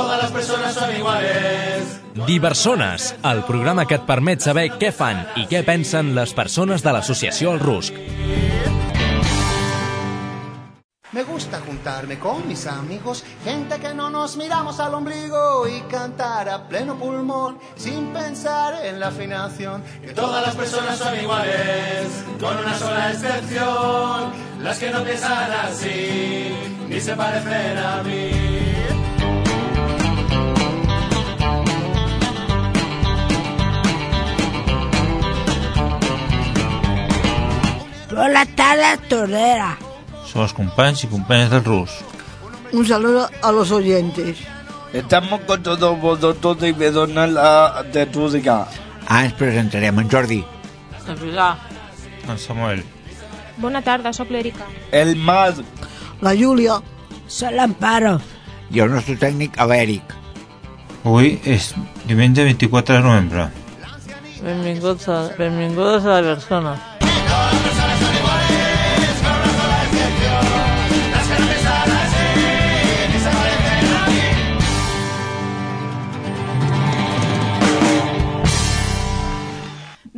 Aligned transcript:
todas 0.00 0.22
las 0.22 0.32
personas 0.32 0.74
son 0.74 0.96
iguales. 0.96 2.00
Diversones, 2.26 3.14
el 3.22 3.44
programa 3.44 3.86
que 3.86 3.98
et 4.00 4.06
permet 4.08 4.40
saber 4.42 4.70
què 4.80 4.90
fan 4.96 5.22
i 5.40 5.46
què 5.50 5.62
pensen 5.66 6.14
les 6.16 6.32
persones 6.36 6.82
de 6.84 6.94
l'associació 6.96 7.52
El 7.54 7.60
Rusc. 7.60 7.96
Me 11.12 11.24
gusta 11.24 11.60
juntarme 11.66 12.20
con 12.20 12.46
mis 12.46 12.66
amigos, 12.68 13.24
gente 13.44 13.78
que 13.80 13.92
no 13.92 14.10
nos 14.10 14.36
miramos 14.36 14.78
al 14.78 14.94
ombligo 14.94 15.66
y 15.66 15.80
cantar 15.82 16.48
a 16.48 16.68
pleno 16.68 16.94
pulmón 16.96 17.58
sin 17.76 18.12
pensar 18.12 18.86
en 18.86 19.00
la 19.00 19.08
afinación. 19.08 19.82
Que 20.00 20.12
todas 20.12 20.46
las 20.46 20.54
personas 20.54 20.96
son 20.96 21.18
iguales, 21.20 22.24
con 22.40 22.56
una 22.56 22.78
sola 22.78 23.10
excepción, 23.10 24.32
las 24.62 24.78
que 24.78 24.90
no 24.90 25.02
piensan 25.02 25.50
así, 25.50 26.54
ni 26.88 27.00
se 27.00 27.14
parecen 27.14 27.78
a 27.78 28.02
mí. 28.04 28.39
Bona 38.10 38.44
tarda, 38.56 38.96
Tordera. 39.08 39.78
Son 40.26 40.42
los 40.42 40.52
companys 40.52 41.04
y 41.04 41.06
compañeras 41.06 41.50
del 41.50 41.64
RUS. 41.64 41.90
Un 42.72 42.86
saludo 42.86 43.28
a 43.42 43.52
los 43.52 43.70
oyentes. 43.70 44.38
Estamos 44.92 45.40
con 45.40 45.62
todo 45.62 45.94
vosotros 45.96 46.58
y 46.62 46.72
me 46.72 46.90
donan 46.90 47.34
la 47.34 47.84
de 47.92 48.06
música. 48.06 48.66
Ah, 49.06 49.24
ens 49.24 49.34
presentarem 49.34 49.98
en 49.98 50.10
Jordi. 50.10 50.44
En 51.08 51.16
Pilar. 51.18 51.56
En 52.28 52.38
Samuel. 52.38 52.84
Bona 53.58 53.82
tarda, 53.82 54.12
sóc 54.12 54.30
l'Èrica. 54.30 54.66
El 54.90 55.16
Mar. 55.16 55.54
La 56.20 56.34
Júlia. 56.34 56.80
Soy 57.26 57.54
l'Amparo. 57.54 58.20
I 58.70 58.82
el 58.82 58.90
nostre 58.90 59.16
tècnic, 59.18 59.58
l'Eric. 59.58 60.14
Avui 61.04 61.38
és 61.44 61.72
diumenge 62.06 62.44
24 62.46 62.98
de 62.98 63.02
novembre. 63.06 63.48
Benvinguts 64.42 65.08
a, 65.08 65.18
benvingudes 65.38 66.06
a 66.06 66.20
la 66.20 66.34
persona. 66.34 66.89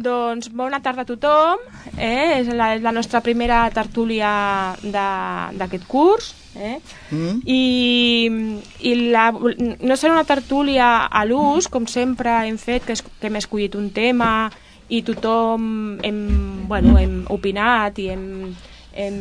Doncs 0.03 0.51
bona 0.51 0.83
tarda 0.83 1.07
a 1.07 1.09
tothom. 1.09 1.63
Eh? 1.97 2.41
És 2.41 2.51
la, 2.53 2.75
la 2.83 2.93
nostra 2.95 3.23
primera 3.23 3.65
tertúlia 3.75 4.33
d'aquest 4.83 5.87
curs. 5.89 6.33
Eh? 6.55 6.79
Mm? 7.11 7.39
I, 7.49 7.63
i 8.85 8.93
la, 9.15 9.31
no 9.33 9.97
serà 9.97 10.13
una 10.19 10.29
tertúlia 10.29 11.07
a 11.07 11.25
l'ús, 11.25 11.71
com 11.73 11.87
sempre 11.89 12.35
hem 12.49 12.59
fet, 12.61 12.85
que, 12.85 12.99
es, 12.99 13.03
que 13.03 13.31
hem 13.31 13.41
escollit 13.41 13.79
un 13.79 13.89
tema 13.95 14.51
i 14.93 15.01
tothom 15.07 15.97
hem, 16.05 16.21
bueno, 16.69 16.99
hem 17.01 17.23
opinat 17.33 17.97
i 18.03 18.11
hem, 18.13 18.27
hem 18.93 19.17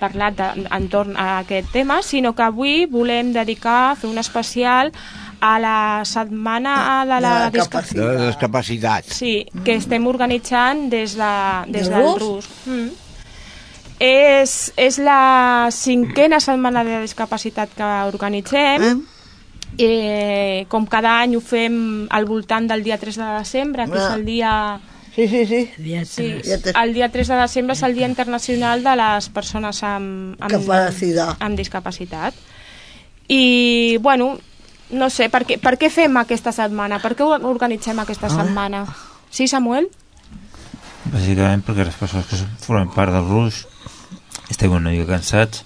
parlat 0.00 0.34
de, 0.40 0.48
entorn 0.74 1.14
a 1.14 1.38
aquest 1.44 1.70
tema, 1.74 2.00
sinó 2.02 2.34
que 2.34 2.42
avui 2.42 2.88
volem 2.90 3.30
dedicar, 3.36 3.94
fer 4.00 4.10
un 4.10 4.18
especial 4.18 4.90
a 4.90 5.23
la 5.60 6.02
setmana 6.08 7.04
de 7.04 7.08
la, 7.08 7.16
De 7.16 7.22
la 7.22 7.50
De 7.50 7.58
discapacitat. 7.58 8.04
les 8.14 8.26
discapacitats. 8.26 9.14
Sí, 9.20 9.46
que 9.64 9.74
estem 9.80 10.06
organitzant 10.06 10.88
des, 10.90 11.16
de, 11.16 11.32
des 11.68 11.88
Del 11.88 11.98
del 11.98 12.14
RUS? 12.18 12.22
RUS. 12.22 12.48
Mm. 12.66 12.88
És, 14.04 14.72
és 14.76 14.98
la 14.98 15.68
cinquena 15.72 16.40
setmana 16.42 16.82
de 16.84 17.00
discapacitat 17.04 17.70
que 17.76 17.90
organitzem. 18.10 18.82
Eh? 18.82 18.94
Eh, 19.76 20.66
com 20.70 20.84
cada 20.86 21.16
any 21.22 21.36
ho 21.36 21.40
fem 21.42 22.06
al 22.14 22.26
voltant 22.28 22.66
del 22.70 22.82
dia 22.86 22.98
3 22.98 23.16
de 23.18 23.30
desembre, 23.38 23.86
que 23.90 23.98
és 23.98 24.04
Ah. 24.10 24.14
el 24.16 24.24
dia... 24.24 24.52
Sí, 25.14 25.28
sí, 25.28 25.46
sí. 25.46 25.68
Sí, 26.10 26.26
Ja 26.42 26.58
te- 26.58 26.72
el 26.74 26.92
dia 26.94 27.08
3 27.08 27.28
de 27.28 27.36
desembre 27.38 27.72
és 27.76 27.82
el 27.86 27.94
Dia 27.94 28.08
Internacional 28.10 28.82
de 28.82 28.96
les 28.98 29.28
Persones 29.30 29.78
amb, 29.86 30.34
amb, 30.42 30.50
Capacitat. 30.50 31.36
amb 31.40 31.56
discapacitat. 31.56 32.34
I, 33.28 33.96
bueno, 34.02 34.38
no 34.90 35.08
sé, 35.10 35.28
per 35.32 35.44
què, 35.48 35.58
per 35.62 35.76
què 35.80 35.90
fem 35.90 36.16
aquesta 36.20 36.52
setmana? 36.52 37.00
Per 37.02 37.14
què 37.16 37.24
ho 37.24 37.36
organitzem 37.48 38.00
aquesta 38.02 38.30
setmana? 38.32 38.84
Sí, 39.30 39.48
Samuel? 39.50 39.88
Bàsicament 41.12 41.62
perquè 41.64 41.84
les 41.84 41.96
persones 42.00 42.28
que 42.30 42.38
formen 42.64 42.90
part 42.92 43.12
del 43.12 43.26
RUS 43.28 43.64
estem 44.52 44.72
una 44.72 44.92
mica 44.92 45.08
cansats 45.08 45.64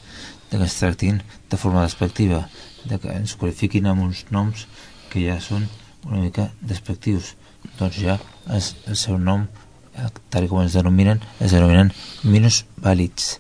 de 0.50 0.56
que 0.56 0.64
ens 0.64 0.78
tractin 0.80 1.20
de 1.50 1.56
forma 1.56 1.84
despectiva, 1.84 2.48
de 2.84 2.98
que 2.98 3.12
ens 3.12 3.36
qualifiquin 3.36 3.86
amb 3.86 4.06
uns 4.06 4.24
noms 4.34 4.66
que 5.12 5.22
ja 5.26 5.38
són 5.42 5.66
una 6.06 6.22
mica 6.22 6.48
despectius. 6.60 7.34
Doncs 7.78 7.98
ja 8.00 8.18
és 8.54 8.74
el 8.86 8.96
seu 8.96 9.18
nom, 9.18 9.46
eh, 9.94 10.08
tal 10.30 10.48
com 10.48 10.62
ens 10.62 10.76
denominen, 10.78 11.20
es 11.40 11.52
denominen 11.52 11.92
minus 12.24 12.64
vàlids. 12.76 13.38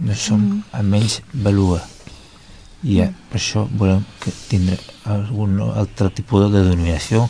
No 0.00 0.14
som 0.14 0.64
amb 0.72 0.90
menys 0.92 1.20
valua. 1.32 1.80
I 2.84 3.00
eh, 3.04 3.10
per 3.30 3.40
això 3.40 3.64
volem 3.72 4.04
que 4.20 4.32
tindre 4.50 4.76
algun 5.04 5.60
altre 5.66 6.10
tipus 6.10 6.50
de 6.50 6.62
denominació 6.62 7.26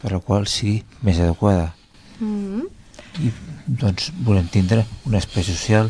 per 0.00 0.12
la 0.14 0.20
qual 0.24 0.48
sigui 0.48 0.82
més 1.06 1.20
adequada. 1.20 1.70
Mm. 2.20 2.66
i 3.24 3.30
doncs 3.80 4.10
volem 4.26 4.46
tindre 4.52 4.82
un 5.08 5.14
espai 5.16 5.42
social 5.42 5.88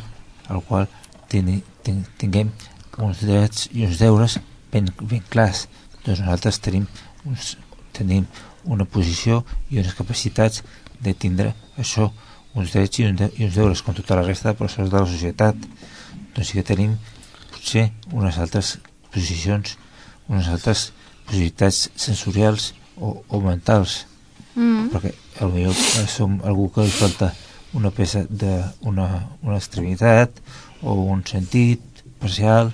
al 0.48 0.60
qual 0.62 0.86
tingui, 1.28 1.58
ting, 1.82 2.04
tinguem 2.18 2.52
uns 2.98 3.24
drets 3.24 3.66
i 3.72 3.84
uns 3.86 3.98
deures 3.98 4.38
ben, 4.72 4.88
ben 5.00 5.22
clars. 5.32 5.66
Doncs 6.04 6.22
nosaltres 6.22 6.60
tenim, 6.62 6.86
uns, 7.26 7.56
tenim 7.96 8.26
una 8.64 8.84
posició 8.84 9.42
i 9.70 9.80
unes 9.80 9.96
capacitats 9.98 10.62
de 11.00 11.14
tindre 11.14 11.54
això 11.80 12.10
uns 12.54 12.74
drets 12.74 13.00
i, 13.00 13.06
un 13.06 13.16
de, 13.16 13.30
i 13.38 13.46
uns 13.46 13.56
deures 13.56 13.82
com 13.82 13.96
tota 13.96 14.18
la 14.18 14.26
resta 14.26 14.50
de 14.50 14.58
persones 14.58 14.90
de 14.90 14.98
la 14.98 15.06
societat. 15.06 15.66
Doncs 16.34 16.50
sí 16.50 16.58
que 16.58 16.66
tenim 16.66 16.96
potser 17.60 17.90
unes 18.16 18.40
altres 18.40 18.78
posicions 19.12 19.76
unes 20.30 20.48
altres 20.48 20.90
possibilitats 21.28 21.90
sensorials 21.94 22.72
o, 22.96 23.20
o 23.28 23.40
mentals 23.44 24.06
Mm. 24.50 24.88
perquè 24.90 25.12
potser 25.38 26.08
som 26.10 26.40
algú 26.42 26.66
que 26.74 26.82
li 26.82 26.90
falta 26.90 27.30
una 27.72 27.92
peça 27.94 28.24
d'una 28.26 29.06
una 29.46 29.56
extremitat 29.56 30.40
o 30.82 31.06
un 31.06 31.22
sentit 31.22 32.02
parcial 32.18 32.72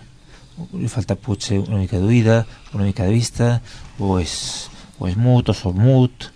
li 0.72 0.88
falta 0.88 1.18
potser 1.20 1.58
una 1.60 1.76
mica 1.76 2.00
d'oïda 2.00 2.46
una 2.72 2.84
mica 2.88 3.04
de 3.04 3.12
vista 3.12 3.60
o 4.00 4.16
és, 4.18 4.70
o 4.98 5.06
és 5.06 5.16
mut 5.20 5.52
o 5.52 5.54
sord 5.54 5.76
mut 5.76 6.30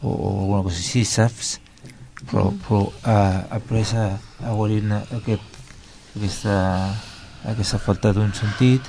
o, 0.00 0.08
o 0.08 0.28
alguna 0.38 0.62
cosa 0.62 0.78
així, 0.78 1.04
saps? 1.04 1.58
però, 2.30 2.52
però 2.62 2.80
ha, 3.02 3.18
ha 3.50 3.58
pres 3.58 3.92
a, 3.94 4.06
a 4.42 4.54
guarir 4.54 4.84
aquest, 5.18 5.60
aquesta, 6.14 6.56
aquesta 7.46 7.78
falta 7.78 8.12
d'un 8.12 8.32
sentit 8.34 8.82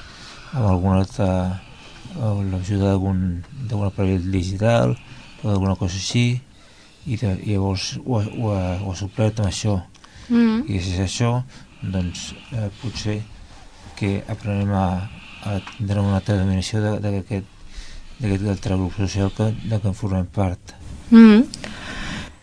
amb 0.54 0.66
alguna 0.66 1.02
altra 1.04 1.30
amb 2.18 2.52
l'ajuda 2.52 2.92
d'algun 2.94 3.44
d'algun 3.68 3.88
aparell 3.88 4.32
digital 4.32 4.96
o 5.44 5.50
d'alguna 5.50 5.76
cosa 5.76 5.96
així 6.00 6.42
i, 7.06 7.16
de, 7.16 7.36
i 7.46 7.54
llavors 7.54 7.98
ho, 8.06 8.20
ho, 8.20 8.52
ho 8.52 8.92
ha 8.92 8.96
suplert 8.98 9.40
amb 9.40 9.52
això 9.52 9.80
Mm. 10.28 10.66
i 10.68 10.76
gràcies 10.76 11.00
a 11.00 11.04
això 11.06 11.30
doncs 11.80 12.34
eh, 12.52 12.66
potser 12.82 13.22
que 13.96 14.18
aprenem 14.28 14.74
a, 14.76 14.88
a 15.48 15.54
tindre 15.70 16.02
una 16.04 16.18
altra 16.18 16.36
dominació 16.36 16.82
d'aquest 17.00 18.50
altre 18.52 18.76
grup 18.76 18.98
social 18.98 19.32
que, 19.38 19.54
de 19.64 19.80
què 19.80 19.88
en 19.88 19.96
formem 19.96 20.28
part 20.28 20.76
Mm. 21.08 21.46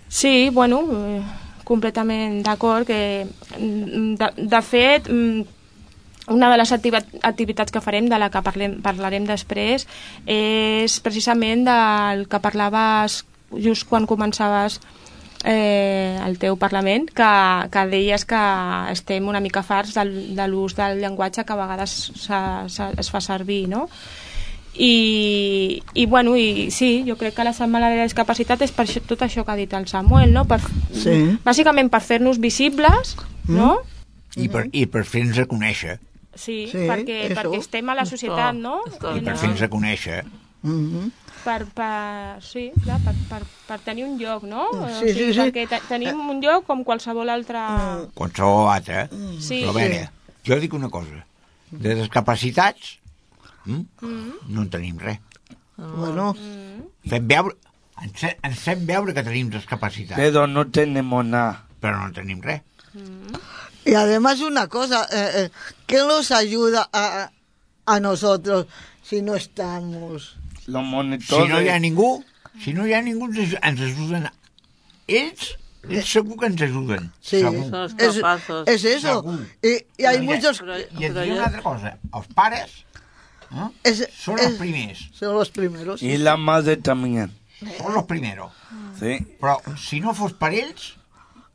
Sí, 0.09 0.49
bueno, 0.49 0.79
eh, 0.89 1.21
completament 1.69 2.39
d'acord 2.47 2.87
que 2.89 3.27
mm, 3.59 4.15
de, 4.17 4.29
de 4.49 4.61
fet 4.65 5.11
mm, 5.13 5.43
una 6.29 6.51
de 6.51 6.57
les 6.57 6.73
activi- 6.73 7.05
activitats 7.23 7.73
que 7.73 7.81
farem, 7.85 8.09
de 8.09 8.19
la 8.19 8.31
que 8.31 8.41
parlem, 8.43 8.79
parlarem 8.83 9.27
després, 9.29 9.87
és 10.27 10.99
precisament 11.05 11.65
del 11.69 12.27
que 12.29 12.41
parlaves 12.41 13.25
just 13.61 13.85
quan 13.89 14.07
començaves 14.09 14.81
eh, 15.45 16.19
el 16.25 16.39
teu 16.41 16.57
Parlament, 16.57 17.11
que, 17.13 17.31
que 17.71 17.87
deies 17.93 18.25
que 18.25 18.41
estem 18.95 19.27
una 19.29 19.41
mica 19.45 19.63
farts 19.63 19.93
del, 19.95 20.15
de 20.37 20.47
l'ús 20.49 20.75
del 20.79 21.03
llenguatge 21.03 21.45
que 21.45 21.53
a 21.53 21.57
vegades 21.61 21.93
se, 22.17 22.39
se, 22.73 22.87
es 22.99 23.11
fa 23.13 23.21
servir, 23.21 23.67
no? 23.69 23.89
I, 24.75 25.83
i 25.95 26.07
bueno, 26.11 26.35
i 26.35 26.71
sí, 26.75 27.05
jo 27.07 27.15
crec 27.21 27.37
que 27.37 27.45
la 27.47 27.53
setmana 27.55 27.91
de 27.93 28.01
la 28.01 28.09
discapacitat 28.09 28.65
és 28.67 28.73
per 28.75 28.89
això, 28.89 29.03
tot 29.07 29.21
això 29.23 29.45
que 29.47 29.53
ha 29.53 29.59
dit 29.61 29.73
el 29.77 29.87
Samuel, 29.87 30.33
no? 30.35 30.47
Per, 30.51 30.59
Sí. 30.95 31.15
Bàsicament 31.45 31.91
per 31.93 32.01
fer-nos 32.03 32.41
visibles, 32.43 33.15
no? 33.47 33.77
I 34.41 34.49
per, 34.51 34.65
i 34.73 34.87
per 34.91 35.05
fer-nos 35.07 35.37
reconèixer. 35.39 35.99
Sí, 36.37 36.69
Sí, 36.71 36.79
perquè, 36.89 37.19
eso. 37.31 37.35
perquè 37.41 37.59
estem 37.59 37.89
a 37.89 37.95
la 37.95 38.05
societat, 38.05 38.55
no? 38.55 38.81
I 38.87 38.99
per 38.99 39.15
no- 39.23 39.37
fer-nos 39.37 39.61
reconèixer. 39.61 40.25
Mm 40.65 40.87
-hmm. 40.91 41.11
per, 41.45 41.67
per, 41.77 42.43
sí, 42.43 42.73
clar, 42.83 42.99
per, 43.05 43.15
per, 43.29 43.43
per 43.69 43.79
tenir 43.81 44.05
un 44.07 44.19
lloc, 44.19 44.43
no? 44.45 44.69
Sí, 45.01 45.13
sí, 45.13 45.33
sí. 45.35 45.39
Perquè 45.41 45.69
te, 45.69 45.81
tenim 45.89 46.19
un 46.31 46.41
lloc 46.41 46.65
com 46.67 46.83
qualsevol 46.85 47.29
altre... 47.29 47.61
Qualsevol 48.15 48.69
altre. 48.73 49.09
Sí. 49.41 49.61
Però 49.61 49.71
a 49.71 49.73
veure, 49.75 50.11
jo 50.47 50.59
dic 50.61 50.73
una 50.73 50.89
cosa. 50.89 51.25
De 51.71 51.95
discapacitats, 51.95 52.99
Mm? 53.67 53.85
No 54.49 54.61
en 54.63 54.69
tenim 54.71 54.99
res. 54.99 55.19
Bueno, 55.77 56.35
Fem 57.09 57.27
veure... 57.29 57.57
Ens, 58.03 58.23
ens 58.43 58.59
fem 58.59 58.85
veure 58.87 59.15
que 59.15 59.23
tenim 59.23 59.49
discapacitat, 59.51 60.17
Pero 60.17 60.47
no 60.47 60.67
tenemos 60.67 61.25
nada. 61.25 61.65
però 61.81 61.97
no 62.07 62.13
tenim 62.13 62.41
res. 62.43 62.61
Y 63.85 63.95
además 63.95 64.41
una 64.41 64.69
cosa, 64.69 65.07
eh, 65.13 65.31
eh, 65.45 65.51
¿qué 65.87 65.99
nos 65.99 66.31
ayuda 66.31 66.89
a, 66.93 67.31
a 67.87 68.01
nosotros 68.01 68.67
si 69.03 69.23
no 69.23 69.35
estamos? 69.35 70.37
Los 70.67 70.83
Si 70.83 70.89
monitores. 70.91 71.49
no 71.51 71.61
hi 71.61 71.69
ha 71.69 71.79
ningú, 71.79 72.25
si 72.63 72.73
no 72.73 72.87
hi 72.87 72.95
ha 72.95 73.03
ningú, 73.03 73.27
ens, 73.27 73.57
ens 73.63 73.81
ajuden. 73.81 74.31
Ells, 75.07 75.59
ells 75.91 76.09
segur 76.09 76.39
que 76.41 76.47
ens 76.47 76.63
ajuden. 76.63 77.13
Sí, 77.21 77.41
Segur. 77.41 77.61
Son 77.69 77.71
los 77.83 77.93
es, 77.99 78.15
capazos. 78.17 78.69
es 78.69 78.85
eso. 78.85 79.15
Segur. 79.21 79.47
Hi 79.63 80.05
ha- 80.07 80.23
muchos... 80.23 80.63
I 80.63 81.09
diu 81.11 81.13
ja- 81.15 81.35
una 81.35 81.45
altra 81.51 81.63
cosa. 81.63 81.99
Els 82.15 82.27
pares 82.35 82.71
eh, 83.53 83.69
es- 83.85 84.09
són 84.17 84.39
es- 84.39 84.47
els 84.47 84.57
primers. 84.59 85.11
Son 85.13 85.35
los 85.37 85.51
primeros. 85.51 86.03
Y 86.03 86.17
la 86.17 86.37
madre 86.39 86.79
también. 86.79 87.31
Són 87.79 87.93
los 87.95 88.05
primeros. 88.05 88.53
Sí. 88.99 89.19
Però 89.41 89.59
si 89.77 90.01
no 90.01 90.15
fos 90.15 90.33
per 90.33 90.53
ells, 90.55 90.95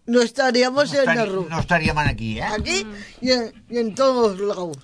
No 0.10 0.22
estaríamos 0.22 0.92
no, 0.94 1.00
en 1.02 1.10
el 1.20 1.30
ru- 1.30 1.48
no 1.50 1.60
estaríem 1.60 1.98
aquí, 1.98 2.40
eh? 2.40 2.44
Aquí 2.44 2.86
y 3.22 3.32
en, 3.32 3.54
y 3.70 3.78
en 3.78 3.96
todos 3.96 4.40
lados. 4.40 4.78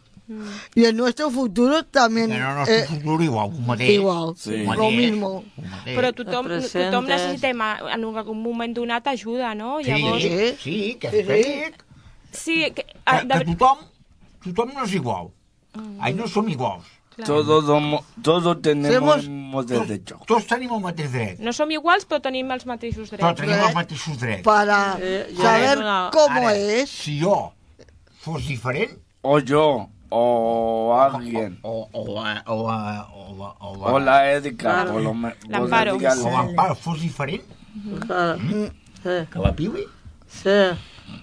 Y 0.74 0.86
en 0.86 0.98
nuestro 0.98 1.30
futuro 1.30 1.83
también. 1.86 2.30
No, 2.31 2.56
no 2.56 2.63
és 2.63 2.69
eh, 2.69 2.86
futur 2.89 3.22
igual, 3.22 3.50
un 3.54 3.66
mateix. 3.68 3.89
igual, 3.92 4.33
Sí. 4.36 4.54
Un 4.56 4.63
lo 4.66 4.89
mateix, 4.89 4.98
mismo. 4.98 5.44
un 5.57 5.69
mateix. 5.69 5.95
Però 5.98 6.10
tothom, 6.18 6.48
tothom 6.74 7.06
necessitem 7.06 7.62
a- 7.62 7.94
en 7.94 8.04
algun 8.10 8.42
moment 8.42 8.74
donat 8.75 9.06
ajuda, 9.07 9.54
no? 9.54 9.77
Sí, 9.83 9.92
Llavors, 9.92 10.24
sí, 10.24 10.56
sí, 10.63 10.98
que 11.00 11.10
Sí, 11.12 11.18
és 11.18 11.22
sí. 11.22 11.27
veric. 11.27 11.83
sí, 12.31 12.56
que, 12.72 12.74
Que, 12.74 12.86
ah, 13.06 13.22
que 13.22 13.45
tothom, 13.45 13.77
tothom 14.44 14.74
no 14.74 14.83
és 14.86 14.94
igual. 14.98 15.30
Ai, 16.00 16.13
no 16.16 16.27
som 16.27 16.50
iguals. 16.50 16.86
Todos, 17.23 17.65
somos- 17.65 18.03
todos 18.21 18.62
tenemos 18.62 19.27
mismo 19.27 19.63
Tots, 19.63 19.88
derecho. 19.88 20.19
tots 20.27 20.47
tenim 20.47 20.73
el 20.73 20.81
mateix 20.81 21.12
dret. 21.12 21.39
no 21.39 21.53
som 21.53 21.71
iguals, 21.71 22.06
però 22.07 22.19
tenim 22.21 22.51
els 22.51 22.65
mateixos 22.65 23.09
Però 23.09 23.33
drets. 23.33 23.39
tenim 23.41 23.65
els 23.65 23.73
mateixos 23.75 24.19
drets. 24.19 24.44
Para 24.44 24.97
Eh, 25.00 25.33
saber 25.38 25.77
una- 25.77 26.09
cómo 26.12 26.47
Ara, 26.47 26.56
es. 26.57 26.89
Si 26.89 27.19
jo 27.21 27.53
fos 28.19 28.45
diferent, 28.47 28.91
O 29.21 29.39
yo, 29.39 29.89
o 30.09 30.94
alguien. 31.00 31.57
o, 31.63 31.88
o, 31.91 32.01
o, 32.01 32.21
o, 32.21 32.25
o, 32.45 33.56
o, 33.59 33.94
O 33.94 34.00
la 34.00 34.21
Claro. 34.57 34.94
menos. 35.13 35.33
L'Amparo. 35.47 35.95
o 35.95 36.31
l'Amparo 36.31 36.75
fos 36.75 37.00
diferent 37.01 37.44
Claro. 38.06 38.39
Sí, 38.39 39.09
que 39.31 39.39
la 39.39 39.53
Piwi, 39.56 39.83
sí. 40.27 40.50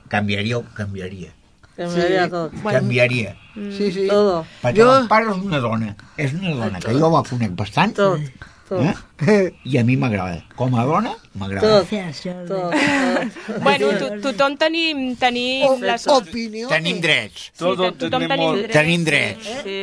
canviaria, 0.08 0.60
canviaria. 0.74 1.32
Que 1.76 1.86
me 1.86 2.02
haría 2.02 2.28
todo. 2.28 2.50
Canviaria. 2.62 3.36
Sí, 3.54 3.92
sí. 3.92 4.06
Todo. 4.08 4.44
Perquè 4.62 4.80
Jo- 4.82 4.92
l'Amparo 4.92 5.32
és 5.34 5.42
una 5.44 5.58
dona, 5.60 5.96
és 6.16 6.32
una 6.34 6.54
dona 6.54 6.80
que 6.80 6.92
jo 6.92 7.10
la 7.10 7.22
conec 7.28 7.54
bastant. 7.56 7.94
Todo. 7.96 8.18
eh? 8.18 9.52
i 9.64 9.76
a 9.78 9.82
mi 9.84 9.96
m'agrada. 10.00 10.44
Com 10.56 10.74
a 10.80 10.84
dona, 10.88 11.10
m'agrada. 11.34 11.82
Todo. 11.84 12.46
Todo. 12.48 12.70
Bueno, 13.62 13.90
to, 13.98 14.08
tothom 14.24 14.56
tenim, 14.56 15.14
tenim 15.16 15.66
O- 15.68 15.76
les... 15.78 16.06
opiniones. 16.08 16.68
Tenim 16.72 17.00
drets. 17.00 17.50
Todos 17.58 17.92
tothom 17.98 18.26
tenim 18.28 18.54
drets. 18.56 18.72
Tenim 18.72 19.04
drets. 19.04 19.50
Sí. 19.62 19.78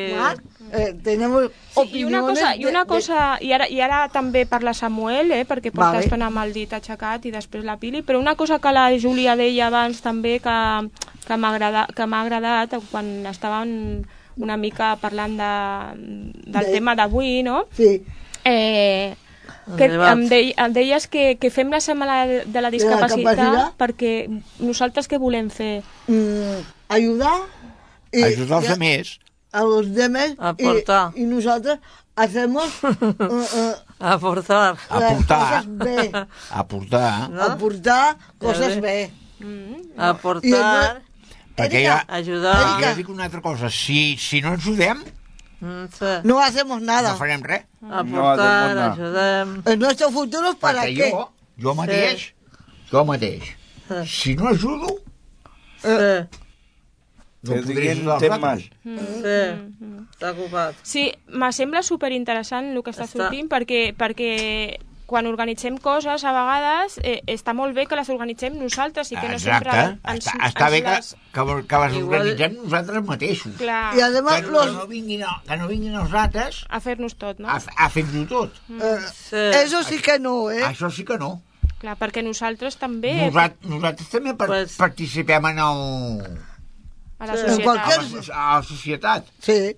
Eh, 0.72 0.94
tenemos 1.04 1.52
Sí. 1.74 2.00
I 2.00 2.04
una 2.04 2.22
cosa, 2.22 2.56
i 2.56 2.66
una 2.66 2.80
de- 2.80 2.86
de- 2.86 2.86
cosa 2.86 3.38
i, 3.42 3.52
ara, 3.54 3.68
i 3.70 3.80
ara 3.82 4.10
també 4.10 4.46
parla 4.46 4.74
Samuel, 4.74 5.32
eh, 5.32 5.46
perquè 5.48 5.72
porta 5.72 5.92
Vale. 5.94 6.04
estona 6.06 6.28
amb 6.28 6.38
el 6.44 6.54
dit 6.54 6.72
aixecat 6.74 7.26
i 7.26 7.32
després 7.32 7.64
la 7.64 7.78
Pili, 7.78 8.02
però 8.04 8.20
una 8.20 8.36
cosa 8.36 8.60
que 8.60 8.72
la 8.72 8.90
Júlia 9.00 9.36
deia 9.36 9.68
abans 9.68 10.02
també 10.02 10.40
que, 10.40 10.90
que 11.28 11.38
m'ha 11.38 11.50
agradat, 11.56 11.94
que 11.96 12.06
m'ha 12.06 12.22
agradat 12.22 12.76
quan 12.92 13.26
estàvem 13.26 14.04
una 14.38 14.58
mica 14.58 14.96
parlant 15.02 15.38
de, 15.38 15.54
del 16.52 16.66
De- 16.66 16.72
tema 16.72 16.96
d'avui, 16.96 17.44
no? 17.44 17.66
Sí. 17.76 18.04
Eh, 18.46 19.16
que 19.78 19.86
em, 19.86 20.28
dei, 20.30 20.54
em 20.58 20.74
deies 20.74 21.08
que, 21.08 21.38
que 21.38 21.50
fem 21.52 21.70
la 21.70 21.80
setmana 21.80 22.26
de, 22.26 22.46
de 22.46 22.62
la 22.62 22.70
discapacitat 22.72 23.36
capacitat? 23.38 23.74
perquè 23.78 24.42
nosaltres 24.60 25.08
què 25.10 25.20
volem 25.20 25.50
fer? 25.50 25.84
Mm, 26.08 26.62
ayudar. 26.90 27.40
y- 28.12 28.24
Ajudar 28.24 28.58
els 28.58 28.66
y 28.66 28.72
a- 28.72 28.74
altres. 28.74 29.20
A 29.52 29.62
los 29.64 29.94
demás. 29.94 30.30
y- 30.32 30.36
Aportar. 30.38 31.12
Y, 31.16 31.24
nosotros 31.24 31.80
hacemos 32.16 32.66
eh, 32.84 33.46
eh, 33.56 33.74
Aportar. 34.00 34.76
las 34.90 35.04
Aportar. 35.12 35.64
cosas 35.64 35.66
B. 35.68 36.12
Aportar. 36.52 37.30
¿No? 37.30 37.44
Aportar 37.44 38.18
cosas 38.38 38.80
B. 38.82 39.12
Aportar. 39.98 41.02
Perquè 41.60 41.82
ja, 41.84 42.06
Ayudar. 42.08 42.80
jo 42.80 42.96
dic 42.96 43.10
una 43.10 43.26
altra 43.26 43.42
cosa. 43.42 43.70
Si, 43.70 44.16
si 44.18 44.42
no 44.42 44.54
ens 44.54 44.64
ajudem, 44.64 45.04
Mm, 45.62 45.88
sí. 45.92 46.06
No 46.24 46.40
hacemos 46.40 46.82
nada. 46.82 47.10
no 47.12 47.18
farem 47.18 47.42
res. 47.44 47.66
Aportar, 47.84 48.76
nada. 48.76 48.94
ayudar. 48.94 49.48
En 49.66 49.78
nuestro 49.80 50.10
futuro, 50.10 50.54
¿para 50.58 50.84
Perquè 50.86 50.96
qué? 50.96 51.12
jo, 51.12 51.34
jo 51.62 51.74
mateix, 51.76 52.34
jo 52.90 53.04
mateix, 53.04 53.44
si 54.08 54.36
no 54.38 54.48
ajudo, 54.48 54.88
Sí. 55.82 55.90
No 57.42 57.54
Que 57.54 57.62
podré 57.62 57.74
diguin 57.76 57.92
ajudar 57.92 58.14
els 58.16 58.24
temes. 58.24 58.44
altres. 58.44 58.70
Sí. 59.24 59.96
Està 60.20 60.32
ocupat. 60.34 60.76
Sí, 60.84 61.12
me 61.28 61.52
sembla 61.54 61.82
superinteressant 61.84 62.74
el 62.76 62.84
que 62.84 62.92
està, 62.92 63.06
Està. 63.08 63.18
sortint 63.30 63.48
perquè, 63.50 63.96
perquè 63.96 64.78
quan 65.10 65.26
organitzem 65.26 65.78
coses 65.82 66.22
a 66.24 66.32
vegades 66.36 67.00
eh, 67.02 67.24
està 67.26 67.56
molt 67.58 67.74
bé 67.74 67.88
que 67.90 67.96
les 67.98 68.10
organitzem 68.14 68.54
nosaltres 68.60 69.10
i 69.12 69.16
que 69.18 69.28
no 69.32 69.40
sempre 69.40 69.72
Exacte. 69.72 70.12
ens, 70.12 70.28
Està, 70.28 70.50
està 70.52 70.68
ens 70.68 70.72
bé 70.76 70.82
que, 70.84 70.92
les... 70.92 71.08
que, 71.34 71.46
que 71.72 71.80
les 71.82 71.96
Igual- 71.98 72.20
organitzem 72.28 72.58
nosaltres 72.64 73.04
mateixos. 73.08 73.56
Clar, 73.58 73.98
Y 73.98 74.02
además 74.02 74.36
Que, 74.42 74.48
no- 74.48 74.52
los... 74.52 74.66
que, 74.68 74.72
no 74.74 74.88
vinguin, 74.88 75.24
que 75.48 75.58
no 75.58 75.68
vinguin 75.68 75.96
els 75.96 76.14
altres 76.14 76.66
a 76.70 76.80
fer-nos 76.80 77.16
tot, 77.16 77.40
no? 77.40 77.48
a, 77.50 77.58
a 77.78 77.90
fer-ho 77.90 78.26
tot. 78.28 78.54
eh, 78.70 78.98
Sí. 79.16 79.36
eso 79.64 79.82
sí 79.84 79.98
que 79.98 80.20
no, 80.20 80.52
¿eh? 80.52 80.62
Això 80.64 80.92
sí 80.92 81.04
que 81.04 81.18
no. 81.18 81.42
Clar, 81.80 81.96
perquè 81.98 82.22
nosaltres 82.22 82.76
també 82.78 83.16
Nosaltres, 83.32 83.70
nosaltres 83.72 84.10
també 84.10 84.34
Pues- 84.36 84.76
participem 84.78 85.46
en 85.46 85.58
el, 85.58 86.40
a 87.20 87.26
la 87.28 87.34
En 87.34 87.40
societat. 87.40 87.64
qualquer- 87.64 88.00
a, 88.00 88.02
la, 88.02 88.54
a 88.54 88.56
la 88.58 88.64
societat. 88.64 89.26
Sí. 89.40 89.76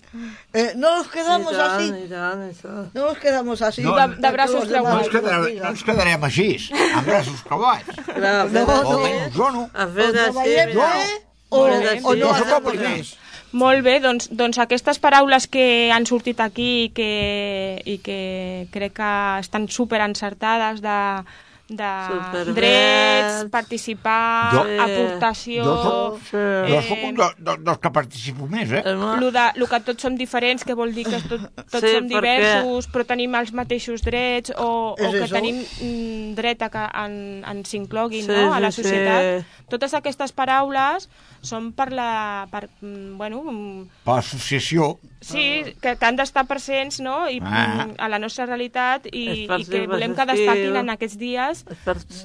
Eh, 0.53 0.73
no 0.75 0.97
nos 0.97 1.07
quedamos 1.07 1.51
tant, 1.57 1.71
así. 1.81 1.87
i 2.05 2.07
tant, 2.09 2.43
i 2.51 2.53
tant. 2.61 2.93
No 2.93 3.05
nos 3.07 3.17
quedamos 3.17 3.61
así. 3.61 3.81
No, 3.81 3.95
de- 3.95 4.15
de 4.15 4.31
braços 4.31 4.67
demás 4.69 4.93
No 4.93 4.99
ens, 4.99 5.09
creuats. 5.09 5.31
quedarem, 5.37 5.59
no 5.63 5.69
ens 5.69 5.83
quedarem 5.83 6.23
així, 6.23 6.49
amb 6.95 7.05
braços 7.07 7.41
creuats. 7.43 7.95
Clar, 8.05 8.45
No, 8.45 8.65
fer 8.67 8.85
O 8.85 8.91
no. 8.93 8.99
menys 8.99 9.33
jo 9.35 9.49
no. 9.51 9.69
A 9.73 9.87
fer 9.87 10.05
O 10.05 10.07
així, 10.07 10.23
treballem 10.23 10.69
mira. 10.69 10.87
bé 10.87 11.25
o, 11.49 11.59
o 11.59 11.67
sí. 12.13 12.19
no 12.19 12.25
No 12.25 12.31
hacemos 12.33 12.71
primer. 12.71 12.95
res. 12.97 13.17
Molt 13.51 13.83
bé, 13.83 13.99
doncs, 13.99 14.29
doncs 14.31 14.57
aquestes 14.63 14.97
paraules 14.99 15.45
que 15.47 15.91
han 15.91 16.05
sortit 16.05 16.39
aquí 16.39 16.83
i 16.85 16.89
que, 16.95 17.81
i 17.83 17.97
que 17.97 18.67
crec 18.71 18.93
que 18.93 19.39
estan 19.41 19.67
super 19.67 19.99
encertades 19.99 20.79
de, 20.81 21.23
de 21.71 21.89
Superbé. 22.07 22.53
drets, 22.53 23.49
participar, 23.49 24.51
Jo- 24.53 24.65
aportació... 24.83 25.63
Jo 25.63 25.75
soc, 25.83 26.17
Sí. 26.31 26.41
jo 26.67 26.81
soc 26.87 27.03
un 27.07 27.15
de, 27.15 27.27
de, 27.37 27.55
dels 27.63 27.79
que 27.79 27.91
participo 27.95 28.47
més, 28.51 28.71
eh? 28.75 28.81
Lo, 28.91 29.31
de, 29.31 29.45
lo 29.55 29.67
que 29.71 29.79
tots 29.87 30.03
som 30.03 30.17
diferents, 30.19 30.65
que 30.67 30.75
vol 30.75 30.91
dir 30.93 31.05
que 31.07 31.21
tot, 31.29 31.47
tots 31.71 31.79
Sí, 31.79 31.93
som 31.95 32.05
perquè- 32.05 32.11
diversos, 32.11 32.89
però 32.91 33.05
tenim 33.07 33.35
els 33.39 33.53
mateixos 33.55 34.03
drets, 34.03 34.51
o, 34.57 34.93
o 34.93 34.95
que 34.97 35.23
això. 35.23 35.31
tenim 35.39 35.61
mm, 35.63 36.35
dret 36.35 36.61
a 36.67 36.69
que 36.73 36.85
en, 37.05 37.15
ens 37.47 37.73
incloguin 37.79 38.25
Sí, 38.27 38.31
no? 38.35 38.53
a 38.53 38.59
la 38.59 38.71
sí, 38.71 38.83
societat. 38.83 39.41
sí. 39.47 39.65
Totes 39.71 39.93
aquestes 39.95 40.31
paraules 40.35 41.07
són 41.41 41.71
per 41.73 41.89
la... 41.91 42.47
Per, 42.51 42.67
mm, 42.81 43.17
bueno, 43.17 43.41
mm, 43.43 43.85
Per 44.05 44.15
l'associació. 44.19 44.99
sí, 45.21 45.63
que, 45.81 45.95
que 45.97 46.05
han 46.05 46.15
d'estar 46.19 46.45
presents 46.49 46.99
no? 47.01 47.27
I, 47.29 47.39
Ah. 47.43 47.85
mm, 47.87 47.95
a 47.99 48.09
la 48.09 48.19
nostra 48.19 48.45
realitat 48.45 49.07
i, 49.11 49.45
i 49.49 49.65
que 49.65 49.87
volem 49.87 50.13
que 50.15 50.25
destaquin 50.25 50.75
en 50.83 50.89
aquests 50.93 51.17
dies 51.17 51.65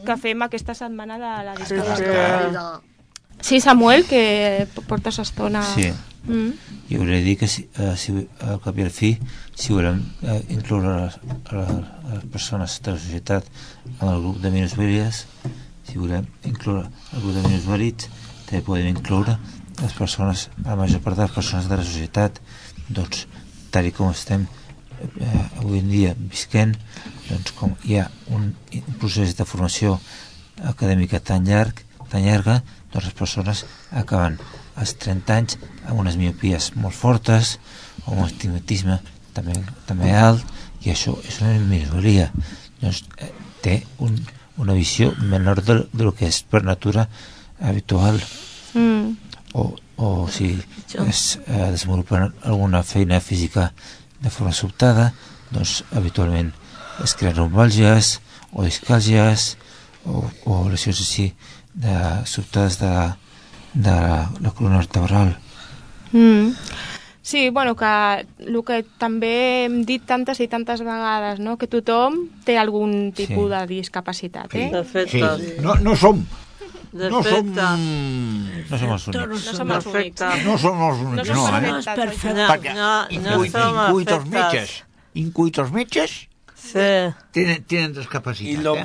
que 0.07 0.17
fem 0.21 0.43
aquesta 0.43 0.75
setmana 0.75 1.17
de 1.19 1.33
la 1.49 1.55
Sí, 1.57 1.63
discapacitat. 1.75 2.83
sí. 3.41 3.61
Samuel, 3.61 4.05
que 4.07 4.67
portes 4.87 5.19
estona... 5.19 5.63
Sí. 5.75 5.93
Mm. 6.27 6.51
Jo 6.91 6.99
volia 6.99 7.21
dir 7.23 7.37
que 7.39 7.47
si, 7.47 7.69
eh, 7.79 7.93
si, 7.97 8.11
al 8.43 8.61
cap 8.61 8.77
i 8.79 8.83
al 8.83 8.91
fi, 8.91 9.13
si 9.55 9.73
volem 9.73 10.01
eh, 10.27 10.41
incloure 10.51 10.89
a 10.91 10.97
les, 11.05 11.19
les, 11.53 11.71
les 12.13 12.25
persones 12.33 12.81
de 12.83 12.93
la 12.93 12.99
societat 12.99 13.45
en 14.01 14.09
el 14.09 14.21
grup 14.25 14.41
de 14.43 14.51
minusvàlides, 14.51 15.21
si 15.87 15.99
volem 15.99 16.27
incloure 16.45 16.89
el 17.15 17.23
grup 17.23 17.35
de 17.37 17.45
minusvàlids, 17.47 18.09
també 18.47 18.63
podem 18.65 18.91
incloure 18.93 19.37
les 19.83 19.93
persones, 19.93 20.49
la 20.65 20.77
major 20.79 21.03
part 21.05 21.19
de 21.19 21.27
les 21.27 21.35
persones 21.35 21.69
de 21.69 21.77
la 21.77 21.85
societat, 21.85 22.39
doncs, 22.89 23.27
tal 23.75 23.89
com 23.97 24.13
estem 24.13 24.47
eh, 25.01 25.45
avui 25.61 25.83
en 25.83 25.91
dia 25.91 26.15
visquent, 26.17 26.75
doncs 27.29 27.53
com 27.59 27.75
hi 27.85 27.99
ha 28.01 28.07
un, 28.33 28.53
procés 29.01 29.37
de 29.37 29.45
formació 29.49 29.99
acadèmica 30.65 31.21
tan 31.21 31.45
llarg, 31.49 31.83
tan 32.09 32.25
llarga, 32.25 32.63
doncs 32.93 33.11
les 33.11 33.19
persones 33.19 33.65
acaben 33.91 34.39
als 34.77 34.95
30 35.03 35.37
anys 35.37 35.59
amb 35.87 36.01
unes 36.01 36.17
miopies 36.21 36.73
molt 36.77 36.97
fortes 36.97 37.57
o 38.07 38.15
un 38.15 38.25
estigmatisme 38.27 39.01
també, 39.37 39.59
també 39.89 40.13
alt 40.17 40.45
i 40.87 40.93
això 40.93 41.17
és 41.27 41.41
una 41.43 41.57
minoria. 41.67 42.31
Doncs 42.81 43.03
eh, 43.21 43.33
té 43.65 43.81
un, 44.05 44.17
una 44.63 44.77
visió 44.77 45.13
menor 45.21 45.63
de, 45.65 45.83
de 45.93 46.05
lo 46.05 46.15
que 46.17 46.29
és 46.31 46.43
per 46.49 46.63
natura 46.65 47.09
habitual 47.61 48.21
Mm. 48.75 49.17
o, 49.55 49.75
o 49.97 50.29
si 50.29 50.59
es 51.09 51.39
eh, 51.47 51.71
desenvolupen 51.73 52.35
alguna 52.45 52.83
feina 52.83 53.21
física 53.21 53.73
de 54.21 54.29
forma 54.31 54.53
sobtada, 54.53 55.15
doncs 55.51 55.83
habitualment 55.97 56.53
es 57.03 57.15
creen 57.17 57.37
lumbàlgies 57.39 58.21
o 58.53 58.65
discàlgies 58.67 59.57
o, 60.05 60.25
o 60.45 60.69
lesions 60.69 61.01
així 61.01 61.31
de 61.73 61.97
sobtades 62.29 62.77
de, 62.81 62.93
de 63.75 63.97
la 64.45 64.53
columna 64.55 64.79
vertebral. 64.85 65.37
Mm. 66.13 66.53
Sí, 67.23 67.49
bueno, 67.51 67.75
que 67.75 67.89
el 68.39 68.61
que 68.63 68.85
també 69.01 69.65
hem 69.65 69.81
dit 69.85 70.05
tantes 70.07 70.39
i 70.41 70.47
tantes 70.49 70.81
vegades, 70.85 71.41
no? 71.41 71.57
que 71.59 71.67
tothom 71.67 72.29
té 72.45 72.59
algun 72.59 73.11
tipus 73.13 73.49
Sí. 73.49 73.55
de 73.57 73.67
discapacitat, 73.67 74.55
eh? 74.55 74.69
Sí, 74.69 74.71
Perfecte. 74.73 75.63
no, 75.63 75.75
no 75.81 75.97
som... 75.97 76.21
No 76.97 77.23
som... 77.23 77.53
Defecte. 77.55 77.67
No 78.71 78.79
som 78.79 78.93
els 78.97 79.07
únics. 79.09 79.47
No 79.47 79.57
som 79.57 79.71
els 79.77 79.87
únics. 79.87 80.21
No 80.45 80.59
som 80.59 80.83
els 80.89 80.99
No 81.03 81.11
únics, 81.11 81.29
som 81.29 81.37
no, 81.37 81.47
els 81.49 81.65
eh? 81.67 81.71
únics. 81.73 81.87
perfecte. 82.01 82.35
No, 82.35 82.49
Perquè 82.53 82.75
no, 82.75 82.89
no 83.03 83.33
incuit, 83.35 83.53
som 83.53 83.79
incuit 83.87 84.11
els 84.17 84.27
metges. 84.33 84.75
Incuit 85.15 85.59
els 85.65 85.71
metges 85.73 86.17
Sí. 86.67 87.13
tenen, 87.31 87.63
tenen 87.65 87.91
Y 87.93 87.99
discapacitat, 87.99 88.63
los 88.65 88.79
eh? 88.79 88.83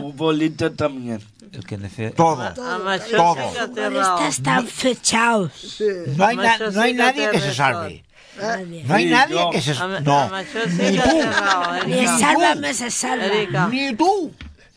también. 0.76 1.22
El 1.52 1.66
que 1.66 1.78
fer... 1.90 2.12
Todo. 2.14 2.54
Todo. 2.54 3.42
sí 3.58 3.74
té 3.74 3.90
raó. 3.90 4.28
Están 4.28 4.68
fechados. 4.68 5.82
No 6.16 6.26
hay, 6.26 6.36
na- 6.38 6.58
no 6.72 6.82
hay 6.82 6.92
sí 6.92 6.98
nadie 6.98 7.30
que 7.32 7.40
se 7.40 7.54
salve. 7.56 8.04
Nadie. 8.40 8.84
No 8.86 8.94
hay 8.96 9.06
Sí, 9.06 9.10
nadie 9.10 9.36
yo. 9.36 9.50
que 9.50 9.62
se... 9.62 9.74
No, 9.74 10.30
sí 10.70 10.92
Ni 10.92 10.98
raó, 10.98 11.86
Ni 11.88 11.94
Erika. 11.94 12.20
sálvame 12.20 12.74
se 12.74 12.92
salva. 12.92 13.26
Erika. 13.26 13.68
ni 13.68 13.96
tu. 13.96 14.32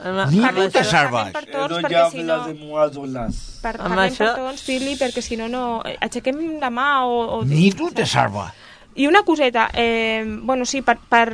Amb, 0.05 0.31
Ni 0.31 0.43
amb 0.45 0.59
tu 0.59 0.67
te 0.69 0.81
això- 0.83 0.91
salves. 0.91 1.31
Per 1.33 1.45
tots, 1.47 1.71
Eso 1.73 1.81
perquè 1.81 1.93
ya 1.97 2.11
si 2.13 2.23
no... 2.23 2.27
las 2.37 2.47
demuado 2.51 3.07
las. 3.07 3.39
Per, 3.63 3.73
per 3.79 4.11
tots, 4.19 4.63
Fili, 4.67 4.97
perquè 5.01 5.23
si 5.25 5.39
no, 5.41 5.49
no... 5.49 5.65
Aixequem 6.01 6.43
la 6.61 6.69
mà 6.71 6.89
o... 7.09 7.19
o... 7.39 7.43
Ni 7.49 7.71
tu 7.73 7.89
te 7.91 8.05
salva. 8.07 8.51
I 8.95 9.09
una 9.09 9.23
coseta, 9.27 9.71
eh, 9.75 10.23
bueno, 10.45 10.65
sí, 10.69 10.83
per, 10.87 10.99
per, 11.09 11.33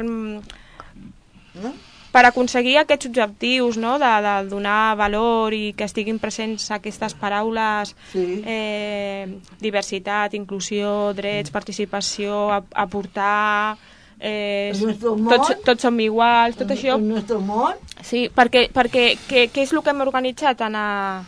per 2.10 2.24
aconseguir 2.26 2.76
aquests 2.80 3.06
objectius, 3.10 3.76
no?, 3.78 3.92
de, 4.02 4.08
de 4.24 4.32
donar 4.50 4.96
valor 4.98 5.54
i 5.54 5.72
que 5.78 5.86
estiguin 5.86 6.18
presents 6.18 6.70
aquestes 6.74 7.14
paraules, 7.14 7.92
Sí. 8.10 8.40
eh, 8.46 9.26
diversitat, 9.62 10.34
inclusió, 10.34 11.12
drets, 11.14 11.50
participació, 11.54 12.48
ap- 12.60 12.74
aportar... 12.74 13.76
Eh, 14.22 14.72
El 14.76 14.98
tots, 15.00 15.54
tots 15.64 15.80
som 15.86 15.96
iguals, 16.02 16.58
tot 16.58 16.68
això 16.74 16.98
El 16.98 17.06
nostre 17.08 17.38
món, 17.40 17.78
Sí, 18.02 18.30
perquè, 18.34 18.68
perquè 18.72 19.04
què, 19.28 19.46
què 19.52 19.62
és 19.66 19.72
el 19.72 19.82
que 19.82 19.90
hem 19.90 20.00
organitzat 20.00 20.60
en, 20.66 20.74
a, 20.76 21.22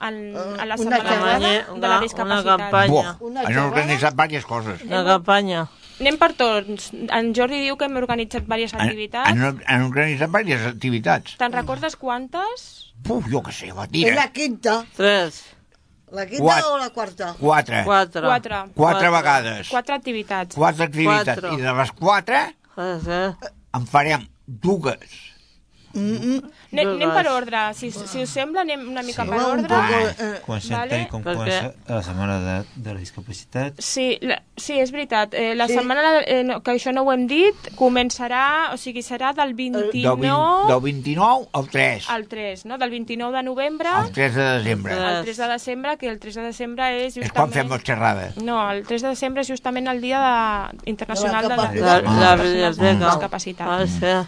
en, 0.00 0.18
en 0.36 0.68
la 0.68 0.74
Una 0.74 0.76
setmana 0.76 1.08
xerrada, 1.08 1.38
de, 1.38 1.54
una- 1.70 1.80
de 1.80 1.88
la 1.88 1.96
una 1.96 2.00
discapacitat? 2.00 2.58
campanya. 2.64 2.92
Buah, 2.92 3.16
Una 3.20 3.40
han 3.40 3.46
xerrada. 3.46 3.68
organitzat 3.68 4.14
diverses 4.14 4.46
coses. 4.46 4.82
Una 4.88 5.04
campanya. 5.04 5.66
Anem 6.00 6.16
per 6.18 6.32
tots. 6.34 6.88
En 6.92 7.28
Jordi 7.36 7.60
diu 7.62 7.76
que 7.78 7.86
hem 7.86 7.96
organitzat 8.00 8.42
diverses 8.48 8.74
activitats. 8.74 9.30
han, 9.30 9.60
han 9.66 9.82
organitzat 9.86 10.30
diverses 10.34 10.72
activitats. 10.72 11.36
Te'n 11.38 11.52
recordes 11.54 11.94
quantes? 11.96 12.64
Puf, 13.04 13.28
jo 13.30 13.42
què 13.46 13.52
sé, 13.52 13.70
va, 13.76 13.84
és 13.84 13.90
tira. 13.92 14.14
la 14.16 14.30
quinta. 14.32 14.84
Tres. 14.96 15.42
La 16.14 16.26
quinta 16.26 16.44
Quat- 16.44 16.66
o 16.70 16.78
la 16.78 16.90
quarta? 16.90 17.34
Quatre. 17.38 17.84
Quatre. 17.84 18.20
Quatre. 18.26 18.58
Quatre 18.74 19.08
vegades. 19.10 19.68
Quatre 19.68 19.94
activitats. 19.94 20.54
Quatre 20.56 20.84
activitats. 20.84 21.40
Quatre. 21.40 21.54
I 21.54 21.62
de 21.62 21.72
les 21.78 21.92
quatre 21.92 22.42
ser. 23.04 23.34
en 23.74 23.86
farem 23.86 24.26
dues. 24.46 25.33
Anem, 25.94 26.88
anem 26.96 27.10
per 27.14 27.26
ordre. 27.30 27.60
Si, 27.78 27.90
si 27.90 28.22
us 28.24 28.30
sembla, 28.30 28.62
anem 28.64 28.82
una 28.90 29.02
mica 29.02 29.24
per 29.24 29.38
Va 29.38 29.46
un 29.46 29.60
ordre. 29.60 29.68
poco, 29.68 30.24
eh, 30.24 30.40
Comencem 30.44 30.76
Vale. 30.76 30.90
tal 30.90 31.08
com 31.08 31.22
Perquè- 31.22 31.36
comença 31.36 31.74
la 31.94 32.02
setmana 32.02 32.38
de, 32.40 32.56
de 32.74 32.94
la 32.94 33.00
discapacitat. 33.00 33.80
Sí, 33.80 34.18
la, 34.22 34.40
sí, 34.56 34.78
és 34.80 34.90
veritat. 34.90 35.34
Eh, 35.34 35.54
la 35.54 35.68
Sí. 35.68 35.74
setmana, 35.74 36.20
eh, 36.26 36.42
no, 36.44 36.60
que 36.62 36.72
això 36.72 36.92
no 36.92 37.02
ho 37.02 37.12
hem 37.12 37.26
dit, 37.26 37.54
començarà, 37.76 38.72
o 38.72 38.76
sigui, 38.76 39.02
serà 39.02 39.32
del 39.34 39.54
29 39.54 39.92
Del, 39.92 40.16
vint, 40.16 40.68
del 40.68 40.80
29 40.80 41.48
al 41.52 41.68
3. 41.68 42.10
al 42.10 42.26
3, 42.28 42.64
no? 42.66 42.78
Del 42.78 42.90
29 42.90 43.36
de 43.36 43.42
novembre 43.42 43.88
Al 43.88 44.10
3 44.12 44.34
de 44.34 44.42
desembre. 44.42 44.94
Sí. 44.94 45.00
al 45.00 45.24
3 45.24 45.36
de 45.36 45.48
desembre, 45.48 45.96
que 45.96 46.08
el 46.08 46.18
3 46.18 46.34
de 46.34 46.42
desembre 46.42 47.04
és 47.06 47.16
És 47.16 47.32
quan 47.32 47.50
fem 47.50 47.62
justament... 47.68 47.70
les 47.72 47.82
xerrades. 47.84 48.36
No, 48.42 48.70
el 48.70 48.86
3 48.86 49.02
de 49.02 49.08
desembre 49.08 49.42
és 49.42 49.48
justament 49.48 49.86
el 49.88 50.00
dia 50.00 50.20
de... 50.20 50.90
internacional 50.90 51.42
de, 51.48 51.56
la, 51.56 51.68
De 51.68 51.80
La, 51.80 52.00
de 52.00 52.02
la 52.02 52.36
les 52.36 52.40
persones 52.40 52.64
amb 52.64 52.80
biblioteca. 52.82 53.10
discapacitat. 53.10 53.68
Ha 53.68 53.78
de 53.78 53.86
ser. 53.88 54.26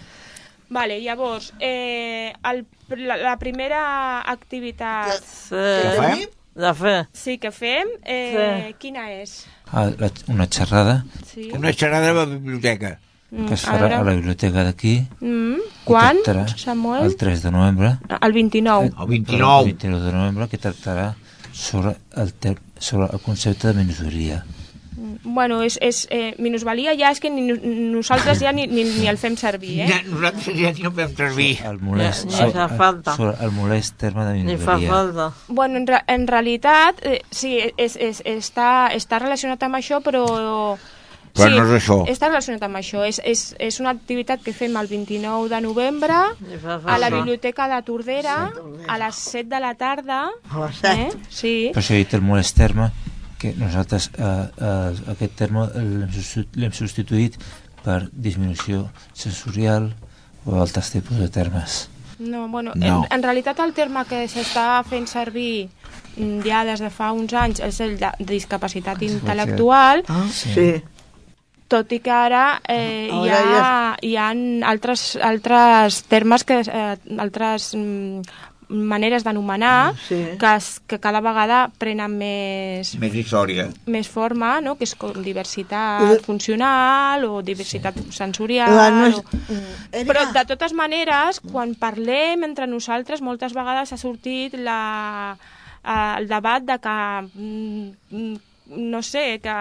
Vale, 0.69 1.01
llavors, 1.01 1.53
eh, 1.61 2.33
el, 2.45 2.67
la, 3.07 3.17
la 3.17 3.37
primera 3.39 4.21
activitat 4.21 5.21
Sí. 5.23 5.55
Què 5.55 5.93
fem? 6.01 6.25
De 6.57 6.73
fer. 6.75 7.07
sí 7.13 7.37
que 7.39 7.51
fem, 7.53 7.89
eh, 8.03 8.65
Sí. 8.69 8.75
quina 8.81 9.11
és? 9.13 9.47
Ah, 9.71 9.91
la, 9.99 10.11
una 10.29 10.47
xerrada 10.49 11.05
Sí. 11.27 11.51
Una 11.53 11.73
xerrada 11.73 12.11
a 12.11 12.15
la 12.15 12.25
biblioteca. 12.27 12.99
Mm, 13.31 13.47
que 13.47 13.55
es 13.55 13.65
a 13.67 13.73
farà 13.75 13.99
a 13.99 14.05
la 14.07 14.13
biblioteca 14.15 14.63
d'aquí. 14.65 15.01
Mm, 15.21 15.57
quan, 15.85 16.17
tractarà 16.25 16.57
Samuel? 16.57 17.05
El 17.05 17.17
3 17.17 17.43
de 17.43 17.51
novembre. 17.51 17.99
El 18.23 18.33
29. 18.33 18.87
El 18.99 19.07
29. 19.09 19.59
El 19.61 19.65
29 19.67 20.05
de 20.07 20.13
novembre, 20.13 20.49
que 20.49 20.59
tractarà 20.59 21.15
sobre 21.53 21.97
el, 22.15 22.33
sobre 22.79 23.09
el 23.13 23.21
concepte 23.21 23.73
de 23.73 23.85
minoria. 23.85 24.45
Bueno, 25.29 25.59
és, 25.67 25.75
és, 25.83 26.05
eh, 26.15 26.35
minusvalia 26.39 26.93
ja 26.95 27.11
és 27.11 27.19
que 27.19 27.29
ni, 27.35 27.43
no- 27.49 27.59
nosaltres 27.97 28.39
ja 28.39 28.53
ni, 28.55 28.69
ni, 28.71 28.85
ni 28.85 29.09
el 29.11 29.19
fem 29.19 29.35
servir, 29.37 29.81
eh? 29.83 29.89
Ja, 29.91 30.01
nosaltres 30.07 30.55
ja 30.55 30.71
no 30.85 30.93
fem 30.95 31.17
servir. 31.19 31.59
El 31.67 31.81
molest, 31.83 32.25
Ni- 32.27 32.31
ni 32.31 32.37
sobre, 32.39 32.53
fa 32.53 32.69
falta. 32.69 33.17
sobre 33.17 33.35
el 33.45 33.51
molest 33.51 33.97
terme 33.99 34.25
de 34.25 34.45
Ni 34.45 34.57
fa 34.57 34.79
falta. 34.79 35.33
Bueno, 35.49 35.79
en, 35.83 35.87
en 36.07 36.27
realitat, 36.29 37.01
eh, 37.03 37.23
sí, 37.31 37.59
és, 37.77 37.97
és, 37.97 38.23
està, 38.25 38.93
està 38.95 39.19
relacionat 39.19 39.63
amb 39.67 39.75
això, 39.83 39.99
però... 40.01 40.77
Però 41.37 41.51
sí, 41.51 41.57
no 41.59 41.65
és 41.67 41.73
això. 41.83 41.97
Està 42.09 42.31
relacionat 42.31 42.63
amb 42.65 42.79
això. 42.79 43.03
És, 43.05 43.19
és, 43.23 43.43
és 43.61 43.77
una 43.83 43.91
activitat 43.93 44.41
que 44.41 44.55
fem 44.57 44.77
el 44.81 44.87
29 44.89 45.51
de 45.53 45.61
novembre 45.61 46.15
Ni 46.41 46.57
a 46.65 46.97
la. 46.97 47.11
Biblioteca 47.11 47.67
de 47.69 47.83
Tordera 47.85 48.53
a 48.89 48.97
les 49.03 49.15
7 49.35 49.51
de 49.51 49.61
la 49.61 49.75
tarda. 49.75 50.31
A 50.49 50.63
les 50.65 50.77
set. 50.81 50.97
Eh? 50.97 51.11
Sí. 51.29 51.55
Per 51.75 51.83
això 51.83 51.93
he 51.93 51.99
dit 52.07 52.15
el 52.17 52.23
molest 52.25 52.57
terme, 52.57 52.89
que 53.39 53.53
nosaltres 53.55 54.11
eh, 54.17 54.23
eh, 54.59 55.13
aquest 55.13 55.35
terme 55.37 55.67
l'hem 55.75 56.09
substitu- 56.13 56.59
l'hem 56.61 56.73
substituït 56.73 57.37
per 57.85 58.09
disminució 58.13 58.89
sensorial 59.15 59.93
o 60.47 60.57
altres 60.61 60.91
tipus 60.91 61.19
de 61.19 61.29
termes. 61.29 61.89
No, 62.19 62.49
bueno, 62.49 62.73
No. 62.75 63.05
En, 63.05 63.13
en 63.19 63.23
realitat 63.23 63.59
el 63.61 63.75
terme 63.77 64.05
que 64.09 64.23
s'està 64.29 64.83
fent 64.89 65.07
servir 65.07 65.69
mm, 66.17 66.41
ja 66.47 66.65
des 66.65 66.81
de 66.81 66.89
fa 66.91 67.11
uns 67.13 67.35
anys 67.37 67.61
és 67.61 67.81
el 67.85 67.99
de, 68.01 68.11
discapacitat 68.19 69.03
intel·lectual, 69.05 70.05
Ah, 70.09 70.25
Sí. 70.33 70.55
sí. 70.55 70.83
tot 71.69 71.91
i 71.93 71.99
que 72.01 72.11
ara 72.15 72.61
eh, 72.69 73.11
hi, 73.11 73.29
ha, 73.29 73.97
hi 74.01 74.17
ha 74.17 74.29
altres, 74.71 75.17
altres 75.21 76.05
termes, 76.07 76.45
que, 76.45 76.61
eh, 76.63 76.97
altres 77.19 77.75
mm, 77.75 78.23
maneres 78.69 79.23
d'anomenar 79.25 79.95
Sí. 80.09 80.17
que, 80.41 80.55
es, 80.57 80.81
que 80.87 80.99
cada 80.99 81.21
vegada 81.21 81.71
prenen 81.79 82.17
més, 82.19 82.95
Més 82.99 83.15
història. 83.15 83.69
més 83.87 84.09
forma, 84.09 84.61
no? 84.61 84.75
que 84.77 84.85
és 84.85 84.95
com 84.99 85.13
diversitat 85.23 86.03
de- 86.11 86.19
funcional 86.25 87.25
o 87.25 87.43
diversitat 87.43 87.95
sensorial. 88.11 88.75
La 88.75 88.89
o... 88.89 88.91
nostra... 88.91 89.39
Erika, 89.93 90.13
Però, 90.13 90.25
de 90.33 90.45
totes 90.51 90.73
maneres, 90.73 91.41
quan 91.41 91.75
parlem 91.79 92.43
entre 92.45 92.67
nosaltres, 92.67 93.23
moltes 93.23 93.53
vegades 93.55 93.93
ha 93.93 93.97
sortit 93.97 94.55
la, 94.59 95.37
eh, 95.85 96.15
el 96.19 96.27
debat 96.29 96.63
de 96.63 96.79
que, 96.83 96.99
mm, 97.35 97.91
mm, 98.11 98.37
no 98.69 99.03
sé, 99.03 99.39
que 99.41 99.53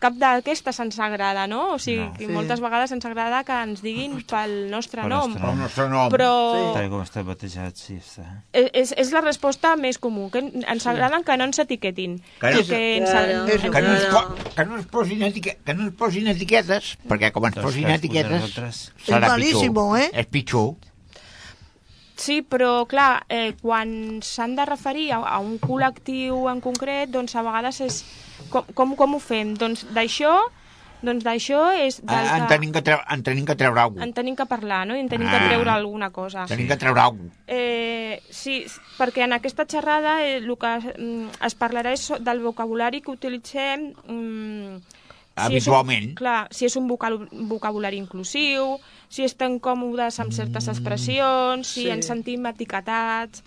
cap 0.00 0.14
d'aquestes 0.16 0.78
ens 0.80 0.98
agrada, 0.98 1.46
no? 1.46 1.74
O 1.74 1.78
sigui, 1.78 2.00
No. 2.04 2.12
que 2.14 2.26
Sí. 2.26 2.32
moltes 2.32 2.60
vegades 2.60 2.92
ens 2.92 3.04
agrada 3.04 3.44
que 3.44 3.52
ens 3.52 3.82
diguin 3.82 4.22
pel 4.24 4.70
nostre 4.70 5.02
Pel 5.02 5.10
nom. 5.10 5.30
nostre 5.32 5.50
El 5.50 5.58
nostre 5.58 5.88
nom. 5.88 6.10
Però 6.10 6.72
Tal 6.74 6.88
com 6.88 7.02
està 7.02 7.22
batejat, 7.24 7.76
sí, 7.76 7.94
està. 8.00 8.42
és, 8.52 8.94
és 8.96 9.12
la 9.12 9.20
resposta 9.20 9.76
més 9.76 9.98
comú, 9.98 10.30
que 10.30 10.38
ens 10.38 10.86
agraden 10.86 11.24
que 11.24 11.36
no 11.36 11.44
ens 11.44 11.58
etiquetin. 11.58 12.22
Que 12.40 12.48
ens, 12.48 12.68
Que 12.68 13.00
no, 13.00 13.94
ens 13.94 14.04
po 14.06 14.34
que, 14.54 14.64
no 14.64 14.76
ens 14.76 14.86
posin 14.86 15.22
etique 15.22 15.58
que 15.64 15.74
no 15.74 15.84
ens 15.84 15.94
posin 15.94 16.26
etiquetes, 16.28 16.96
perquè 17.08 17.30
com 17.32 17.44
ens 17.46 17.54
Doncs 17.56 17.66
posin 17.66 17.88
etiquetes 17.90 18.54
serà 19.04 19.26
És 19.26 19.28
malíssimo, 19.28 19.92
pitjor. 19.92 19.98
eh? 20.00 20.10
És 20.20 20.26
pitjor. 20.26 20.74
Sí, 22.16 22.42
però 22.42 22.84
clar, 22.86 23.24
eh, 23.28 23.54
quan 23.60 24.20
s'han 24.22 24.54
de 24.54 24.64
referir 24.68 25.08
a, 25.12 25.18
a 25.18 25.38
un 25.42 25.58
col·lectiu 25.58 26.44
en 26.50 26.60
concret, 26.62 27.10
doncs 27.10 27.34
a 27.34 27.42
vegades 27.42 27.80
és... 27.82 28.04
Com, 28.50 28.68
com, 28.74 28.94
com 28.98 29.16
ho 29.16 29.22
fem? 29.22 29.54
Doncs 29.58 29.86
d'això 29.94 30.36
doncs 31.04 31.24
d'això 31.26 31.58
és 31.76 31.98
del 32.00 32.16
En, 32.30 32.42
en, 32.42 32.46
tenim 32.48 32.70
que 32.72 32.80
treure, 32.80 33.04
en 33.12 33.22
tenim 33.26 33.44
que 33.44 33.56
treure 33.60 33.80
alguna 33.82 34.06
en 34.06 34.12
cosa. 34.12 34.20
tenim 34.22 34.36
que 34.38 34.46
parlar, 34.48 34.86
no? 34.88 34.96
I 34.96 35.02
en 35.04 35.08
tenim 35.10 35.28
Ah. 35.28 35.34
que 35.36 35.48
treure 35.50 35.70
alguna 35.70 36.10
cosa. 36.10 36.46
Tenim 36.48 36.68
que 36.70 36.78
treure 36.80 37.00
alguna 37.00 37.28
cosa. 37.28 37.42
Eh, 37.46 38.22
sí, 38.30 38.64
perquè 38.96 39.26
en 39.26 39.34
aquesta 39.36 39.66
xerrada 39.68 40.22
eh, 40.24 40.38
el 40.38 40.56
que 40.56 40.72
mm, 40.96 41.44
es 41.44 41.58
parlarà 41.58 41.92
és 41.92 42.08
del 42.20 42.40
vocabulari 42.40 43.02
que 43.02 43.10
utilitzem 43.12 43.90
mm, 44.06 44.78
Habitualment. 45.36 46.04
És 46.04 46.08
un, 46.12 46.14
clar, 46.14 46.46
si 46.54 46.64
és 46.64 46.76
un 46.78 46.86
vocabulari 46.88 47.98
inclusiu, 47.98 48.78
si 49.14 49.22
estem 49.28 49.60
còmodes 49.62 50.18
amb 50.24 50.32
certes 50.34 50.66
expressions, 50.72 51.68
si 51.68 51.84
Sí. 51.86 51.90
ens 51.94 52.06
sentim 52.10 52.46
etiquetats... 52.50 53.42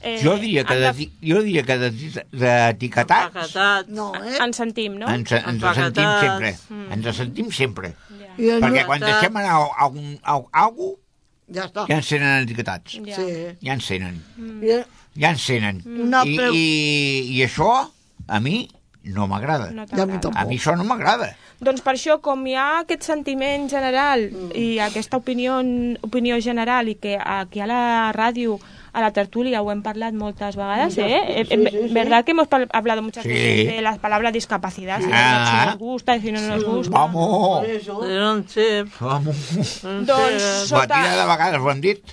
Eh, 0.00 0.20
Jo 0.22 0.36
diria 0.38 0.62
que 0.62 0.76
de- 0.78 1.08
jo 1.26 1.40
diria 1.42 1.64
que 1.66 1.74
de- 1.76 1.90
d'etiquetats 2.30 3.26
Empaquetats. 3.34 3.88
No, 3.90 4.12
eh? 4.14 4.36
ens 4.44 4.56
sentim, 4.60 4.94
no? 5.00 5.08
ens, 5.10 5.32
ens 5.32 5.64
sentim 5.74 6.06
sempre. 6.22 6.52
Mm. 6.70 6.92
Ens 6.94 7.16
sentim 7.16 7.48
sempre. 7.50 7.90
I 8.38 8.52
el 8.54 8.62
Perquè 8.62 8.84
quan 8.86 9.02
deixem 9.02 9.36
anar 9.40 9.56
a, 9.66 9.88
un, 9.90 10.12
a, 10.22 10.36
a 10.38 10.62
algú, 10.68 10.92
Ja 11.50 11.64
està. 11.66 11.86
ja 11.88 11.96
ens 11.98 12.08
tenen 12.12 12.44
etiquetats. 12.46 12.94
Ja. 13.08 13.16
Sí. 13.16 13.26
Ja 13.66 13.74
ens 13.74 13.86
tenen. 13.90 14.22
I, 14.62 14.78
Ja 15.18 15.32
ens 15.34 15.46
tenen. 15.50 15.82
Una 16.06 16.22
I, 16.22 16.36
preu- 16.38 16.54
i, 16.54 17.34
I 17.34 17.42
això, 17.48 17.72
a 18.28 18.38
mi, 18.44 18.68
no 19.02 19.26
m'agrada. 19.26 19.72
No 19.72 19.82
a 19.82 19.86
mi 19.86 19.90
t'agrada. 19.90 20.30
A 20.38 20.44
mi 20.46 20.58
això 20.60 20.76
no 20.78 20.84
m'agrada. 20.86 21.32
Doncs 21.60 21.80
per 21.82 21.94
això, 21.96 22.20
com 22.22 22.44
hi 22.46 22.54
ha 22.54 22.80
aquest 22.84 23.02
sentiment 23.02 23.68
general 23.68 24.28
Mm. 24.30 24.50
i 24.54 24.78
aquesta 24.78 25.16
opinió, 25.18 25.56
opinió 26.06 26.36
general 26.40 26.88
i 26.88 26.94
que 26.94 27.18
aquí 27.18 27.58
a 27.60 27.66
la 27.66 28.12
ràdio, 28.14 28.60
a 28.92 29.00
la 29.00 29.10
tertúlia, 29.12 29.60
ho 29.60 29.70
hem 29.72 29.82
parlat 29.82 30.14
moltes 30.14 30.54
vegades, 30.56 30.96
¿eh? 30.98 31.46
sí, 31.48 31.56
sí, 31.56 31.66
sí. 31.70 31.92
¿Verdad 31.92 32.24
que 32.24 32.30
hemos 32.30 32.46
hablado 32.72 33.02
muchas 33.02 33.24
Sí. 33.24 33.28
veces 33.30 33.74
de 33.74 33.82
la 33.82 33.96
palabra 33.98 34.30
discapacidad? 34.30 35.00
Si, 35.00 35.10
Ah. 35.12 35.46
si 35.50 35.66
nos 35.70 35.78
gusta 35.78 36.16
y 36.16 36.20
si 36.20 36.32
no 36.32 36.40
nos 36.40 36.62
gusta. 36.64 36.96
Vamos! 36.96 37.66
Vamos! 39.00 39.36
Doncs, 39.82 40.70
Batina 40.70 41.02
de 41.02 41.10
sota, 41.10 41.26
vegades 41.26 41.60
ho 41.60 41.70
hem 41.70 41.80
dit. 41.80 42.04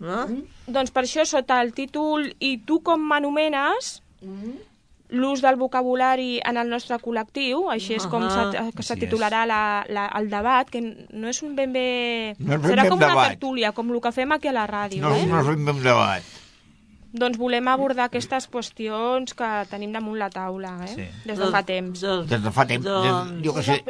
No? 0.00 0.26
doncs 0.66 0.90
per 0.92 1.04
això, 1.04 1.26
sota 1.26 1.60
el 1.60 1.74
títol 1.74 2.34
I 2.38 2.58
tu 2.64 2.80
com 2.82 3.00
m'anomenes, 3.00 4.02
Mm. 4.22 4.54
L'ús 5.10 5.40
del 5.42 5.56
vocabulari 5.56 6.40
en 6.44 6.56
el 6.56 6.68
nostre 6.70 6.96
col·lectiu, 7.02 7.68
així 7.70 7.94
és 7.94 8.06
com 8.06 8.22
s'ha- 8.22 8.50
és. 8.78 9.00
titularà 9.00 9.44
la, 9.46 9.84
la, 9.88 10.06
el 10.18 10.28
debat, 10.30 10.68
que 10.70 10.80
no 10.82 11.28
és 11.28 11.42
un 11.42 11.56
ben 11.56 11.72
bé... 11.72 12.34
No 12.38 12.54
és 12.54 12.60
ben 12.62 12.70
Serà 12.70 12.82
bé 12.84 12.88
com 12.88 12.98
un 12.98 13.04
una 13.04 13.08
debat. 13.14 13.28
tertúlia, 13.34 13.72
com 13.72 13.90
el 13.90 14.00
que 14.00 14.12
fem 14.12 14.32
aquí 14.32 14.48
a 14.48 14.52
la 14.52 14.66
ràdio, 14.70 15.02
No, 15.02 15.14
eh? 15.16 15.26
no 15.26 15.40
és 15.40 15.46
un 15.48 15.64
bon 15.64 15.82
debat. 15.82 16.22
Doncs 17.12 17.38
volem 17.40 17.66
abordar 17.66 18.04
aquestes 18.06 18.46
qüestions 18.46 19.34
que 19.34 19.48
tenim 19.70 19.90
damunt 19.92 20.18
la 20.20 20.28
taula, 20.30 20.76
eh? 20.86 20.92
Sí. 20.94 21.06
Des 21.26 21.38
de 21.40 21.48
fa 21.50 21.62
temps. 21.66 22.00
Doncs, 22.00 22.28
Des 22.30 22.42
de 22.44 22.52
fa 22.54 22.66
temps. 22.70 22.84
Doncs- 22.86 23.32
Des, 23.32 23.44
jo 23.44 23.54
que 23.56 23.62
sé. 23.66 23.80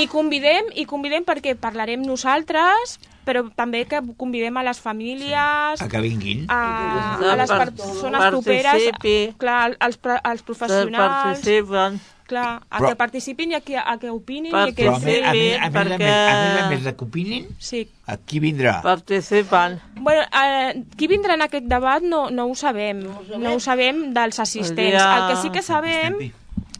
I 0.00 0.06
convidem, 0.08 0.70
i 0.74 0.86
convidem 0.88 1.26
perquè 1.28 1.52
parlarem 1.60 2.00
nosaltres, 2.00 2.96
però 3.26 3.44
també 3.54 3.84
que 3.86 4.00
convidem 4.16 4.56
a 4.56 4.62
les 4.64 4.80
famílies, 4.80 5.82
A 5.84 5.88
que 5.88 6.00
vinguin. 6.00 6.46
a, 6.48 7.18
Que 7.20 7.28
a 7.30 7.36
les 7.36 7.50
persones 7.50 8.30
properes, 8.30 8.88
clar, 9.38 9.76
als, 9.78 9.98
als 10.24 10.42
professionals, 10.42 11.38
participen. 11.38 12.00
Clar, 12.26 12.62
a 12.70 12.78
Però- 12.78 12.88
que 12.88 12.96
participin 12.96 13.50
i 13.52 13.54
a 13.54 13.60
que, 13.60 13.76
a 13.78 13.96
que 13.98 14.10
opinin 14.10 14.52
i 14.52 14.58
a 14.58 14.66
que... 14.72 14.84
Però 14.86 14.96
a 14.96 14.98
més, 15.00 15.22
a 15.22 15.32
més, 15.32 15.32
a 15.32 15.32
més, 15.32 15.56
a 15.60 15.70
perquè- 15.70 15.98
més, 15.98 16.10
a 16.10 16.34
més, 16.42 16.62
a 16.62 16.68
més 16.70 16.84
de 16.84 16.94
que 16.96 17.04
opinin, 17.04 17.48
Sí. 17.58 17.88
aquí 18.06 18.40
vindrà. 18.40 18.80
Participen. 18.82 19.80
Bueno, 20.00 20.22
eh, 20.22 20.84
qui 20.96 21.06
vindrà 21.08 21.34
en 21.34 21.42
aquest 21.42 21.66
debat 21.66 22.02
no, 22.02 22.30
no 22.30 22.46
ho 22.46 22.54
sabem. 22.54 23.02
No 23.38 23.54
ho 23.54 23.60
sabem 23.60 24.12
dels 24.14 24.38
assistents. 24.40 24.92
dia- 24.96 25.16
El 25.18 25.28
que 25.34 25.42
sí 25.42 25.50
que 25.50 25.62
sabem... 25.62 26.32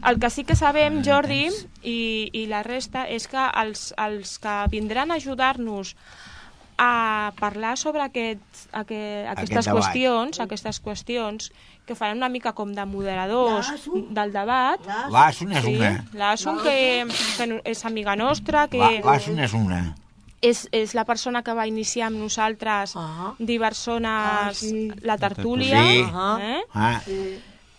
El 0.05 0.19
que 0.19 0.31
sí 0.31 0.43
que 0.43 0.57
sabem, 0.57 1.05
Jordi, 1.07 1.47
i, 1.87 2.29
i 2.33 2.47
la 2.51 2.65
resta, 2.67 3.05
és 3.07 3.29
que 3.31 3.39
els, 3.39 3.93
els 3.97 4.39
que 4.43 4.55
vindran 4.69 5.13
a 5.13 5.15
ajudar-nos 5.21 5.95
a 6.77 7.33
parlar 7.39 7.77
sobre 7.79 8.03
aquest, 8.03 8.43
aquest, 8.73 9.29
aquestes 9.31 9.67
debat. 9.67 9.79
qüestions, 9.79 10.41
aquestes 10.43 10.81
qüestions, 10.83 11.53
que 11.87 11.95
faran 11.95 12.17
una 12.17 12.29
mica 12.29 12.53
com 12.53 12.73
de 12.73 12.85
moderadors 12.87 13.73
del 14.11 14.33
debat. 14.33 14.81
L'Asun 15.11 15.53
és 15.53 15.65
Sí, 15.65 15.75
una. 15.77 16.05
l'Asun, 16.15 16.59
que, 16.63 17.07
que 17.37 17.61
és 17.65 17.85
amiga 17.85 18.15
nostra, 18.17 18.69
que 18.69 18.79
La- 18.79 19.01
L'Asun 19.01 19.39
és 19.41 19.53
una. 19.53 19.95
és, 20.41 20.69
és 20.73 20.95
la 20.95 21.05
persona 21.05 21.43
que 21.43 21.53
va 21.55 21.67
iniciar 21.69 22.07
amb 22.09 22.19
nosaltres 22.19 22.95
Ah. 22.97 23.35
diverses 23.39 24.01
Ah, 24.05 24.51
sí. 24.55 24.91
la 25.03 25.17
tertúlia, 25.19 25.83
Sí. 25.83 25.99
eh? 26.01 26.63
Ah, 26.75 27.01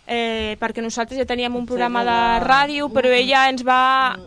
Eh, 0.06 0.58
perquè 0.60 0.82
nosaltres 0.84 1.16
ja 1.16 1.24
teníem 1.24 1.54
un 1.56 1.64
programa 1.64 2.02
de 2.04 2.16
ràdio, 2.44 2.90
però 2.92 3.08
ella 3.08 3.46
ens 3.48 3.62
va, 3.64 4.18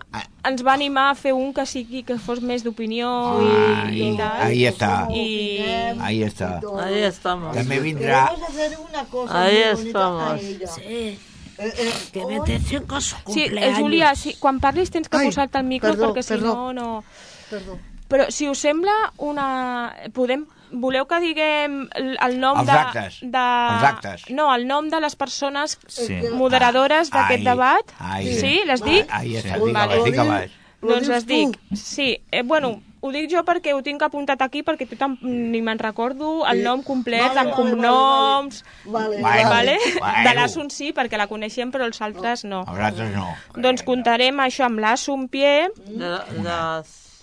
ens 0.43 0.63
va 0.65 0.74
animar 0.74 1.12
a 1.12 1.15
fer 1.15 1.34
un 1.38 1.51
que 1.53 1.67
sigui 1.69 2.01
que 2.03 2.17
fos 2.17 2.41
més 2.41 2.63
d'opinió 2.65 3.12
Ah, 3.38 3.86
i, 3.91 4.00
i- 4.00 4.07
i 4.07 4.17
tal. 4.17 4.41
ahí 4.48 4.63
està. 4.65 4.91
I, 5.13 5.60
ahí 6.01 6.24
està. 6.25 6.60
Ahí 6.81 7.03
estamos. 7.05 7.53
També 7.55 7.77
vindrà... 7.79 8.24
Vamos 8.31 8.42
a 8.42 8.51
hacer 8.51 8.77
una 8.90 9.03
cosa 9.05 9.44
Ahí 9.44 9.57
estamos. 9.57 10.42
Sí, 10.75 11.20
Eh, 11.59 11.74
eh, 11.75 11.94
que 12.13 12.24
me 12.25 12.37
atención 12.37 12.85
con 12.85 13.01
su 13.01 13.16
sí, 13.33 13.42
eh, 13.42 13.44
cumpleaños. 13.50 13.79
Júlia, 13.79 14.16
sí, 14.16 14.35
quan 14.40 14.59
parlis 14.59 14.92
tens 14.92 15.09
que 15.09 15.18
posar-te 15.18 15.57
el 15.57 15.63
micro 15.66 15.90
perdó, 15.90 16.13
perquè 16.13 16.22
si 16.22 16.29
perdó. 16.35 16.53
no, 16.53 16.74
no... 16.74 17.03
Perdó. 17.50 17.79
Però 18.07 18.27
si 18.29 18.48
us 18.48 18.59
sembla 18.59 18.94
una... 19.18 19.96
Podem... 20.13 20.46
Voleu 20.72 21.06
que 21.08 21.20
diguem 21.24 21.88
el 21.96 22.18
el 22.22 22.40
nom 22.40 22.58
Els 22.60 22.68
de... 22.68 22.74
actes. 22.74 23.20
de... 23.22 23.44
Els 23.74 23.84
actes. 23.84 24.25
No, 24.30 24.50
el 24.53 24.68
nom 24.68 24.90
de 24.90 25.00
les 25.00 25.16
persones 25.16 25.77
Sí. 25.88 26.20
moderadores 26.34 27.10
d'aquest 27.10 27.40
Ai, 27.40 27.44
debat. 27.46 27.94
ai. 28.00 28.34
sí, 28.36 28.62
les 28.66 28.84
dic? 28.84 29.08
Ahí 29.10 29.36
està, 29.38 29.56
Sí. 29.56 29.64
digue-les, 29.66 29.74
Vale. 29.74 30.03
digue-les. 30.03 30.51
Ho 30.82 30.88
Doncs 30.88 31.08
dius 31.08 31.10
les 31.10 31.25
dic. 31.25 31.58
tu? 31.70 31.75
Sí, 31.75 32.22
eh, 32.32 32.44
bueno, 32.44 32.82
ho 33.01 33.12
dic 33.12 33.32
jo 33.32 33.42
perquè 33.46 33.74
ho 33.74 33.82
tinc 33.82 34.01
apuntat 34.03 34.42
aquí 34.42 34.62
perquè 34.64 34.86
tu 34.88 34.96
ni 35.22 35.62
me'n 35.62 35.80
recordo 35.80 36.46
el 36.46 36.62
nom 36.64 36.84
complet, 36.84 37.22
Vale, 37.34 37.40
amb 37.40 37.50
vale, 37.50 37.56
cognoms... 37.56 38.64
Vale, 38.86 39.18
Bueno. 39.22 39.50
Vale? 39.50 39.77
Bueno. 40.00 40.30
De 40.30 40.36
l'Assun 40.36 40.70
sí, 40.70 40.92
perquè 40.94 41.18
la 41.18 41.27
coneixem, 41.27 41.72
però 41.72 41.86
els 41.86 42.00
altres 42.01 42.44
no. 42.46 42.64
Els 42.68 42.80
altres 42.80 43.10
no. 43.16 43.27
Doncs 43.56 43.82
contarem 43.84 44.38
això 44.40 44.66
amb 44.66 44.80
l'Assun 44.80 45.27
Pie, 45.30 45.70
De, 45.88 46.14
de, 46.44 46.60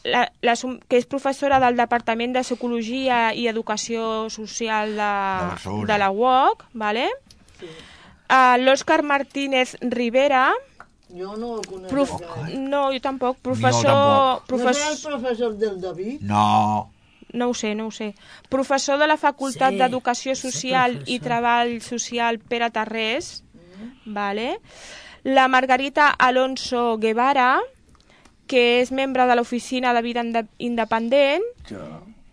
la, 0.04 0.26
la, 0.42 0.54
que 0.88 0.98
és 1.00 1.06
professora 1.08 1.58
del 1.62 1.76
Departament 1.76 2.34
de 2.36 2.42
Psicologia 2.44 3.32
i 3.34 3.46
Educació 3.48 4.28
Social 4.30 4.92
de, 4.98 5.08
Barcelona. 5.48 5.88
de 5.92 5.98
la 5.98 6.10
UOC, 6.10 6.64
¿vale? 6.74 7.08
Uh, 7.62 8.56
L'Òscar 8.60 9.02
Martínez 9.02 9.76
Rivera, 9.80 10.52
Jo 11.14 11.36
no 11.36 11.58
el 11.60 11.66
conec. 11.66 11.90
prof... 11.90 12.10
encara. 12.20 12.48
no, 12.58 12.86
jo 12.92 13.00
tampoc, 13.00 13.36
tampoc. 13.36 13.42
professor... 13.42 13.84
No 13.84 13.92
serà 13.92 14.34
el 14.34 14.46
professor... 14.48 15.10
professor 15.12 15.56
del 15.56 15.80
David? 15.80 16.20
No. 16.22 16.90
No 17.32 17.48
ho 17.50 17.54
sé, 17.54 17.74
no 17.74 17.86
ho 17.88 17.90
sé. 17.90 18.14
Professor 18.48 18.98
de 18.98 19.06
la 19.10 19.16
Facultat 19.16 19.72
Sí, 19.74 19.78
d'Educació 19.78 20.34
sí, 20.34 20.50
Social 20.50 20.92
i 20.92 21.18
professor. 21.18 21.24
Treball 21.24 21.80
Social 21.82 22.38
Pere 22.38 22.70
Tarrés, 22.70 23.44
vale? 24.04 24.60
la 25.24 25.48
Margarita 25.48 26.10
Alonso 26.10 26.98
Guevara, 26.98 27.58
que 28.54 28.62
és 28.84 28.92
membre 28.94 29.26
de 29.26 29.34
l'Oficina 29.34 29.90
de 29.96 30.02
Vida 30.06 30.22
Inde- 30.22 30.46
Independent, 30.62 31.42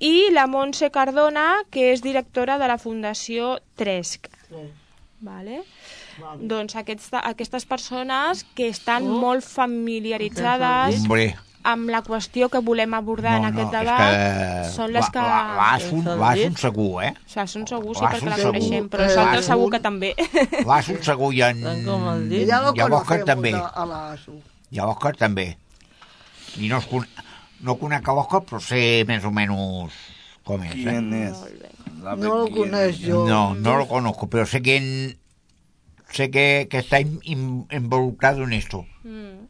i 0.01 0.29
la 0.33 0.45
Montse 0.49 0.91
Cardona, 0.93 1.47
que 1.73 1.91
és 1.95 2.01
directora 2.05 2.59
de 2.61 2.67
la 2.69 2.77
Fundació 2.81 3.55
Tresc. 3.77 4.29
Sí. 4.49 4.67
Vale? 5.21 5.63
Doncs 6.41 6.75
aquesta, 6.77 7.21
aquestes 7.29 7.65
persones 7.69 8.41
que 8.57 8.67
estan 8.69 9.05
molt 9.07 9.45
familiaritzades 9.45 11.03
Hombre. 11.03 11.35
amb 11.63 11.89
la 11.93 12.01
qüestió 12.01 12.49
que 12.49 12.59
volem 12.65 12.93
abordar 12.97 13.35
en 13.37 13.45
aquest 13.51 13.67
és 13.69 13.71
debat 13.79 14.15
que 14.17 14.69
són 14.73 14.91
les 14.95 15.09
que... 15.13 15.21
la- 15.21 15.55
L'Asun, 15.59 16.03
l'Asun 16.19 16.57
segur, 16.57 17.03
eh? 17.05 17.11
O 17.13 17.29
sigui, 17.29 17.47
són 17.53 17.67
segur, 17.69 17.95
sí, 17.95 18.01
Va, 18.03 18.11
perquè 18.15 18.29
la 18.33 18.39
coneixem, 18.41 18.89
però 18.89 19.05
Eh, 19.05 19.09
nosaltres 19.13 19.45
segur 19.53 19.69
que 19.75 19.79
també. 19.79 20.13
L'Asun 20.65 21.01
segur 21.05 21.33
i 21.37 21.41
en... 21.45 21.61
Tant 21.63 21.85
com 21.85 22.07
el 22.15 22.25
dit. 22.33 22.47
Ya 22.49 22.61
lo 22.65 22.73
I 22.75 22.81
a 22.81 22.89
Òscar 22.89 23.21
conocemos 23.21 23.29
també. 23.29 23.53
a, 23.53 23.67
a 23.67 23.85
la 23.85 24.01
ASU. 24.15 24.39
I 24.71 24.79
a 24.81 24.89
l'Òscar 24.89 25.13
també. 25.21 25.47
I 26.59 26.67
no, 26.67 26.77
es 26.79 26.85
con... 26.87 27.07
no 27.61 27.77
conec 27.77 28.07
a 28.09 28.13
l'Òscar, 28.17 28.41
però 28.49 28.59
sé 28.59 29.03
més 29.07 29.23
o 29.23 29.31
menys 29.31 29.93
com 30.43 30.63
és, 30.65 30.73
eh? 30.73 30.83
¿Quién 30.83 31.13
es? 31.13 31.37
No 32.01 32.15
lo 32.17 32.47
conozco 32.49 32.89
yo. 32.99 33.25
No, 33.27 33.53
no 33.55 33.77
lo 33.77 33.87
conozco, 33.87 34.27
pero 34.29 34.45
sé 34.45 34.61
que 34.61 34.77
en- 34.77 35.17
sé 36.11 36.31
que, 36.31 36.67
que 36.69 36.79
está 36.79 36.99
in- 36.99 37.19
in- 37.23 37.67
involucrado 37.71 38.43
en 38.43 38.53
esto. 38.53 38.85
Mm. 39.03 39.45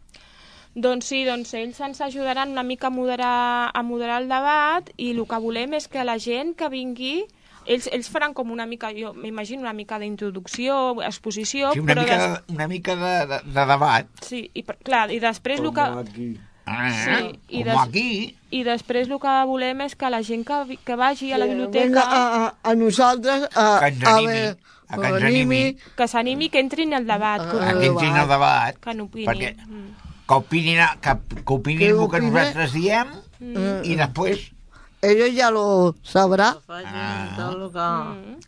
Doncs 0.76 1.06
sí, 1.08 1.24
doncs 1.26 1.54
ells 1.54 1.80
ens 1.84 2.00
ajudaran 2.02 2.52
una 2.52 2.64
mica 2.64 2.88
a 2.88 2.90
moderar, 2.96 3.72
a 3.74 3.82
moderar 3.84 4.22
el 4.22 4.30
debat 4.30 4.88
i 4.96 5.10
el 5.12 5.26
que 5.28 5.40
volem 5.44 5.74
és 5.76 5.88
que 5.92 6.04
la 6.08 6.16
gent 6.20 6.54
que 6.56 6.70
vingui 6.72 7.26
ells, 7.66 7.90
ells 7.92 8.08
faran 8.10 8.34
com 8.34 8.52
una 8.52 8.66
mica, 8.66 8.92
jo 8.96 9.12
m'imagino 9.14 9.62
una 9.66 9.74
mica 9.74 10.00
d'introducció, 10.00 11.02
exposició, 11.04 11.74
Sí, 11.74 11.80
una, 11.84 11.92
però 11.94 12.04
mica 12.06 12.18
des... 12.18 12.30
de, 12.48 12.54
una 12.56 12.68
mica 12.72 12.96
de, 12.96 13.12
de, 13.34 13.42
de 13.52 13.66
debat. 13.74 14.08
sí, 14.24 14.46
i, 14.54 14.64
per- 14.64 14.78
clar, 14.84 15.10
i 15.12 15.20
després 15.20 15.60
el 15.60 15.74
que... 15.76 15.82
aquí. 16.06 16.30
Ah, 16.72 16.92
Sí, 17.20 17.40
i 17.50 17.64
com 17.64 17.72
des- 17.72 17.82
aquí. 17.82 18.36
I 18.52 18.64
després 18.64 19.08
el 19.10 19.20
que 19.20 19.36
volem 19.48 19.82
és 19.86 19.96
que 19.96 20.10
la 20.10 20.22
gent 20.24 20.46
que, 20.48 20.78
que 20.86 20.96
vagi 20.96 21.32
a 21.34 21.38
la 21.38 21.46
Que 21.46 21.52
biblioteca... 21.56 21.84
venga 21.86 22.02
a, 22.04 22.46
a, 22.48 22.54
a 22.72 22.76
nosaltres 22.76 23.44
a, 23.56 23.80
Que 23.80 23.88
ens 23.94 24.04
a 24.04 24.16
animi, 24.16 24.28
ver, 24.34 24.58
a 24.88 24.98
que 24.98 25.08
ens 25.08 25.24
animi. 25.24 25.78
que 25.98 26.08
s'animi, 26.08 26.50
que 26.50 26.60
entrin 26.60 26.94
al 26.94 27.06
debat. 27.08 27.42
Ah, 27.42 27.52
que, 27.52 27.66
Aquí 27.78 27.86
entrin 27.88 28.16
al 28.16 28.28
debat. 28.28 28.76
que 28.80 28.94
n'opinin. 28.94 29.28
Perquè 29.30 29.56
Mm. 29.68 29.90
que 30.28 30.34
opinin, 30.34 30.80
que, 31.02 31.18
que 31.46 31.54
opinin 31.54 31.80
Que 31.80 31.90
el 31.90 32.10
que 32.10 32.22
nosaltres 32.22 32.74
diem 32.74 33.08
Mm. 33.40 33.84
i 33.84 33.96
després... 33.96 34.52
Ellos 35.04 35.34
ya 35.34 35.50
lo 35.50 35.96
el 37.66 37.72
que... 37.72 37.80
Mm. 37.80 38.40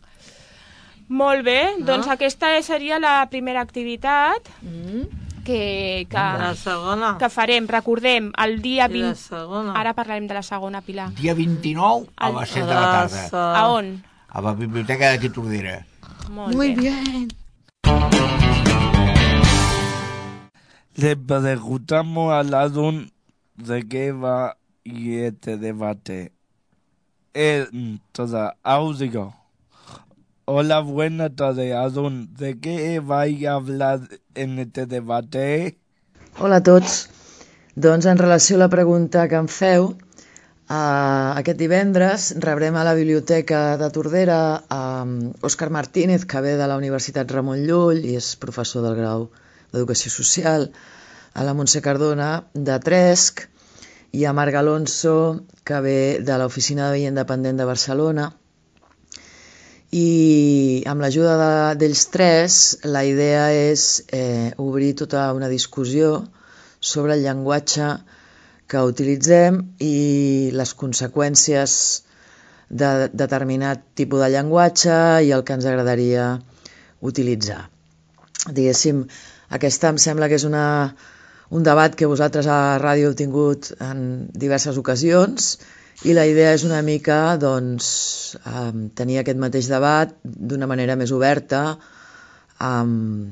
Molt 1.08 1.42
bé, 1.44 1.74
doncs 1.84 2.06
aquesta 2.08 2.62
seria 2.62 2.98
la 3.00 3.26
primera 3.28 3.60
activitat 3.60 4.46
que, 5.44 6.06
que, 6.10 6.16
La 6.16 6.54
segona. 6.56 7.16
que 7.18 7.28
farem. 7.28 7.66
Recordem, 7.68 8.32
el 8.44 8.60
dia 8.62 8.86
I 8.86 8.88
la 8.88 9.12
20... 9.12 9.14
segona. 9.20 9.72
Ara 9.78 9.92
parlarem 9.94 10.26
de 10.26 10.34
la 10.34 10.42
segona, 10.42 10.80
Pilar. 10.82 11.10
Dia 11.14 11.34
29 11.34 12.08
a 12.16 12.30
les 12.30 12.48
7 12.50 12.66
de 12.66 12.74
la 12.74 12.90
tarda. 12.90 13.60
A 13.60 13.68
on? 13.68 14.02
A 14.28 14.40
la 14.40 14.52
biblioteca 14.54 15.12
de 15.16 15.30
Tordera. 15.30 15.86
Molt 16.30 16.54
Muy 16.56 16.74
bé. 16.74 16.80
bien. 16.80 17.28
Le 20.96 21.16
preguntamos 21.16 22.32
a 22.32 22.42
la 22.42 22.68
don 22.68 23.10
de 23.56 23.86
qué 23.88 24.12
va 24.12 24.56
y 24.84 25.16
este 25.18 25.56
debate. 25.56 26.32
En 27.32 28.00
toda 28.12 28.56
audio. 28.62 29.34
Hola, 30.46 30.80
buenas 30.80 31.34
tardes, 31.36 31.74
Adun. 31.74 32.34
¿De 32.34 32.60
qué 32.60 33.00
vais 33.00 33.46
a 33.46 33.54
hablar 33.54 34.00
en 34.34 34.58
este 34.58 34.84
debate? 34.84 35.78
Hola 36.38 36.56
a 36.56 36.62
tots. 36.62 37.08
Doncs 37.74 38.04
en 38.04 38.18
relació 38.18 38.56
a 38.56 38.58
la 38.58 38.68
pregunta 38.68 39.24
que 39.26 39.40
em 39.40 39.48
feu, 39.48 39.86
uh, 40.68 41.30
aquest 41.40 41.56
divendres 41.56 42.28
rebrem 42.44 42.76
a 42.76 42.84
la 42.84 42.92
Biblioteca 42.92 43.78
de 43.80 43.88
Tordera 43.96 44.38
a 44.68 44.82
Òscar 45.40 45.70
Martínez, 45.72 46.28
que 46.28 46.44
ve 46.44 46.58
de 46.60 46.68
la 46.68 46.76
Universitat 46.76 47.32
Ramon 47.32 47.64
Llull 47.64 48.04
i 48.04 48.12
és 48.20 48.34
professor 48.36 48.84
del 48.84 49.00
grau 49.00 49.30
d'Educació 49.72 50.12
Social, 50.12 50.68
a 51.32 51.48
la 51.48 51.56
Montse 51.56 51.80
Cardona 51.80 52.30
de 52.52 52.76
Tresc 52.84 53.46
i 54.12 54.28
a 54.28 54.36
Marc 54.36 54.60
Alonso, 54.60 55.18
que 55.64 55.80
ve 55.80 56.00
de 56.20 56.36
l'Oficina 56.36 56.90
de 56.90 56.98
Veí 56.98 57.08
Independent 57.08 57.56
de 57.56 57.72
Barcelona. 57.72 58.34
I 59.94 60.82
amb 60.90 61.04
l'ajuda 61.04 61.34
de- 61.40 61.74
d'ells 61.80 62.02
tres, 62.14 62.54
la 62.96 63.04
idea 63.06 63.44
és 63.54 63.84
eh, 64.20 64.50
obrir 64.58 64.94
tota 65.00 65.26
una 65.36 65.48
discussió 65.52 66.08
sobre 66.80 67.14
el 67.14 67.22
llenguatge 67.26 67.90
que 68.66 68.82
utilitzem 68.90 69.60
i 69.78 70.50
les 70.56 70.72
conseqüències 70.74 71.76
de 72.70 72.90
determinat 73.12 73.84
tipus 73.94 74.24
de 74.24 74.30
llenguatge 74.34 74.96
i 75.28 75.30
el 75.36 75.44
que 75.46 75.54
ens 75.58 75.68
agradaria 75.70 76.26
utilitzar. 77.12 77.60
Diguéssim, 78.50 79.04
aquesta 79.58 79.92
em 79.92 79.98
sembla 80.00 80.28
que 80.28 80.40
és 80.40 80.48
una, 80.48 80.66
un 81.54 81.62
debat 81.62 81.94
que 81.94 82.08
vosaltres 82.10 82.48
a 82.50 82.56
la 82.64 82.78
ràdio 82.82 83.12
heu 83.12 83.14
tingut 83.20 83.70
en 83.78 84.26
diverses 84.32 84.80
ocasions 84.80 85.58
i 86.02 86.14
la 86.16 86.26
idea 86.26 86.52
és 86.56 86.64
una 86.66 86.82
mica 86.82 87.36
doncs, 87.40 87.86
um, 88.50 88.88
tenir 88.98 89.20
aquest 89.20 89.38
mateix 89.38 89.68
debat 89.70 90.14
d'una 90.24 90.66
manera 90.66 90.96
més 90.98 91.12
oberta 91.14 91.62
amb, 92.58 93.30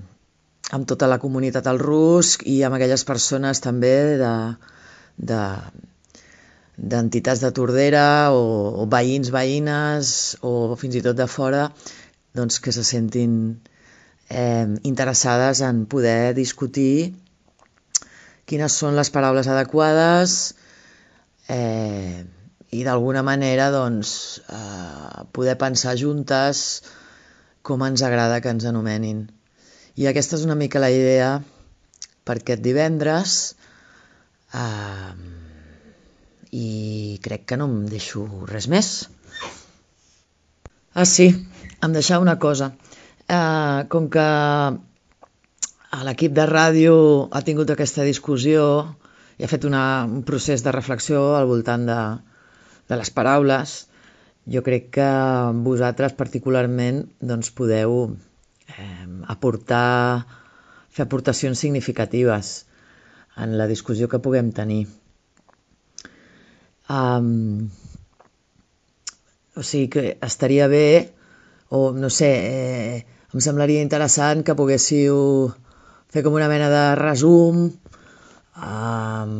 amb 0.70 0.88
tota 0.88 1.08
la 1.10 1.18
comunitat 1.22 1.66
al 1.66 1.80
rusc 1.82 2.46
i 2.46 2.60
amb 2.62 2.78
aquelles 2.78 3.04
persones 3.08 3.60
també 3.64 3.94
de, 4.20 4.34
de, 5.32 5.42
d'entitats 6.76 7.42
de 7.42 7.50
Tordera 7.52 8.06
o, 8.32 8.44
o 8.84 8.86
veïns, 8.86 9.32
veïnes 9.34 10.14
o 10.46 10.76
fins 10.78 10.96
i 10.96 11.04
tot 11.04 11.18
de 11.18 11.26
fora 11.26 11.66
doncs, 12.32 12.60
que 12.62 12.72
se 12.72 12.84
sentin 12.86 13.34
eh, 14.30 14.68
interessades 14.88 15.60
en 15.66 15.84
poder 15.90 16.32
discutir 16.38 17.12
quines 18.48 18.78
són 18.78 18.96
les 18.96 19.10
paraules 19.12 19.48
adequades 19.48 20.54
eh, 21.52 22.22
i 22.72 22.82
d'alguna 22.86 23.20
manera 23.20 23.68
doncs, 23.72 24.40
eh, 24.48 25.24
poder 25.36 25.58
pensar 25.60 25.92
juntes 26.00 26.82
com 27.62 27.84
ens 27.84 28.02
agrada 28.02 28.40
que 28.40 28.52
ens 28.54 28.64
anomenin. 28.68 29.26
I 30.00 30.08
aquesta 30.08 30.38
és 30.38 30.46
una 30.48 30.56
mica 30.56 30.80
la 30.80 30.90
idea 30.90 31.34
per 32.24 32.38
aquest 32.38 32.62
divendres 32.64 33.34
eh, 34.56 35.12
i 36.52 36.70
crec 37.26 37.44
que 37.52 37.60
no 37.60 37.68
em 37.68 37.76
deixo 37.92 38.24
res 38.48 38.70
més. 38.72 38.94
Ah, 40.94 41.04
sí, 41.04 41.28
em 41.84 41.92
deixava 41.92 42.24
una 42.24 42.38
cosa. 42.40 42.72
Eh, 43.28 43.84
com 43.92 44.08
que 44.16 44.26
l'equip 46.08 46.32
de 46.40 46.48
ràdio 46.48 46.96
ha 47.28 47.44
tingut 47.44 47.70
aquesta 47.70 48.08
discussió 48.08 48.66
i 49.36 49.44
ha 49.44 49.52
fet 49.52 49.68
una, 49.68 50.04
un 50.08 50.24
procés 50.24 50.64
de 50.64 50.72
reflexió 50.72 51.34
al 51.36 51.48
voltant 51.52 51.84
de, 51.88 52.00
de 52.92 53.00
les 53.00 53.10
paraules, 53.16 53.74
jo 54.54 54.62
crec 54.66 54.90
que 54.98 55.08
vosaltres 55.64 56.16
particularment 56.18 57.04
doncs, 57.20 57.52
podeu 57.56 57.94
eh, 58.76 59.06
aportar, 59.34 60.26
fer 60.92 61.06
aportacions 61.06 61.58
significatives 61.58 62.52
en 63.36 63.56
la 63.58 63.68
discussió 63.70 64.08
que 64.12 64.20
puguem 64.20 64.52
tenir. 64.52 64.84
Um, 66.92 67.70
o 69.56 69.62
sigui 69.64 69.88
que 69.88 70.04
estaria 70.20 70.68
bé, 70.68 71.12
o 71.72 71.92
no 71.96 72.10
sé, 72.12 72.28
eh, 72.28 73.06
em 73.32 73.40
semblaria 73.40 73.84
interessant 73.84 74.42
que 74.44 74.56
poguéssiu 74.58 75.52
fer 76.12 76.22
com 76.24 76.36
una 76.36 76.50
mena 76.52 76.68
de 76.68 76.84
resum 77.00 77.70
um, 78.56 79.32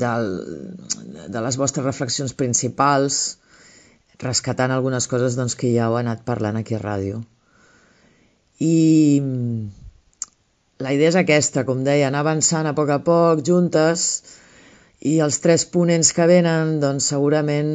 del, 0.00 0.30
de 1.28 1.42
les 1.44 1.58
vostres 1.60 1.84
reflexions 1.86 2.34
principals, 2.36 3.38
rescatant 4.22 4.72
algunes 4.72 5.08
coses 5.10 5.36
doncs, 5.36 5.56
que 5.58 5.72
ja 5.74 5.88
heu 5.88 5.98
anat 5.98 6.24
parlant 6.28 6.56
aquí 6.60 6.76
a 6.76 6.82
ràdio. 6.82 7.20
I 8.62 9.20
la 10.80 10.92
idea 10.92 11.12
és 11.12 11.18
aquesta, 11.20 11.64
com 11.68 11.84
deia, 11.84 12.08
anar 12.08 12.24
avançant 12.24 12.68
a 12.68 12.74
poc 12.76 12.92
a 12.92 12.98
poc, 13.04 13.42
juntes, 13.44 14.08
i 15.04 15.18
els 15.24 15.38
tres 15.44 15.66
ponents 15.72 16.12
que 16.16 16.26
venen 16.28 16.78
doncs, 16.80 17.10
segurament 17.12 17.72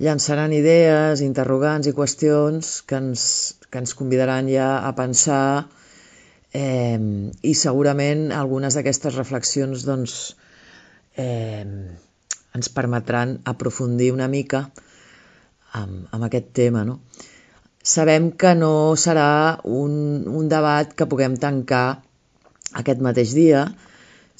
llançaran 0.00 0.52
idees, 0.56 1.20
interrogants 1.24 1.88
i 1.88 1.94
qüestions 1.96 2.78
que 2.88 3.00
ens, 3.00 3.24
que 3.68 3.82
ens 3.82 3.96
convidaran 3.96 4.48
ja 4.48 4.70
a 4.88 4.92
pensar 4.96 5.68
eh, 6.56 7.00
i 7.42 7.54
segurament 7.54 8.30
algunes 8.36 8.76
d'aquestes 8.76 9.18
reflexions 9.20 9.84
doncs, 9.88 10.14
eh, 11.20 11.64
ens 12.56 12.70
permetran 12.74 13.38
aprofundir 13.52 14.10
una 14.14 14.28
mica 14.28 14.64
amb, 15.72 16.08
amb 16.10 16.26
aquest 16.26 16.50
tema. 16.56 16.84
No? 16.84 17.00
Sabem 17.82 18.30
que 18.36 18.54
no 18.58 18.96
serà 19.00 19.60
un, 19.64 19.92
un 20.26 20.48
debat 20.52 20.92
que 20.96 21.08
puguem 21.10 21.36
tancar 21.40 22.02
aquest 22.80 23.00
mateix 23.02 23.32
dia, 23.34 23.64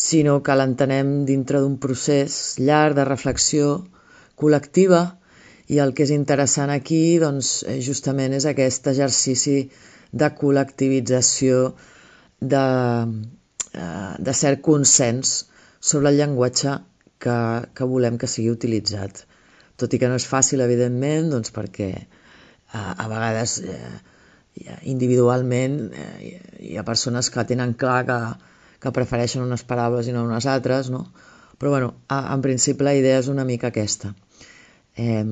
sinó 0.00 0.40
que 0.42 0.56
l'entenem 0.56 1.24
dintre 1.28 1.60
d'un 1.60 1.78
procés 1.80 2.36
llarg 2.60 2.96
de 2.98 3.06
reflexió 3.08 3.72
col·lectiva 4.40 5.00
i 5.70 5.78
el 5.84 5.92
que 5.94 6.06
és 6.06 6.12
interessant 6.14 6.72
aquí 6.74 7.18
doncs, 7.22 7.50
justament 7.86 8.34
és 8.38 8.46
aquest 8.48 8.88
exercici 8.92 9.58
de 10.22 10.28
col·lectivització 10.40 11.60
de, 12.40 12.64
eh, 13.74 14.12
de 14.18 14.34
cert 14.42 14.64
consens 14.66 15.34
sobre 15.80 16.10
el 16.10 16.18
llenguatge 16.20 16.78
que, 17.22 17.36
que 17.76 17.88
volem 17.88 18.18
que 18.20 18.28
sigui 18.30 18.52
utilitzat. 18.54 19.24
Tot 19.80 19.94
i 19.94 20.00
que 20.00 20.08
no 20.10 20.18
és 20.20 20.28
fàcil, 20.28 20.62
evidentment, 20.64 21.30
doncs 21.32 21.52
perquè 21.56 21.90
a, 21.96 22.80
a 22.80 23.06
vegades 23.10 23.58
eh, 23.64 23.98
individualment 24.92 25.78
eh, 25.94 26.40
hi 26.70 26.76
ha 26.76 26.86
persones 26.86 27.30
que 27.32 27.46
tenen 27.48 27.74
clar 27.80 28.00
que, 28.08 28.18
que 28.82 28.94
prefereixen 28.96 29.44
unes 29.44 29.64
paraules 29.68 30.08
i 30.08 30.16
no 30.16 30.26
unes 30.28 30.48
altres, 30.50 30.90
no? 30.92 31.06
Però, 31.60 31.72
bueno, 31.76 31.94
a, 32.08 32.22
en 32.34 32.44
principi 32.44 32.86
la 32.86 32.96
idea 32.96 33.20
és 33.20 33.28
una 33.32 33.44
mica 33.48 33.68
aquesta. 33.68 34.14
Eh, 34.96 35.24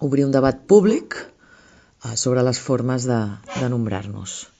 obrir 0.00 0.26
un 0.26 0.34
debat 0.34 0.64
públic 0.68 1.16
eh, 1.18 2.16
sobre 2.16 2.44
les 2.44 2.60
formes 2.60 3.08
de, 3.08 3.20
de 3.58 3.68
nombrar-nos. 3.72 4.51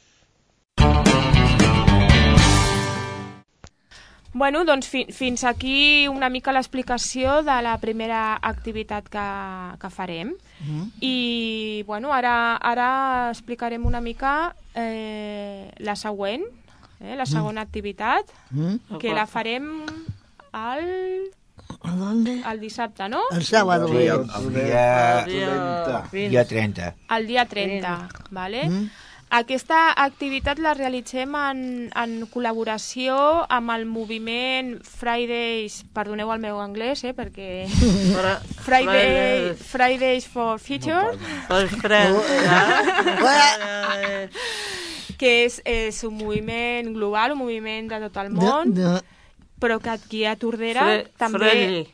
Bueno, 4.35 4.65
doncs 4.65 4.89
fi, 4.89 5.05
fins 5.13 5.43
aquí 5.45 6.09
una 6.09 6.31
mica 6.33 6.53
l'explicació 6.57 7.43
de 7.45 7.59
la 7.63 7.75
primera 7.83 8.39
activitat 8.41 9.09
que, 9.13 9.25
que 9.79 9.91
farem. 9.93 10.33
Mhm. 10.65 10.87
I, 11.05 11.83
bueno, 11.87 12.13
ara, 12.17 12.57
ara 12.57 13.29
explicarem 13.31 13.85
una 13.85 14.01
mica 14.01 14.55
eh, 14.75 15.71
la 15.79 15.97
següent, 15.97 16.45
eh, 17.01 17.15
la 17.17 17.27
segona 17.27 17.61
activitat, 17.61 18.25
Mm. 18.51 18.99
que 19.01 19.13
la 19.13 19.27
farem 19.27 19.83
al, 20.53 20.85
¿A 21.83 21.91
dónde? 21.97 22.41
al 22.45 22.61
dissabte, 22.61 23.09
no? 23.09 23.21
El 23.33 23.45
sábado. 23.45 23.89
Sí, 23.89 23.97
el, 23.97 24.21
el 24.31 24.55
dia, 24.55 25.25
dia 25.27 26.29
dia 26.31 26.45
30. 26.47 26.95
El 27.17 27.27
dia 27.27 27.45
30, 27.47 28.09
vale? 28.31 28.69
Mm. 28.69 28.91
Aquesta 29.33 29.95
activitat 29.97 30.59
la 30.61 30.75
realitzem 30.77 31.33
en, 31.41 31.61
en 31.97 32.11
col·laboració 32.29 33.15
amb 33.49 33.73
el 33.73 33.87
moviment 33.89 34.75
Fridays, 34.85 35.79
perdoneu 35.97 36.29
el 36.35 36.41
meu 36.43 36.59
anglès, 36.61 37.01
eh, 37.09 37.15
perquè... 37.17 37.65
Friday, 38.67 38.67
Fridays. 38.67 39.63
Fridays 39.71 40.27
for 40.29 40.61
Future, 40.61 41.17
que 45.23 45.31
és, 45.47 45.57
és 45.65 46.03
un 46.05 46.13
moviment 46.19 46.93
global, 46.93 47.33
un 47.33 47.41
moviment 47.41 47.89
de 47.89 48.03
tot 48.05 48.19
el 48.27 48.37
món, 48.37 48.75
però 49.63 49.79
que 49.81 49.95
aquí 49.95 50.27
a 50.29 50.37
Tordera 50.37 50.85
Fre 50.85 51.07
també... 51.17 51.41
Friendly. 51.47 51.89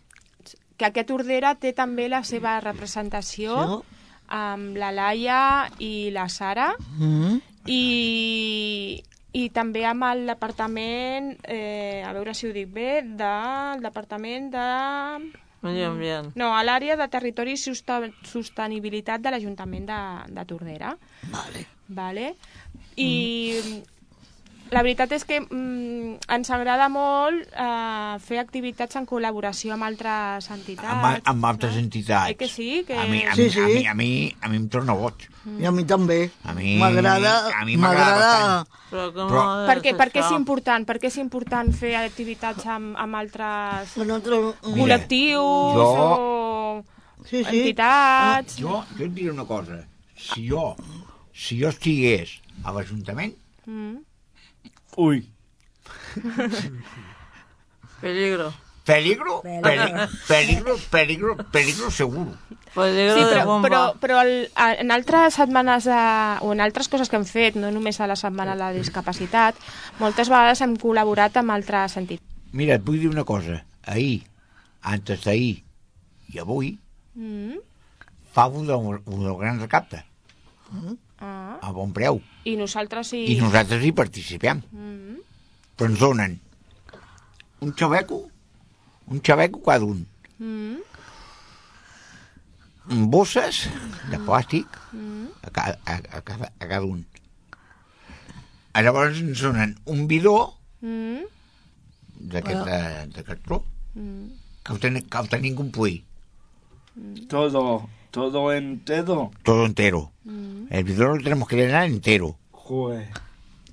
Que 0.78 0.86
aquí 0.90 1.00
a 1.04 1.06
Tordera 1.06 1.54
té 1.54 1.70
també 1.74 2.08
la 2.10 2.24
seva 2.26 2.58
representació 2.66 3.78
Sí. 3.78 3.97
Amb 4.28 4.76
la 4.76 4.90
Laia 4.92 5.40
i 5.78 6.10
la 6.14 6.28
Sara, 6.28 6.74
Mm. 6.98 7.40
i 7.66 9.02
i 9.38 9.50
també 9.54 9.84
amb 9.86 10.02
el 10.08 10.24
departament, 10.26 11.34
eh, 11.44 12.02
a 12.04 12.12
veure 12.16 12.32
si 12.34 12.48
ho 12.48 12.52
dic 12.52 12.70
bé, 12.72 13.02
del 13.04 13.82
departament 13.84 14.48
de... 14.50 14.64
Medi 15.60 15.82
ambient. 15.82 16.32
No, 16.38 16.52
a 16.54 16.62
l'àrea 16.64 16.96
de 16.96 17.06
territori 17.12 17.52
i 17.52 17.58
sostenibilitat 17.58 19.20
de 19.20 19.30
l'Ajuntament 19.34 19.86
de, 19.90 20.00
de 20.32 20.44
Tordera. 20.48 20.94
Vale. 21.32 21.66
Vale? 21.88 22.34
I 22.96 23.62
la 24.70 24.82
veritat 24.82 25.12
és 25.12 25.24
que 25.24 25.40
mm, 25.40 26.18
ens 26.34 26.50
agrada 26.50 26.88
molt 26.92 27.46
eh, 27.52 28.18
fer 28.24 28.38
activitats 28.42 28.96
en 29.00 29.06
col·laboració 29.06 29.72
amb 29.74 29.86
altres 29.88 30.48
entitats. 30.50 30.88
Amb, 30.92 31.28
amb 31.32 31.44
altres 31.50 31.76
entitats. 31.80 32.30
Eh 32.30 32.36
que 32.36 32.48
sí? 32.48 32.84
Que... 32.86 32.96
A 32.98 33.04
mi, 33.06 33.24
a, 33.24 33.34
Sí, 33.34 33.42
mi, 33.48 33.50
sí. 33.50 33.60
a, 33.60 33.66
mi, 33.68 33.86
a, 33.86 33.94
mi, 33.94 34.10
a 34.42 34.48
mi 34.48 34.56
em 34.56 34.68
torna 34.68 34.94
boig. 34.98 35.28
I 35.58 35.64
a 35.64 35.70
mi 35.72 35.84
també. 35.88 36.30
A 36.44 36.52
mi- 36.52 36.76
M'agrada... 36.78 37.34
a 37.56 37.64
mi 37.64 37.76
m'agrada. 37.80 38.64
Però 38.90 39.08
Però- 39.14 39.44
ha 39.44 39.60
de 39.62 39.66
Per 39.72 39.78
què, 39.82 39.90
ser 39.92 39.96
per 39.98 40.08
què 40.12 40.20
és 40.24 40.32
important? 40.36 40.84
Per 40.88 40.98
què 41.00 41.08
és 41.08 41.16
important 41.22 41.72
fer 41.72 41.94
activitats 42.02 42.66
amb, 42.66 42.96
amb 42.96 43.14
altres. 43.16 43.96
Mira, 43.96 44.18
col·lectius 44.62 45.74
jo- 45.74 45.88
o 45.94 46.84
Sí, 47.28 47.42
sí. 47.44 47.58
entitats? 47.60 48.56
Jo, 48.60 48.84
jo 48.96 49.04
et 49.04 49.12
diré 49.14 49.30
una 49.32 49.44
cosa. 49.44 49.80
Si 50.16 50.46
jo, 50.48 50.74
si 51.34 51.58
jo 51.60 51.68
estigués 51.68 52.38
a 52.64 52.72
l'Ajuntament, 52.72 53.34
Mm. 53.68 53.98
Ui. 54.98 55.20
Peligro. 58.00 58.52
peligro, 58.84 59.42
peligro, 59.42 60.08
peligro, 60.26 60.76
peligro, 60.90 61.36
peligro 61.52 61.90
seguro. 61.90 62.32
Peligro 62.74 63.14
Sí, 63.14 63.20
de 63.20 63.26
però, 63.34 63.44
bomba. 63.44 63.68
però, 63.68 63.80
però 64.00 64.20
el, 64.22 64.48
en 64.56 64.90
altres 64.94 65.34
setmanes 65.36 65.84
de, 65.84 65.98
o 66.40 66.52
en 66.54 66.60
altres 66.64 66.88
coses 66.88 67.10
que 67.12 67.16
hem 67.20 67.26
fet, 67.28 67.56
no 67.60 67.70
només 67.74 67.98
a 68.00 68.06
la 68.08 68.16
setmana 68.16 68.54
de 68.56 68.62
la 68.62 68.70
discapacitat, 68.72 69.58
moltes 70.00 70.30
vegades 70.32 70.62
hem 70.64 70.74
col·laborat 70.80 71.36
amb 71.36 71.52
altres 71.52 71.98
entitats. 72.00 72.24
Mira, 72.56 72.78
et 72.78 72.84
vull 72.86 72.98
dir 73.02 73.10
una 73.12 73.26
cosa. 73.28 73.60
Ahir, 73.84 74.22
antes 74.82 75.24
d'ahir 75.26 75.62
i 76.32 76.38
avui, 76.40 76.78
Mm. 77.18 77.58
fa 78.32 78.46
un 78.46 78.70
un 78.70 79.24
del 79.24 79.36
gran 79.36 79.60
recapte, 79.60 80.04
Ah. 80.72 80.94
A 81.68 81.72
bon 81.76 81.92
preu. 81.92 82.20
I 82.48 82.56
nosaltres 82.56 83.12
hi... 83.14 83.24
I 83.34 83.38
nosaltres 83.40 83.84
hi 83.84 83.92
participem. 83.92 84.62
Mm. 84.72 85.18
Però 85.78 85.90
ens 85.90 86.00
donen 86.00 86.38
un 87.64 87.72
xaveco, 87.76 88.22
un 89.12 89.20
xaveco 89.24 89.62
cada 89.66 89.84
un, 89.88 90.06
Mm. 90.38 90.76
amb 92.88 93.08
bosses 93.12 93.64
de 94.10 94.18
plàstic 94.24 94.66
Mm. 94.94 95.26
a, 95.42 95.50
ca, 95.50 95.64
a, 95.84 95.94
a, 96.16 96.20
cada, 96.22 96.52
a 96.58 96.66
cada 96.66 96.84
un. 96.86 97.04
A 98.72 98.82
Llavors 98.82 99.18
ens 99.20 99.40
donen 99.42 99.74
un 99.84 100.06
bidó 100.08 100.54
Mm. 100.80 101.26
d'aquest 102.32 102.64
de, 102.64 102.78
de 103.16 103.24
cartró 103.24 103.64
Mm. 103.94 104.28
que 104.64 104.72
el, 104.72 104.78
ten, 104.80 105.02
que 105.02 105.18
el 105.18 105.28
tenim 105.28 105.54
complir, 105.56 106.04
Todo, 107.28 107.88
todo 108.18 108.52
entero. 108.52 109.30
todo 109.42 109.64
entero. 109.66 110.10
Mm. 110.24 110.66
El 110.70 110.84
bidó 110.84 111.14
lo 111.16 111.22
tenemos 111.22 111.48
que 111.48 111.56
llenar 111.56 111.86
entero. 111.86 112.36
Joder. 112.52 113.08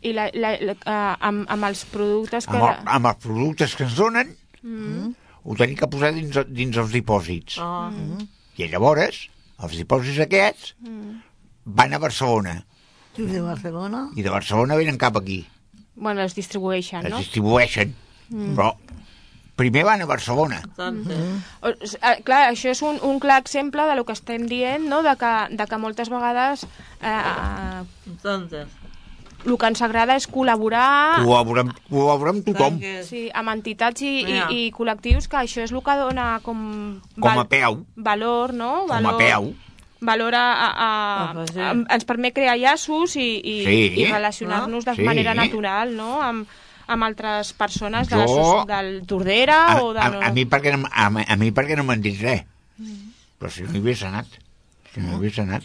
I 0.01 0.13
la, 0.13 0.29
la, 0.33 0.53
la, 0.61 0.73
uh, 0.85 1.15
amb, 1.19 1.45
amb 1.49 1.63
els 1.65 1.83
productes 1.89 2.45
que... 2.47 2.55
Amb, 2.57 2.69
el, 2.69 2.87
amb 2.97 3.09
els 3.11 3.17
productes 3.23 3.75
que 3.75 3.83
ens 3.89 3.95
donen, 3.97 4.35
Mm. 4.65 5.11
ho 5.45 5.55
tenim 5.59 5.75
que 5.77 5.85
posar 5.87 6.09
dins, 6.15 6.37
dins 6.49 6.77
els 6.81 6.89
dipòsits. 6.93 7.59
Ah. 7.61 7.91
I 8.57 8.65
llavors, 8.71 9.27
els 9.61 9.75
dipòsits 9.77 10.17
aquests 10.25 10.71
Mm. 10.81 11.19
van 11.65 11.93
a 11.93 11.99
Barcelona. 12.01 12.55
I 13.17 13.27
de 13.29 13.41
Barcelona? 13.41 14.09
I 14.15 14.23
de 14.25 14.29
Barcelona 14.33 14.75
venen 14.79 14.97
cap 14.97 15.17
aquí. 15.17 15.45
Bueno, 15.95 16.21
es 16.25 16.33
distribueixen, 16.35 17.05
no? 17.09 17.17
distribueixen. 17.21 17.93
Mm. 18.29 18.55
Però 18.57 18.71
primer 19.55 19.83
van 19.87 20.01
a 20.01 20.05
Barcelona. 20.05 20.61
S- 21.81 21.97
eh, 22.01 22.21
clar, 22.23 22.49
això 22.51 22.69
és 22.73 22.81
un, 22.83 22.99
un 23.03 23.19
clar 23.19 23.39
exemple 23.41 23.83
de 23.87 23.95
lo 23.95 24.05
que 24.05 24.13
estem 24.13 24.47
dient, 24.47 24.87
no? 24.89 25.01
de, 25.03 25.15
que, 25.17 25.33
de 25.55 25.65
que 25.67 25.77
moltes 25.77 26.09
vegades 26.09 26.65
eh, 27.01 27.83
Entonces, 28.07 28.67
el 29.45 29.57
que 29.61 29.67
ens 29.69 29.81
agrada 29.85 30.15
és 30.17 30.25
col·laborar 30.31 31.21
Col·laborem, 31.21 31.69
col·laborem 31.91 32.39
amb 32.39 32.47
tothom. 32.47 32.79
sí, 33.05 33.27
amb 33.33 33.51
entitats 33.53 34.01
i, 34.01 34.23
i, 34.25 34.39
i 34.49 34.63
col·lectius, 34.73 35.27
que 35.29 35.37
això 35.43 35.61
és 35.63 35.71
el 35.71 35.83
que 35.85 35.97
dona 36.01 36.39
com, 36.43 36.99
Com 37.19 37.39
a 37.39 37.45
peu. 37.47 37.83
valor, 37.95 38.53
no? 38.57 38.85
Com 38.87 38.91
a 38.97 39.01
Valor, 39.01 39.19
peu. 39.21 39.53
valor 40.01 40.35
a, 40.35 40.45
a, 40.53 40.67
a, 40.69 40.89
Ah, 41.29 41.31
pues 41.33 41.51
sí. 41.53 41.59
a, 41.61 41.71
ens 41.95 42.05
permet 42.05 42.33
crear 42.33 42.57
llaços 42.57 43.15
i, 43.15 43.29
i, 43.39 43.55
Sí. 43.65 43.77
i 44.01 44.05
relacionar-nos 44.11 44.83
de 44.85 44.95
Sí. 44.95 45.03
manera 45.03 45.33
natural, 45.33 45.95
no? 45.95 46.21
Amb, 46.21 46.47
amb 46.87 47.03
altres 47.07 47.53
persones 47.57 48.09
de 48.09 48.17
la, 48.19 48.25
Jo- 48.29 48.65
del 48.69 49.05
Tordera 49.07 49.59
A, 49.73 49.77
o 49.83 49.93
de... 49.93 49.99
a, 49.99 50.09
a, 50.27 50.31
mi 50.35 50.45
perquè 50.45 50.75
no, 50.75 50.87
a, 50.91 51.07
a 51.09 51.35
mi 51.39 51.51
perquè 51.55 51.77
no 51.77 51.83
m'han 51.87 52.01
dit 52.03 52.19
res. 52.21 52.43
Però 53.39 53.49
si 53.51 53.63
no 53.65 53.73
hi 53.73 53.81
hagués 53.81 54.03
anat. 54.07 54.27
Si 54.93 55.01
no 55.01 55.11
hi 55.13 55.15
hagués 55.19 55.39
anat. 55.43 55.63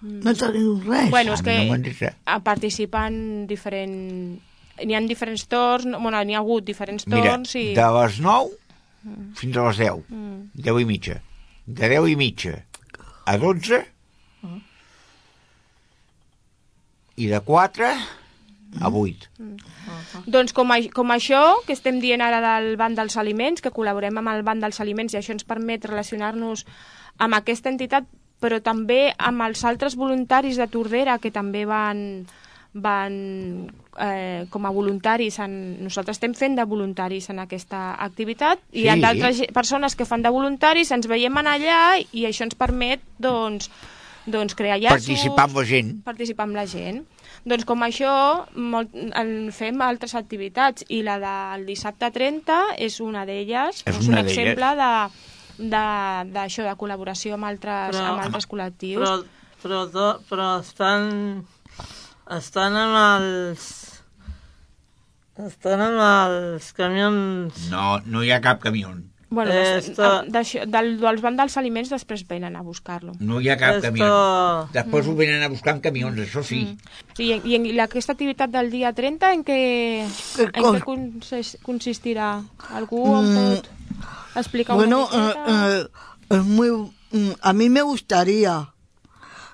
No 0.00 0.32
teniu 0.32 0.78
res. 0.86 1.10
Bueno, 1.12 1.34
és 1.36 1.42
que 1.44 1.56
no 1.58 1.66
m'han 1.72 1.82
dit 1.84 1.98
res. 2.00 2.14
a 2.24 2.38
participar 2.44 3.08
en 3.12 3.46
diferent... 3.50 4.38
N'hi 4.80 4.94
ha 4.96 5.00
diferents 5.04 5.42
torns, 5.50 5.84
no- 5.90 5.98
bueno, 6.00 6.22
n'hi 6.24 6.32
ha 6.38 6.40
hagut 6.40 6.64
diferents 6.64 7.04
Mira, 7.06 7.34
torns 7.34 7.52
i... 7.60 7.66
de 7.76 7.88
les 7.98 8.20
9 8.24 8.56
fins 9.36 9.56
a 9.60 9.66
les 9.68 9.78
10. 9.82 10.06
Mm. 10.08 10.38
10 10.56 10.80
i 10.80 10.86
mitja. 10.88 11.18
De 11.66 11.88
10 11.92 12.08
i 12.14 12.16
mitja 12.20 12.54
a 13.28 13.36
12 13.36 13.82
i 17.20 17.26
de 17.28 17.40
4 17.44 17.86
a 18.80 18.88
8. 18.88 19.28
Doncs 20.26 20.52
com, 20.56 20.70
a, 20.72 20.78
com 20.94 21.10
això 21.14 21.42
que 21.66 21.72
estem 21.76 22.00
dient 22.00 22.20
ara 22.24 22.40
del 22.44 22.76
Banc 22.80 22.96
dels 22.98 23.16
Aliments, 23.20 23.62
que 23.62 23.72
col·laborem 23.74 24.18
amb 24.18 24.32
el 24.34 24.42
Banc 24.46 24.62
dels 24.64 24.80
Aliments 24.80 25.14
i 25.14 25.20
això 25.20 25.32
ens 25.36 25.44
permet 25.44 25.84
relacionar-nos 25.84 26.66
amb 27.18 27.36
aquesta 27.36 27.68
entitat, 27.70 28.06
però 28.40 28.60
també 28.64 29.10
amb 29.18 29.42
els 29.44 29.64
altres 29.68 29.96
voluntaris 30.00 30.56
de 30.56 30.66
Tordera 30.72 31.18
que 31.20 31.30
també 31.30 31.66
van, 31.68 32.24
van 32.72 33.16
eh, 34.00 34.46
com 34.50 34.66
a 34.66 34.70
voluntaris. 34.72 35.38
En, 35.44 35.52
nosaltres 35.84 36.16
estem 36.16 36.34
fent 36.34 36.56
de 36.56 36.64
voluntaris 36.64 37.28
en 37.30 37.38
aquesta 37.42 37.94
activitat 38.00 38.62
i 38.72 38.80
Sí. 38.80 38.84
hi 38.86 38.88
ha 38.88 38.96
d'altres 38.96 39.42
persones 39.52 39.96
que 39.96 40.06
fan 40.08 40.22
de 40.22 40.30
voluntaris, 40.32 40.90
ens 40.90 41.06
veiem 41.06 41.36
en 41.36 41.46
allà 41.52 41.80
i 42.12 42.24
això 42.24 42.46
ens 42.48 42.54
permet 42.56 43.00
doncs, 43.18 43.70
doncs 44.26 44.54
crear 44.54 44.78
llaços... 44.80 45.06
Participar 45.06 45.44
amb 45.48 45.56
la 45.60 45.64
gent. 45.64 45.94
Participar 46.04 46.48
amb 46.48 46.56
la 46.56 46.66
gent. 46.66 47.04
Doncs 47.44 47.64
com 47.64 47.80
això 47.82 48.12
molt, 48.54 48.90
en 48.94 49.50
fem 49.56 49.80
altres 49.80 50.14
activitats 50.14 50.84
i 50.88 51.00
la 51.02 51.18
del 51.22 51.64
dissabte 51.66 52.10
30 52.12 52.58
és 52.78 52.98
una 53.00 53.24
d'elles, 53.24 53.82
És 53.86 53.96
és 53.96 54.06
un 54.06 54.12
una 54.14 54.22
d'elles. 54.22 54.36
exemple 54.38 54.74
de 54.76 54.90
de- 55.60 56.24
d'això, 56.32 56.62
de, 56.64 56.68
de 56.70 56.76
col·laboració 56.80 57.34
amb 57.34 57.44
altres, 57.44 57.94
Però- 57.96 58.06
amb 58.14 58.20
altres 58.24 58.46
col·lectius. 58.48 59.00
però, 59.00 59.24
però, 59.62 59.80
to, 59.92 60.06
però 60.30 60.60
estan, 60.60 61.44
estan 62.30 62.76
amb 62.76 62.96
els... 63.20 63.66
Estan 65.40 65.80
amb 65.80 66.00
els 66.04 66.72
camions... 66.76 67.68
No, 67.72 67.98
no 68.04 68.22
hi 68.24 68.30
ha 68.32 68.40
cap 68.44 68.60
camió. 68.60 68.90
Bueno, 69.30 69.52
Eh, 69.54 69.80
d'això- 70.26 70.64
del, 70.66 70.96
dels 70.98 71.20
bancs 71.22 71.36
dels 71.38 71.56
aliments 71.56 71.90
després 71.92 72.24
venen 72.26 72.56
a 72.58 72.62
buscar-lo. 72.66 73.12
No 73.20 73.38
hi 73.40 73.48
ha 73.48 73.56
cap 73.56 73.76
Esto- 73.76 73.86
camió. 73.86 74.08
Després 74.74 75.06
ho 75.06 75.14
venen 75.14 75.42
a 75.44 75.48
buscar 75.48 75.74
amb 75.76 75.82
camions, 75.84 76.18
això 76.18 76.42
sí. 76.42 76.76
Sí, 77.14 77.28
i, 77.30 77.36
i, 77.44 77.54
en, 77.54 77.66
i 77.66 77.78
aquesta 77.78 78.12
activitat 78.16 78.50
del 78.50 78.70
dia 78.72 78.92
30 78.92 79.32
en 79.32 79.44
què, 79.46 79.60
en 80.02 80.50
com- 80.58 80.74
què 80.74 80.82
consis- 80.82 81.56
consistirà? 81.62 82.42
Algú 82.74 83.04
em 83.06 83.30
Mm, 83.30 83.54
pot 83.54 83.70
explicar 84.42 84.74
Bueno, 84.76 85.06
una 85.12 85.16
eh, 85.16 85.26
miqueta? 85.28 85.78
eh, 85.78 86.36
es 86.36 86.44
muy, 86.44 86.70
mm, 87.12 87.30
a 87.40 87.52
mí 87.52 87.68
me 87.70 87.82
gustaría 87.82 88.66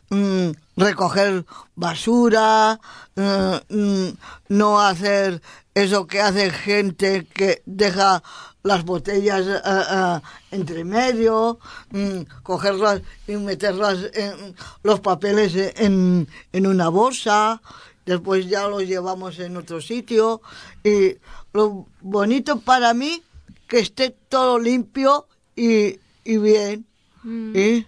mm, 0.09 0.51
recoger 0.77 1.45
basura, 1.75 2.79
eh, 3.17 3.61
mm, 3.69 4.09
no 4.51 4.81
hacer 4.81 5.43
eso 5.77 6.07
que 6.07 6.21
hace 6.23 6.51
gente 6.51 7.27
que 7.27 7.61
deja 7.67 8.23
las 8.63 8.83
botellas 8.85 9.47
eh, 9.47 9.61
eh, 9.63 10.21
entre 10.51 10.85
medio, 10.85 11.59
mm, 11.91 12.21
cogerlas 12.43 13.03
y 13.29 13.37
meterlas 13.37 13.99
en 14.15 14.57
los 14.83 15.01
papeles 15.01 15.55
en, 15.77 16.27
en 16.53 16.67
una 16.67 16.89
bolsa, 16.89 17.61
después 18.07 18.49
ya 18.49 18.67
los 18.69 18.85
llevamos 18.85 19.39
en 19.39 19.59
otro 19.59 19.83
sitio 19.83 20.41
y 20.83 21.19
lo 21.53 21.87
bonito 22.01 22.59
para 22.61 22.95
mí 22.95 23.23
que 23.69 23.81
esté 23.81 24.17
todo 24.31 24.59
limpio 24.59 25.27
y, 25.55 26.01
y 26.25 26.37
bien. 26.39 26.87
Mm. 27.23 27.85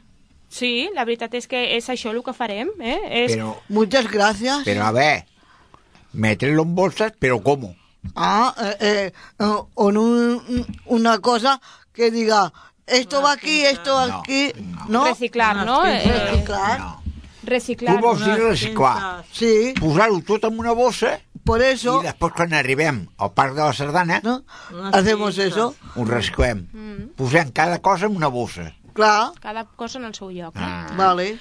Sí, 0.51 0.89
la 0.95 1.05
veritat 1.05 1.35
és 1.37 1.47
que 1.47 1.59
això 1.77 2.11
el 2.13 2.23
que 2.25 2.33
farem. 2.33 2.71
Eh? 2.81 3.27
Pero, 3.29 3.61
Muchas 3.69 4.11
gracias. 4.11 4.63
pero 4.65 4.85
a 4.85 4.93
ver, 4.93 5.25
meterlo 6.13 6.63
en 6.63 6.75
bolsas, 6.75 7.13
pero 7.19 7.43
¿cómo? 7.43 7.75
Ah, 8.15 8.55
eh, 8.59 8.77
eh, 8.81 9.13
eh, 9.39 9.53
con 9.75 9.97
un- 9.97 10.67
una 10.87 11.19
cosa 11.19 11.61
que 11.93 12.11
diga, 12.11 12.53
esto 12.87 13.21
va 13.23 13.33
aquí, 13.33 13.65
esto 13.65 13.95
va 13.95 14.07
No, 14.07 14.19
aquí, 14.21 14.53
¿no? 14.89 15.05
Reciclar, 15.05 15.67
no? 15.67 15.85
Eh, 15.87 16.03
Reciclar. 16.31 16.79
No. 16.81 17.03
reciclar. 17.43 17.97
Tu 17.97 18.03
vols 18.03 18.25
dir 18.25 18.35
reciclar. 18.35 19.25
Sí, 19.33 19.73
Posar-ho 19.81 20.21
tot 20.23 20.45
en 20.45 20.59
una 20.59 20.73
bossa 20.73 21.19
por 21.45 21.63
eso 21.63 22.03
I 22.03 22.07
després, 22.11 22.33
quan 22.37 22.53
arribem 22.53 23.07
al 23.17 23.31
Parc 23.33 23.55
de 23.55 23.63
la 23.63 23.73
Sardana, 23.73 24.21
¿no? 24.23 24.43
hacemos 24.93 25.39
eso. 25.39 25.75
ho 25.97 26.05
rasquem. 26.05 26.67
Mm. 26.73 27.15
Posem 27.17 27.51
cada 27.53 27.79
cosa 27.81 28.05
en 28.07 28.17
una 28.17 28.29
bossa. 28.29 28.75
Clar, 28.93 29.33
Cada 29.41 29.65
cosa 29.65 29.99
en 29.99 30.05
el 30.05 30.15
seu 30.15 30.29
lloc. 30.31 30.53
Ah. 30.57 30.89
Eh? 30.91 30.95
vale. 30.97 31.39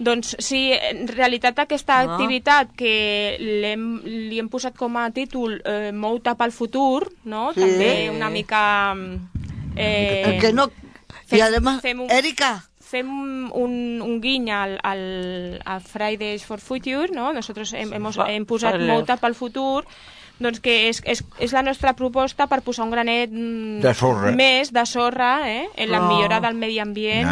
Doncs 0.00 0.34
sí, 0.40 0.72
en 0.72 1.06
realitat 1.08 1.58
aquesta 1.60 1.98
Ah. 2.00 2.06
activitat 2.08 2.70
que 2.74 3.36
l'hem- 3.38 4.00
li 4.04 4.38
hem 4.40 4.48
posat 4.48 4.74
com 4.76 4.96
a 4.96 5.10
títol 5.12 5.58
eh, 5.64 5.92
Mou-te 5.92 6.32
pel 6.40 6.52
futur, 6.56 7.12
no? 7.24 7.50
Sí. 7.52 7.60
També 7.60 8.08
una 8.10 8.30
mica... 8.32 8.94
Eh, 9.76 10.22
El 10.34 10.40
que 10.40 10.52
no... 10.52 10.70
Y 11.30 11.36
fem- 11.36 11.42
además, 11.42 11.80
fem 11.82 12.00
un- 12.00 12.10
Erika, 12.10 12.64
fem 12.80 13.08
un, 13.54 14.00
un 14.02 14.20
guiny 14.20 14.50
al, 14.50 14.78
al, 14.82 15.60
a 15.64 15.78
Fridays 15.80 16.44
for 16.44 16.58
Future, 16.60 17.08
no? 17.14 17.32
Nosotros 17.32 17.72
hem, 17.74 17.92
hemos, 17.92 18.16
hem 18.26 18.46
posat 18.46 18.74
Fridays. 18.74 18.90
Mou-te 18.90 19.16
pel 19.22 19.34
futur, 19.38 19.84
doncs 20.40 20.58
que 20.64 20.88
és, 20.88 21.02
és, 21.04 21.22
és 21.38 21.52
la 21.52 21.62
nostra 21.62 21.92
proposta 21.94 22.48
per 22.50 22.62
posar 22.66 22.86
un 22.88 22.90
granet 22.90 23.30
mm, 23.30 23.80
De 23.84 23.92
sorra. 23.94 24.32
més 24.32 24.72
de 24.72 24.86
sorra 24.86 25.34
eh? 25.46 25.68
en 25.76 25.90
la 25.92 25.98
Ah. 26.00 26.08
millora 26.08 26.40
del 26.40 26.54
medi 26.56 26.78
ambient. 26.80 27.28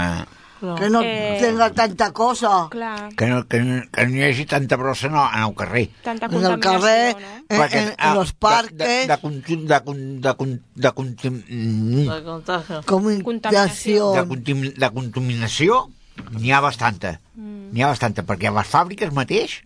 Que 0.60 0.90
no 0.90 1.00
Eh, 1.02 1.38
tenga 1.40 1.70
tanta 1.72 2.12
cosa. 2.12 2.66
Clar, 2.70 3.14
que, 3.14 3.26
no, 3.26 3.46
que, 3.46 3.60
no, 3.60 3.82
que 3.92 4.06
no 4.06 4.16
hi 4.16 4.22
hagi 4.24 4.44
tanta 4.44 4.76
brossa 4.76 5.06
en 5.06 5.14
el, 5.14 5.28
en 5.36 5.42
el 5.48 5.54
carrer. 5.54 5.90
tanta 6.02 6.26
En 6.26 6.44
el 6.44 6.58
carrer, 6.58 7.14
no? 7.14 7.26
en, 7.48 7.60
Perquè, 7.60 7.78
en, 7.78 7.94
ah, 7.98 8.08
en 8.08 8.14
los 8.14 8.34
De, 8.72 8.72
de, 8.72 9.06
de, 9.06 9.18
contim- 9.22 9.66
de, 9.66 9.80
con- 9.84 10.20
de, 10.20 10.34
con- 10.34 10.62
de, 10.74 10.88
contim- 10.92 11.44
mm, 11.48 12.08
De 12.10 12.22
contagio. 12.24 12.82
contaminació. 13.22 14.12
de, 14.14 14.22
contim- 14.26 14.74
de 14.74 14.90
contaminació 14.90 15.88
n'hi 16.32 16.50
ha 16.50 16.60
bastanta. 16.60 17.20
Mm. 17.36 17.70
N'hi 17.72 17.82
ha 17.82 17.88
bastanta, 17.88 18.24
perquè 18.26 18.48
a 18.48 18.50
les 18.58 18.66
fàbriques 18.66 19.12
mateix, 19.12 19.62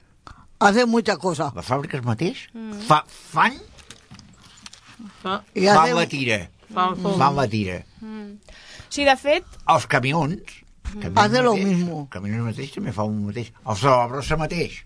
Hace 0.61 0.85
mucha 0.87 1.16
cosa. 1.16 1.52
les 1.57 1.64
fàbriques 1.66 2.02
mateix, 2.05 2.48
Mm. 2.52 2.72
fa, 2.87 3.05
fan, 3.09 3.55
Fa, 5.22 5.42
fan 5.55 5.94
la 5.94 6.07
tira. 6.07 6.50
fan. 6.72 6.96
Fan 7.18 7.37
la 7.37 7.48
tira. 7.48 7.85
Mm. 8.00 8.37
Sí, 8.88 9.05
de 9.05 9.16
fet, 9.16 9.44
Els 9.68 9.87
camions, 9.87 10.42
Hace 11.14 11.42
lo 11.42 11.55
mateix, 11.57 11.66
mismo. 11.68 12.09
camions 12.11 12.45
mateix 12.45 12.73
també 12.75 12.92
fan 12.92 13.07
un 13.09 13.27
mateix. 13.27 13.53
Els 13.66 13.83
la 13.83 14.07
brossa 14.09 14.37
mateix. 14.37 14.85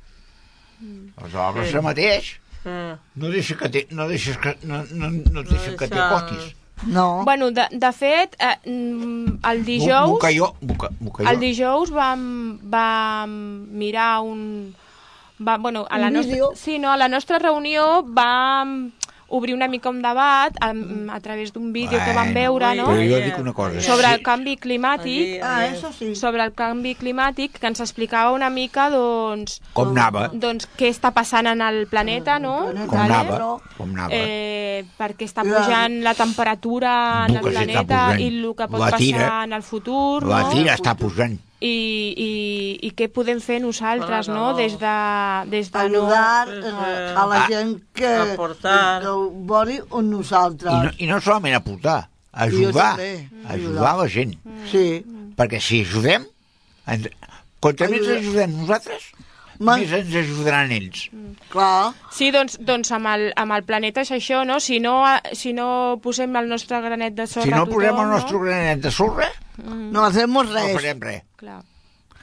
Mm. 0.80 1.08
Els 1.24 1.32
la 1.34 1.50
brossa 1.52 1.82
mateix 1.82 2.34
Sí. 2.66 2.70
no 3.14 3.28
deixa 3.30 3.54
que 3.56 3.68
te, 3.68 3.86
no 3.94 4.08
deixes 4.08 4.36
que 4.42 4.56
no, 4.66 4.80
no, 4.90 5.08
no 5.10 5.40
et 5.44 5.48
deixen 5.52 5.76
que 5.76 5.86
deixa- 5.86 6.06
acostis. 6.08 6.56
no. 6.86 7.22
bueno, 7.24 7.52
de, 7.52 7.62
de 7.70 7.92
fet, 7.92 8.34
eh, 8.40 8.56
mm, 8.68 9.38
el 9.50 9.64
dijous... 9.64 10.10
Bocalló, 10.10 10.48
boca, 10.60 10.88
bocalló. 10.98 11.30
El 11.30 11.38
dijous 11.38 11.90
vam, 11.94 12.58
vam 12.62 13.30
mirar 13.70 14.20
un... 14.22 14.74
Va, 15.38 15.58
bueno, 15.58 15.86
a 15.88 15.98
la 15.98 16.10
nostra, 16.10 16.36
sí, 16.56 16.78
no, 16.80 16.90
a 16.90 16.96
la 16.96 17.08
nostra 17.08 17.38
reunió 17.38 18.02
vam 18.02 18.90
obrir 19.28 19.54
una 19.54 19.66
mica 19.66 19.88
un 19.90 20.02
debat 20.02 20.54
a, 20.60 20.68
a 21.14 21.20
través 21.20 21.52
d'un 21.52 21.72
vídeo 21.72 21.98
que 21.98 22.12
vam 22.14 22.32
Bueno, 22.32 22.40
veure, 22.40 22.74
no? 22.76 22.86
Però 22.86 23.02
jo 23.10 23.18
dic 23.24 23.38
una 23.38 23.52
cosa. 23.52 23.80
sobre 23.82 24.12
el 24.14 24.22
canvi 24.22 24.56
climàtic, 24.56 25.40
Ah, 25.42 25.66
eso 25.66 25.92
sí. 25.92 26.14
sobre 26.14 26.44
el 26.44 26.52
canvi 26.54 26.94
climàtic, 26.94 27.58
que 27.58 27.66
ens 27.66 27.80
explicava 27.80 28.30
una 28.32 28.50
mica, 28.50 28.88
doncs, 28.90 29.60
Com 29.72 29.90
anava, 29.90 30.28
doncs 30.32 30.68
què 30.78 30.88
està 30.88 31.10
passant 31.12 31.46
en 31.46 31.60
el 31.60 31.86
planeta, 31.88 32.38
no? 32.38 32.66
com 32.86 32.98
Vale? 32.98 33.14
anava, 33.14 33.58
com 33.76 33.90
anava. 33.94 34.14
Eh, 34.14 34.84
perquè 34.98 35.24
està 35.26 35.42
La- 35.44 35.58
pujant 35.58 36.00
la 36.02 36.14
temperatura 36.14 37.26
en 37.28 37.36
el 37.36 37.42
planeta 37.42 38.06
pujant. 38.12 38.20
i 38.20 38.26
el 38.28 38.54
que 38.56 38.68
pot 38.68 38.80
La 38.80 38.90
passar 38.90 39.44
en 39.44 39.52
el 39.52 39.62
futur, 39.62 40.22
la 40.26 40.42
no? 40.42 40.50
tira 40.50 40.74
està 40.76 40.94
posant. 40.96 41.38
I, 41.60 41.68
i, 42.20 42.30
i 42.84 42.90
què 42.92 43.06
podem 43.08 43.38
fer 43.40 43.56
nosaltres, 43.64 44.28
no? 44.28 44.50
Des 44.58 44.74
de, 44.76 44.96
des 45.48 45.70
de 45.72 45.78
Ayudar 45.78 46.46
Sí, 46.50 46.58
eh, 46.68 47.14
a 47.16 47.24
la 47.26 47.38
Ah. 47.40 47.46
gent 47.48 47.78
que, 47.96 48.10
Aportar. 48.34 49.00
que 49.02 49.08
ho 49.08 49.30
voli 49.30 49.78
amb 49.80 50.02
I 50.02 50.10
nosaltres. 50.10 50.72
no, 50.84 50.90
I 50.98 51.06
no 51.06 51.20
solament 51.20 51.54
aportar, 51.56 52.08
ajudar, 52.32 52.98
ajudar 53.48 53.96
la 54.02 54.08
gent. 54.08 54.34
Sí. 54.70 55.02
Perquè 55.36 55.60
si 55.60 55.80
ajudem, 55.80 56.26
contra 57.60 57.88
més 57.88 58.06
ajudem 58.18 58.52
nosaltres, 58.60 59.10
Ma- 59.58 59.76
més 59.78 59.92
ens 59.92 60.14
ajudaran 60.14 60.70
ells. 60.72 61.08
Clar, 61.48 61.92
Sí, 62.12 62.30
doncs, 62.30 62.58
doncs 62.60 62.90
amb, 62.92 63.06
el, 63.06 63.32
amb 63.36 63.52
el 63.52 63.64
planeta 63.64 64.00
és 64.02 64.10
això, 64.12 64.44
no? 64.46 64.58
Si 64.60 64.78
no, 64.80 65.04
si 65.32 65.52
no 65.52 65.98
posem 66.02 66.34
el 66.36 66.48
nostre 66.48 66.80
granet 66.80 67.14
de 67.14 67.26
sorra 67.26 67.44
Si 67.44 67.50
no 67.50 67.64
tothom, 67.64 67.74
posem 67.74 67.94
el 67.96 68.06
no? 68.06 68.12
nostre 68.12 68.38
granet 68.38 68.80
de 68.80 68.90
sorra, 68.90 69.28
no 69.64 70.04
hacemos 70.04 70.46
no 70.48 70.54
res. 70.54 70.72
farem 70.74 71.00
res. 71.00 71.22
Clar. 71.36 71.62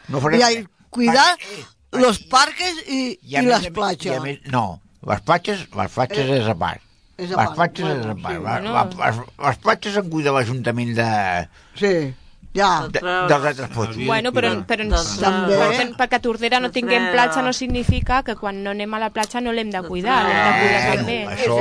No 0.10 0.20
farem 0.22 0.44
hay 0.44 0.56
res. 0.58 0.68
cuidar 0.90 1.38
Eh, 1.40 1.66
los 2.00 2.20
parques 2.20 2.76
y, 2.88 3.20
i 3.22 3.38
més- 3.38 3.64
i 3.64 3.68
a 3.68 3.72
playas. 3.72 4.22
més- 4.22 4.42
no, 4.52 4.82
les 5.06 5.22
platges, 5.22 5.68
les 5.76 5.92
platges 5.92 6.30
és 6.30 6.48
a 6.48 6.56
part. 6.56 6.82
És 7.18 7.32
a 7.32 7.36
Les 7.36 7.36
part, 7.36 7.56
platges 7.56 7.86
és 7.86 8.06
a 8.06 8.14
bueno, 8.14 8.22
part. 8.24 8.34
sí. 8.36 8.42
Les- 8.44 8.66
Bueno. 8.98 9.06
Les, 9.06 9.48
les 9.48 9.58
platges 9.58 9.98
en 9.98 10.10
cuida 10.10 10.32
l'Ajuntament 10.32 10.96
de, 10.96 11.48
Sí, 11.76 12.14
ya. 12.54 12.70
de, 12.88 13.02
dels 13.02 13.50
altres 13.52 13.74
pots. 13.74 14.00
Bueno, 14.06 14.32
però, 14.36 14.54
però, 14.70 14.86
ens, 14.86 15.18
També. 15.22 15.58
però 15.58 15.70
que, 15.74 15.90
perquè 16.00 16.20
a 16.20 16.24
Tordera 16.24 16.62
no 16.64 16.72
tinguem 16.74 17.12
platja 17.14 17.44
no 17.46 17.54
significa 17.54 18.22
que 18.24 18.38
quan 18.40 18.64
no 18.64 18.74
anem 18.74 18.94
a 18.94 19.04
la 19.04 19.12
platja 19.16 19.42
no 19.42 19.54
l'hem 19.56 19.74
de 19.74 19.84
cuidar, 19.88 20.22
l'hem 20.28 20.42
de 20.48 20.56
cuidar 20.62 20.82
també. 20.96 21.20
Això, 21.36 21.60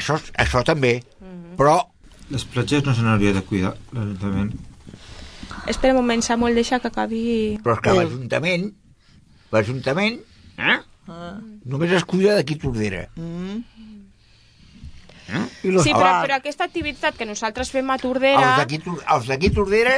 això, 0.00 0.20
això 0.46 0.64
també, 0.66 0.98
però 1.56 1.80
Les 2.26 2.42
platges 2.42 2.82
no 2.82 2.90
se 2.94 3.04
n'hauria 3.06 3.32
de 3.36 3.42
cuidar, 3.46 3.76
l'Ajuntament. 3.94 4.48
Espera 5.70 5.94
un 5.94 6.00
moment, 6.00 6.22
Samuel, 6.26 6.56
deixa 6.58 6.80
que 6.82 6.90
acabi... 6.90 7.20
Però 7.62 7.76
és 7.76 7.82
que 7.84 7.94
l'Ajuntament, 7.94 8.64
l'Ajuntament, 9.54 10.16
eh? 10.58 10.78
només 11.70 11.94
es 11.94 12.06
cuida 12.10 12.34
d'aquí 12.34 12.56
Tordera. 12.58 13.04
Mm. 13.14 13.60
Los 15.64 15.82
Sí, 15.82 15.92
però, 15.92 16.22
però 16.22 16.36
aquesta 16.38 16.64
activitat 16.68 17.16
que 17.18 17.26
nosaltres 17.26 17.70
fem 17.74 17.88
a 17.90 17.96
Els 17.96 18.02
Tordera... 18.02 18.52
Els 19.14 19.26
d'aquí 19.26 19.50
Tordera 19.50 19.96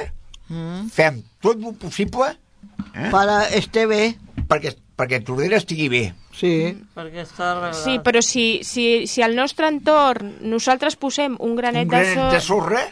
fem 0.95 1.23
tot 1.45 1.61
el 1.61 1.75
possible 1.77 2.31
eh? 2.95 3.11
Para 3.13 3.43
este 3.53 3.85
bé, 3.87 4.17
perquè, 4.49 4.73
perquè 4.97 5.21
Tordera 5.25 5.59
estigui 5.61 5.89
bé. 5.93 6.05
sí. 6.35 6.53
Perquè 6.97 7.23
està 7.27 7.51
arreglat. 7.53 7.83
Sí, 7.83 7.99
però 8.05 8.23
si, 8.25 8.61
si, 8.65 9.07
si 9.07 9.23
al 9.23 9.37
nostre 9.37 9.69
entorn 9.69 10.39
nosaltres 10.41 10.97
posem 10.97 11.37
un 11.39 11.57
granet, 11.57 11.85
Un 11.85 11.93
granet 11.93 12.17
de, 12.17 12.39
de 12.39 12.41
sor... 12.41 12.65
sorra, 12.65 12.87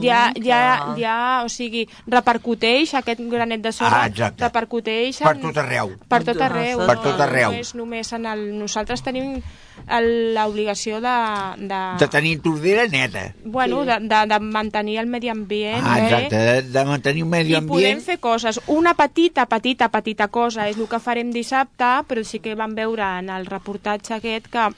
ja, 0.00 0.32
ja, 0.36 0.94
ja, 0.96 1.42
o 1.44 1.48
sigui, 1.48 1.88
repercuteix 2.06 2.94
aquest 2.94 3.20
granet 3.30 3.60
de 3.62 3.72
sorra, 3.72 4.02
Ah, 4.04 4.06
exacte. 4.06 4.44
repercuteix 4.44 5.18
per 5.18 5.34
en, 5.36 5.42
tot 5.42 5.56
arreu. 5.58 5.90
per 6.08 6.22
tot 6.24 6.40
arreu. 6.40 6.78
Per 6.86 6.96
tot 7.02 7.20
arreu. 7.20 7.50
No 7.52 7.58
és 7.58 7.74
només 7.74 8.12
en 8.12 8.26
el... 8.26 8.44
Nosaltres 8.58 9.02
tenim 9.02 9.40
el- 9.88 10.34
l'obligació 10.34 11.00
de, 11.00 11.14
de, 11.58 11.80
De 11.98 12.08
tenir 12.08 12.40
Tordera 12.42 12.86
neta. 12.88 13.34
bueno, 13.44 13.84
de, 13.84 13.98
de, 14.00 14.20
de 14.28 14.38
mantenir 14.40 14.98
el 14.98 15.06
medi 15.06 15.28
ambient. 15.28 15.82
Ah, 15.84 15.98
eh? 15.98 16.04
exacte, 16.04 16.36
de, 16.36 16.62
de 16.62 16.84
mantenir 16.84 17.24
un 17.24 17.30
medi 17.30 17.52
I 17.52 17.60
podem 17.60 17.70
ambient. 17.72 18.00
fer 18.02 18.18
coses. 18.20 18.60
Una 18.68 18.94
petita, 18.94 19.46
petita, 19.46 19.88
petita 19.88 20.28
cosa 20.28 20.68
és 20.68 20.78
el 20.78 20.88
que 20.88 21.00
farem 21.00 21.30
dissabte, 21.32 21.92
però 22.08 22.22
sí 22.24 22.38
que 22.40 22.54
vam 22.54 22.74
veure 22.74 23.02
en 23.18 23.30
el 23.30 23.46
reportatge 23.46 24.14
aquest 24.14 24.46
que 24.52 24.68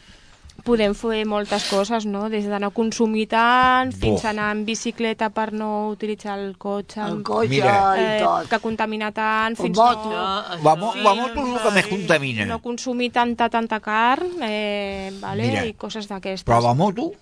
podem 0.64 0.94
fer 0.96 1.24
moltes 1.29 1.66
coses, 1.70 2.07
no? 2.09 2.29
Des 2.33 2.46
de 2.48 2.59
no 2.59 2.70
consumir 2.72 3.27
tant, 3.29 3.92
fins 3.92 4.24
a 4.24 4.31
anar 4.31 4.50
en 4.57 4.64
bicicleta 4.64 5.29
per 5.31 5.53
no 5.53 5.90
utilitzar 5.92 6.38
el 6.40 6.57
cotxe, 6.57 7.00
El 7.05 7.22
cotxe 7.22 7.48
Mira. 7.53 7.74
i 7.96 8.05
eh, 8.05 8.20
tot. 8.24 8.48
que 8.48 8.59
contamina 8.64 9.11
tant, 9.12 9.57
fins 9.61 9.77
moto. 9.77 10.09
no, 10.11 10.22
La, 10.64 10.74
mo 10.81 10.94
la 10.96 11.14
moto 11.14 11.44
és 11.44 11.53
el 11.53 11.61
que 11.62 11.74
més 11.77 11.87
contamina. 11.92 12.46
no 12.46 12.59
consumir 12.64 13.11
tanta, 13.12 13.48
tanta 13.48 13.81
carn, 13.81 14.40
eh, 14.42 15.12
vale? 15.20 15.46
Mira. 15.50 15.66
i 15.66 15.74
coses 15.74 16.09
d'aquestes. 16.09 16.46
Però 16.48 16.61
la 16.64 16.74
moto, 16.74 17.12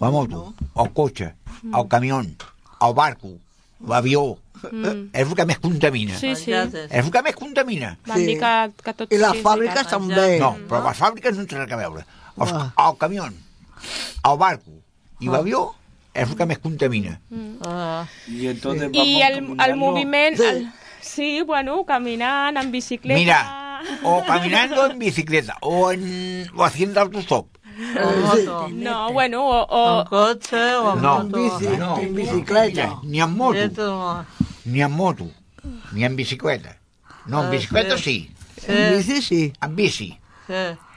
la 0.00 0.10
moto, 0.10 0.52
el 0.76 0.92
cotxe, 0.92 1.34
el 1.72 1.88
camió, 1.88 2.20
el 2.20 2.94
barco, 2.94 3.34
l'avió, 3.86 4.36
Mm. 4.62 5.08
és 5.12 5.26
el 5.26 5.34
que 5.34 5.44
més 5.44 5.58
contamina. 5.58 6.14
Sí, 6.14 6.36
sí. 6.36 6.52
És 6.52 6.72
el 7.04 7.10
que 7.10 7.20
més 7.26 7.34
contamina. 7.34 7.96
Van 8.06 8.16
Sí. 8.16 8.26
dir 8.26 8.38
que, 8.38 8.70
que 8.84 8.92
tot 8.94 9.12
I 9.12 9.18
les 9.18 9.40
fàbriques 9.42 9.88
també. 9.90 10.38
No, 10.38 10.52
però 10.68 10.84
les 10.86 10.96
fàbriques 11.00 11.34
no 11.36 11.46
tenen 11.50 11.66
res 11.66 11.72
a 11.72 11.76
veure. 11.80 12.04
Els, 12.40 12.52
Ah. 12.52 12.72
el 12.90 12.96
camió, 12.98 13.24
el 13.26 14.38
barco 14.38 14.70
i 15.20 15.28
l'avió 15.28 15.74
és 16.14 16.28
el 16.28 16.36
que 16.36 16.46
més 16.46 16.58
contamina. 16.58 17.20
Ah, 17.66 18.06
Y 18.28 18.46
entonces 18.48 18.90
I 18.92 18.98
vamos 18.98 19.08
el, 19.08 19.36
el 19.38 19.56
caminando. 19.56 19.76
moviment... 19.76 20.36
Sí. 20.36 20.42
El, 20.44 20.72
sí, 21.00 21.42
bueno, 21.42 21.84
caminant, 21.84 22.56
en 22.56 22.70
bicicleta... 22.72 23.18
Mira, 23.18 23.80
o 24.04 24.22
caminando 24.24 24.86
en 24.90 24.98
bicicleta 24.98 25.56
o, 25.60 25.90
en, 25.90 26.46
o 26.54 26.64
haciendo 26.64 27.00
autostop. 27.00 27.48
en 27.76 28.22
moto. 28.22 28.68
No, 28.72 29.12
bueno, 29.12 29.44
o... 29.44 29.66
o 29.68 30.00
En 30.02 30.06
coche 30.06 30.74
o 30.74 30.92
en 30.94 31.02
No. 31.02 31.20
En 31.22 31.30
moto. 31.30 31.42
bici, 31.58 31.76
No. 31.78 31.98
en 31.98 32.14
bicicleta. 32.14 32.86
Mira, 32.86 32.98
ni 33.02 33.20
en 33.20 33.36
moto, 33.36 34.24
ni 34.64 34.82
en 34.82 34.92
moto, 34.92 35.30
ni 35.92 36.04
en 36.04 36.14
bicicleta. 36.16 36.76
No, 37.26 37.40
en 37.40 37.46
Ah, 37.46 37.50
bicicleta 37.50 37.96
sí. 37.96 38.30
sí, 38.58 38.66
En 38.68 38.98
bici 38.98 39.22
sí. 39.22 39.52
en 39.62 39.76
bici, 39.76 40.18
Sí. 40.46 40.54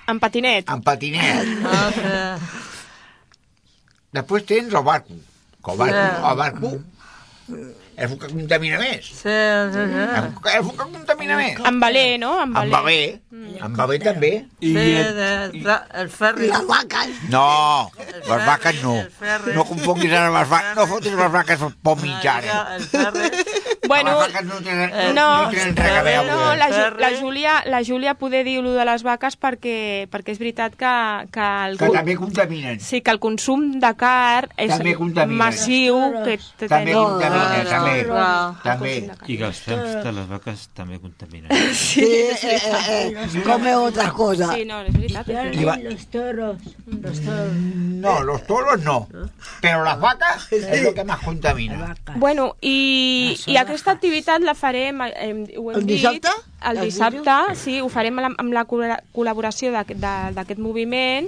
En 0.08 0.20
patinet. 0.20 0.70
en 0.70 0.82
patinet. 0.82 1.48
Ah, 1.66 1.90
sí. 1.96 2.02
Després 4.16 4.46
tens 4.48 4.74
el 4.74 4.84
barco. 4.84 5.14
Que 5.66 5.72
el 5.72 5.78
barco, 5.78 5.96
Sí. 5.96 6.30
el 6.30 6.38
barco 6.38 6.80
és 7.96 8.12
el 8.12 8.18
que 8.20 8.28
contamina 8.28 8.78
més. 8.82 9.06
Sí, 9.06 9.34
sí, 9.74 9.84
sí. 9.92 10.00
És 10.04 10.56
el 10.56 10.72
que 10.72 10.88
contamina 10.92 11.38
més. 11.38 11.60
Amb 11.70 11.84
Valé, 11.84 12.18
no? 12.18 12.32
Amb 12.42 12.58
Amb 12.58 12.74
Valé. 12.74 13.20
Babé, 13.30 13.60
amb 13.68 13.78
Babé 13.78 14.00
també. 14.04 14.32
Sí, 14.60 14.74
de, 14.74 15.52
de, 15.54 15.78
el 16.02 16.10
ferri. 16.10 16.50
Les 16.52 16.66
vaques. 16.68 17.14
No, 17.30 17.46
les 18.00 18.46
vaques 18.50 18.82
no. 18.84 18.96
No 19.54 19.68
confonguis 19.70 20.12
ara 20.18 20.32
les 20.40 20.50
vaques, 20.50 20.76
no 20.80 20.88
fotis 20.92 21.14
les 21.22 21.32
vaques 21.38 21.66
pel 21.86 22.02
mitjà. 22.04 22.36
El 22.80 22.90
ferri. 22.92 23.30
Bueno, 23.88 24.12
les 24.22 24.34
vaques 24.34 24.46
no 24.48 24.56
tenen, 24.62 24.90
eh, 24.94 25.12
no, 25.14 25.44
no, 25.46 25.50
tenen 25.52 25.76
res 25.76 25.92
a 25.92 26.02
veure. 26.04 26.32
no, 26.32 26.56
la, 26.56 26.70
Ju- 26.70 27.00
la, 27.00 27.10
Júlia, 27.20 27.64
la 27.66 27.84
Júlia 27.84 28.14
poder 28.16 28.44
dir 28.46 28.62
lo 28.64 28.74
de 28.74 28.86
les 28.86 29.04
vaques 29.04 29.38
perquè, 29.40 30.08
perquè 30.12 30.32
és 30.36 30.40
veritat 30.40 30.76
que, 30.76 30.94
que, 31.32 31.46
el, 31.70 31.78
Que 31.78 31.90
també 31.90 32.16
contaminen. 32.16 32.80
sí, 32.80 33.02
que 33.02 33.12
el 33.12 33.20
consum 33.20 33.80
de 33.80 33.94
car 33.96 34.50
és 34.58 34.70
També 34.78 34.96
contaminen. 34.96 35.38
massiu. 35.38 36.00
Que 36.26 36.38
te- 36.58 36.68
També 36.68 36.92
tenim- 36.94 37.04
contamina, 37.04 37.64
també. 37.70 38.06
Clar. 38.06 38.54
També. 38.64 38.96
I 39.28 39.38
que 39.38 39.44
els 39.46 39.60
fems 39.60 40.04
de 40.04 40.12
les 40.12 40.28
vaques 40.30 40.68
també 40.74 41.00
contaminen. 41.00 41.52
Sí, 41.76 42.02
eh, 42.02 42.38
eh, 42.44 43.14
eh, 43.14 43.42
come 43.44 43.76
otra 43.76 44.12
cosa. 44.12 44.54
Sí, 44.54 44.66
no, 44.66 44.82
és 44.82 44.94
veritat. 44.94 45.28
És 45.30 45.36
veritat. 45.36 45.84
Los 45.92 46.08
toros. 46.08 46.58
Los 46.86 47.22
toros. 47.22 47.54
No, 47.56 48.22
los 48.24 48.46
toros 48.48 48.82
no. 48.84 49.08
Pero 49.62 49.84
las 49.84 50.00
vacas 50.00 50.52
es 50.52 50.82
lo 50.82 50.94
que 50.94 51.04
más 51.04 51.20
contamina. 51.20 51.96
Bueno, 52.16 52.56
i, 52.62 53.38
i 53.46 53.58
aquesta 53.76 53.92
activitat 53.92 54.42
la 54.42 54.56
farem, 54.56 55.02
eh, 55.06 55.30
ho 55.60 55.70
hem 55.72 55.82
El 55.82 55.86
dit, 55.86 55.98
dissabte? 55.98 56.32
El 56.64 56.78
El 56.80 56.86
dissabte, 56.90 57.36
sí, 57.60 57.78
ho 57.84 57.90
farem 57.92 58.18
amb 58.18 58.26
la, 58.26 58.32
amb 58.42 58.54
la 58.56 58.64
col- 58.66 58.96
col·laboració 59.14 59.72
d'aquest 59.76 60.60
moviment, 60.64 61.28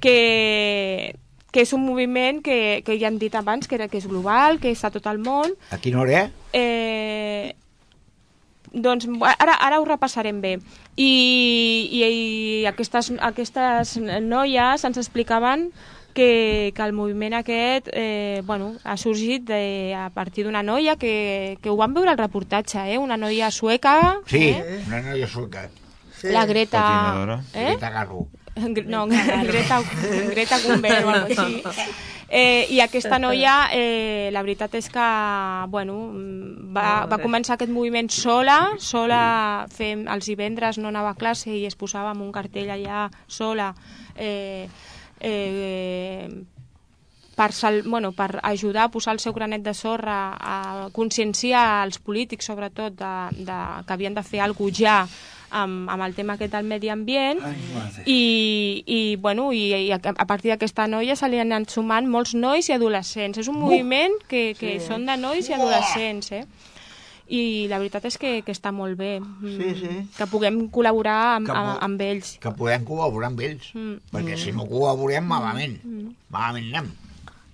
que, 0.00 1.14
que 1.50 1.62
és 1.64 1.72
un 1.72 1.84
moviment 1.86 2.40
que, 2.44 2.82
que 2.86 2.98
ja 3.00 3.08
hem 3.10 3.18
dit 3.18 3.34
abans, 3.34 3.66
que, 3.68 3.74
era, 3.78 3.88
que 3.88 3.98
és 3.98 4.06
global, 4.06 4.60
que 4.62 4.70
està 4.72 4.88
a 4.92 4.94
tot 4.94 5.06
el 5.10 5.18
món. 5.18 5.52
A 5.74 5.78
quina 5.82 6.00
hora? 6.02 6.26
Eh, 6.52 7.54
doncs 8.74 9.06
ara, 9.38 9.54
ara 9.62 9.80
ho 9.80 9.84
repassarem 9.86 10.40
bé. 10.42 10.56
I, 10.96 11.10
i, 11.90 12.00
i 12.04 12.66
aquestes, 12.70 13.12
aquestes 13.18 13.96
noies 14.22 14.84
ens 14.86 14.98
explicaven 15.00 15.68
que, 16.14 16.72
que 16.74 16.82
el 16.82 16.92
moviment 16.96 17.34
aquest 17.34 17.88
eh, 17.92 18.40
bueno, 18.46 18.72
ha 18.84 18.96
sorgit 18.96 19.44
de, 19.50 19.92
a 19.98 20.08
partir 20.14 20.44
d'una 20.46 20.62
noia 20.62 20.96
que, 20.96 21.58
que 21.60 21.68
ho 21.70 21.76
van 21.76 21.92
veure 21.94 22.10
al 22.14 22.18
reportatge, 22.18 22.78
eh? 22.94 22.98
una 22.98 23.16
noia 23.18 23.50
sueca, 23.50 24.20
Sí, 24.26 24.48
eh? 24.54 24.80
una 24.86 25.02
noia 25.02 25.28
sueca. 25.28 25.68
la 26.22 26.46
Greta... 26.46 26.80
Patinadora. 26.80 27.42
Eh? 27.52 27.66
Greta 27.74 27.90
Garro. 27.90 28.26
No, 28.86 29.06
Greta, 29.08 29.82
Greta 30.30 30.58
Thunberg 30.62 31.04
o 31.04 31.10
alguna 31.10 31.26
cosa 31.28 31.46
així. 31.46 31.62
Eh, 32.34 32.66
I 32.72 32.80
aquesta 32.80 33.18
noia, 33.20 33.68
eh, 33.76 34.30
la 34.32 34.40
veritat 34.42 34.72
és 34.74 34.88
que 34.90 35.02
bueno, 35.70 35.94
va, 36.74 37.04
va 37.10 37.18
començar 37.20 37.54
aquest 37.54 37.70
moviment 37.70 38.08
sola, 38.10 38.72
sola 38.82 39.66
fem, 39.70 40.06
els 40.10 40.26
divendres 40.30 40.78
no 40.80 40.88
anava 40.90 41.12
a 41.12 41.18
classe 41.20 41.52
i 41.52 41.66
es 41.68 41.76
posava 41.78 42.10
amb 42.14 42.24
un 42.24 42.32
cartell 42.34 42.72
allà 42.74 43.04
sola 43.28 43.68
eh, 44.16 44.66
eh, 45.24 46.28
per, 47.34 47.52
sal, 47.52 47.82
bueno, 47.82 48.12
per 48.12 48.38
ajudar 48.42 48.84
a 48.84 48.90
posar 48.94 49.14
el 49.16 49.20
seu 49.20 49.34
granet 49.34 49.62
de 49.64 49.74
sorra, 49.74 50.18
a 50.38 50.88
conscienciar 50.92 51.84
els 51.84 51.98
polítics, 51.98 52.50
sobretot, 52.50 52.94
de, 52.98 53.14
de, 53.44 53.60
que 53.86 53.96
havien 53.96 54.14
de 54.14 54.22
fer 54.22 54.44
alguna 54.44 54.76
ja 54.78 54.98
amb, 55.54 55.88
amb 55.90 56.02
el 56.02 56.14
tema 56.14 56.34
aquest 56.34 56.54
del 56.54 56.66
medi 56.66 56.90
ambient 56.90 57.40
i, 58.06 58.82
i, 58.86 59.00
bueno, 59.22 59.52
i, 59.54 59.66
i 59.86 59.90
a, 59.94 60.00
a 60.00 60.26
partir 60.26 60.50
d'aquesta 60.52 60.86
noia 60.90 61.16
se 61.16 61.30
li 61.30 61.40
han 61.40 61.52
anat 61.52 61.74
sumant 61.74 62.08
molts 62.10 62.34
nois 62.34 62.68
i 62.68 62.76
adolescents. 62.76 63.38
És 63.38 63.50
un 63.50 63.58
moviment 63.62 64.18
que, 64.28 64.52
que 64.58 64.78
sí. 64.78 64.86
són 64.88 65.06
de 65.08 65.18
nois 65.20 65.48
i 65.48 65.56
adolescents, 65.56 66.32
eh? 66.34 66.44
I 67.28 67.66
la 67.70 67.78
veritat 67.80 68.04
és 68.04 68.18
que, 68.20 68.42
que 68.44 68.52
està 68.52 68.70
molt 68.72 68.98
bé. 68.98 69.18
Mm, 69.20 69.54
Sí, 69.56 69.74
sí. 69.80 69.94
Que 70.18 70.26
puguem 70.26 70.58
col·laborar 70.70 71.36
amb, 71.36 71.46
Que 71.48 71.52
amb, 71.56 71.70
pu- 71.78 71.84
amb 71.86 72.00
ells. 72.04 72.34
Que 72.42 72.50
podem 72.52 72.84
col·laborar 72.84 73.30
amb 73.32 73.40
ells. 73.40 73.70
Mm. 73.74 73.94
Perquè 74.12 74.36
si 74.36 74.52
no 74.52 74.66
col·laborem, 74.68 75.24
malament. 75.24 75.78
Malament 76.28 76.68
anem. 76.74 76.90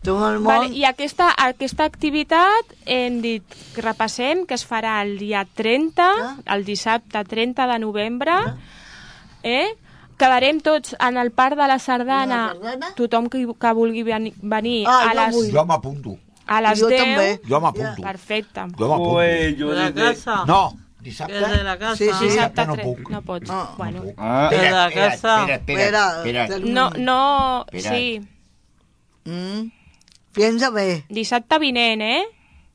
Tot 0.02 0.16
el 0.30 0.38
món... 0.40 0.48
Vale, 0.48 0.70
I 0.74 0.84
aquesta, 0.88 1.28
aquesta 1.36 1.84
activitat 1.84 2.74
hem 2.86 3.20
dit 3.20 3.44
que 3.74 3.82
repassem 3.84 4.46
que 4.48 4.54
es 4.56 4.64
farà 4.66 5.02
el 5.04 5.18
dia 5.20 5.44
30, 5.44 6.06
el 6.56 6.64
dissabte 6.64 7.22
30 7.28 7.66
de 7.68 7.78
novembre, 7.78 8.32
eh? 9.42 9.68
Quedarem 10.20 10.58
tots 10.60 10.94
en 11.00 11.16
el 11.16 11.30
Parc 11.32 11.56
de 11.56 11.66
la 11.68 11.78
Sardana, 11.78 12.40
la 12.48 12.54
Sardana? 12.54 12.88
tothom 12.96 13.28
que, 13.32 13.46
que 13.58 13.72
vulgui 13.72 14.02
veni- 14.04 14.34
venir 14.42 14.86
Ah, 14.88 15.10
a 15.10 15.14
jo 15.14 15.38
les. 15.38 15.52
Jo 15.54 15.64
m'apunto. 15.64 16.18
A 16.50 16.60
les 16.64 16.80
Jo 16.82 16.88
10. 16.90 17.00
també. 17.00 17.26
Jo 17.48 17.60
m'apunto. 17.62 18.02
Perfecte. 18.02 18.60
Jo 18.78 18.88
m'apunto. 18.90 19.16
Ué, 19.20 19.54
jo 19.58 19.68
De 19.70 19.76
la 19.76 19.90
diré... 19.92 20.08
casa. 20.14 20.40
No, 20.46 20.62
dissabte... 21.00 21.38
de 21.40 21.62
la 21.64 21.76
casa. 21.78 21.96
Sí, 21.96 22.08
sí. 22.18 22.24
Dissabte 22.26 22.66
no 22.66 22.76
puc. 22.76 23.08
No 23.10 23.22
pots. 23.22 23.50
Ah, 23.50 23.74
bueno. 23.78 24.02
Ah, 24.18 24.48
De 24.50 24.70
la 24.70 24.90
casa. 24.90 25.36
espera, 25.46 25.54
espera, 25.54 26.16
Espera. 26.18 26.58
No, 26.58 26.90
no, 26.98 27.64
Espera. 27.72 27.94
sí, 27.96 28.20
Mm. 29.24 29.70
Piensa 30.32 30.70
bé. 30.70 31.04
dissabte 31.08 31.58
vinent, 31.58 32.00
eh? 32.02 32.22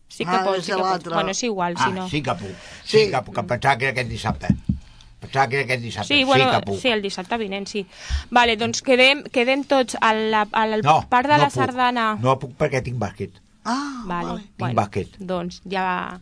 Sí 0.08 0.24
que 0.26 0.32
Ah, 0.36 0.44
pots, 0.46 0.66
sí 0.66 0.72
que 0.72 0.78
pots. 0.78 1.04
Bueno, 1.10 1.32
és 1.32 1.44
igual, 1.44 1.74
Ah, 1.78 1.86
si 1.88 1.92
no. 1.94 2.10
sí 2.10 2.22
que 2.22 2.32
puc. 2.34 2.52
Sí, 2.84 3.06
Sí. 3.06 3.12
que 3.12 3.22
puc. 3.24 3.36
Que 3.36 3.44
pensava 3.44 3.78
que 3.78 3.86
era 3.86 3.92
aquest 3.94 4.10
dissabte. 4.10 4.48
Pensava 5.20 5.48
que 5.50 5.56
era 5.56 5.64
aquest 5.66 5.82
dissabte. 5.82 6.14
Sí, 6.14 6.24
bueno, 6.24 6.46
sí 6.46 6.52
que 6.56 6.62
puc. 6.66 6.80
sí, 6.80 6.88
el 6.90 7.02
dissabte 7.02 7.38
vinent, 7.38 7.68
sí. 7.68 7.86
Vale, 8.30 8.56
doncs 8.58 8.82
quedem, 8.84 9.24
quedem 9.24 9.64
tots 9.64 9.98
al, 10.00 10.30
la- 10.32 10.48
al 10.52 10.82
No, 10.84 11.02
parc 11.10 11.28
de 11.28 11.34
no 11.34 11.40
la 11.40 11.46
puc. 11.50 11.54
Sardana. 11.56 12.16
No 12.22 12.38
puc 12.38 12.52
perquè 12.58 12.84
tinc 12.84 12.98
bàsquet. 13.00 13.32
Ah, 13.66 14.04
Vale, 14.06 14.28
vale. 14.30 14.44
bueno, 14.60 14.76
bàsquet. 14.82 15.16
doncs 15.20 15.62
ja 15.66 16.20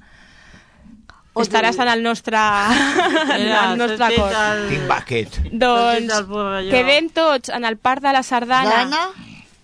Otro 1.34 1.44
estaràs 1.44 1.80
en 1.82 1.88
el 1.90 2.04
nostre, 2.04 2.38
en 3.36 3.48
el 3.48 3.78
nostre 3.78 4.06
acord. 4.06 4.34
el- 4.38 4.68
Tinc 4.70 4.88
bàsquet. 4.88 5.30
sentit 5.34 5.54
Doncs 5.60 6.14
pavelló. 6.30 6.72
quedem 6.72 7.10
tots 7.10 7.50
en 7.50 7.66
el 7.66 7.78
parc 7.78 8.02
de 8.04 8.14
la 8.14 8.22
Sardana 8.24 8.70
Dana, 8.86 9.08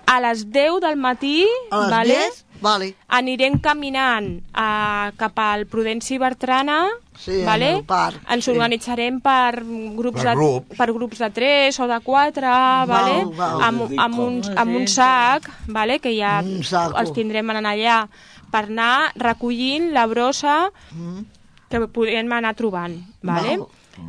a 0.08 0.20
les 0.22 0.48
10 0.52 0.80
del 0.82 0.98
matí, 0.98 1.46
a 1.72 1.82
les 1.82 1.90
vale? 1.92 2.16
10? 2.18 2.46
Vale. 2.62 2.94
anirem 3.08 3.60
caminant 3.60 4.42
a, 4.54 5.12
cap 5.18 5.38
al 5.40 5.66
Prudenci 5.66 6.18
Bertrana, 6.18 6.88
Sí, 7.20 7.42
vale? 7.44 7.72
en 7.80 7.86
parc, 7.86 8.22
ens 8.32 8.46
sí. 8.46 8.52
organitzarem 8.52 9.20
per 9.22 9.62
grups, 9.96 10.22
Per 10.22 10.30
de, 10.30 10.36
grups. 10.36 10.78
per 10.78 10.88
grups 10.94 11.18
de 11.20 11.30
3 11.30 11.80
o 11.80 11.88
de 11.88 12.00
4, 12.00 12.42
vale? 12.88 13.26
val. 13.36 13.62
Amb, 13.62 13.82
amb, 13.98 14.20
un, 14.20 14.42
amb 14.58 14.76
un 14.76 14.88
sac, 14.88 15.50
vale? 15.68 16.00
que 16.00 16.16
ja 16.16 16.40
els 16.42 17.12
tindrem 17.14 17.50
en 17.50 17.66
allà 17.66 18.08
per 18.52 18.66
anar 18.70 19.12
recollint 19.16 19.92
la 19.94 20.06
brossa 20.08 20.72
Mm. 20.92 21.26
que 21.70 21.80
podem 21.88 22.32
anar 22.34 22.56
trobant. 22.56 22.96
Vale? 23.22 23.58
Val. 23.58 23.68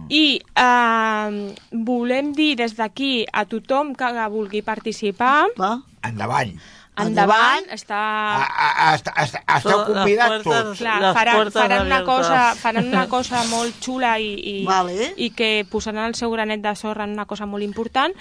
I 0.09 0.41
eh, 0.55 1.55
volem 1.73 2.33
dir 2.33 2.55
des 2.57 2.77
d'aquí 2.79 3.27
a 3.33 3.45
tothom 3.45 3.95
que 3.95 4.07
vulgui 4.31 4.63
participar, 4.63 5.49
Va? 5.59 5.81
Endavant. 6.03 6.49
endavant, 6.49 6.61
està... 7.75 8.01
A, 8.01 8.45
a, 8.45 8.69
a, 8.91 8.95
a, 8.95 9.25
a, 9.25 9.57
esteu 9.59 9.85
convidats 9.87 10.45
tots. 10.45 10.79
Clar, 10.79 11.15
faran, 11.17 11.51
faran, 11.55 11.87
una 11.87 12.03
cosa, 12.05 12.55
faran 12.61 12.87
una 12.93 13.07
cosa 13.09 13.43
molt 13.51 13.75
xula 13.83 14.19
i, 14.19 14.33
i, 14.35 14.65
Vale. 14.67 15.13
i 15.17 15.31
que 15.31 15.67
posaran 15.71 16.07
el 16.11 16.15
seu 16.15 16.31
granet 16.31 16.61
de 16.65 16.75
sorra 16.77 17.05
en 17.05 17.13
una 17.17 17.27
cosa 17.27 17.47
molt 17.47 17.65
important 17.65 18.13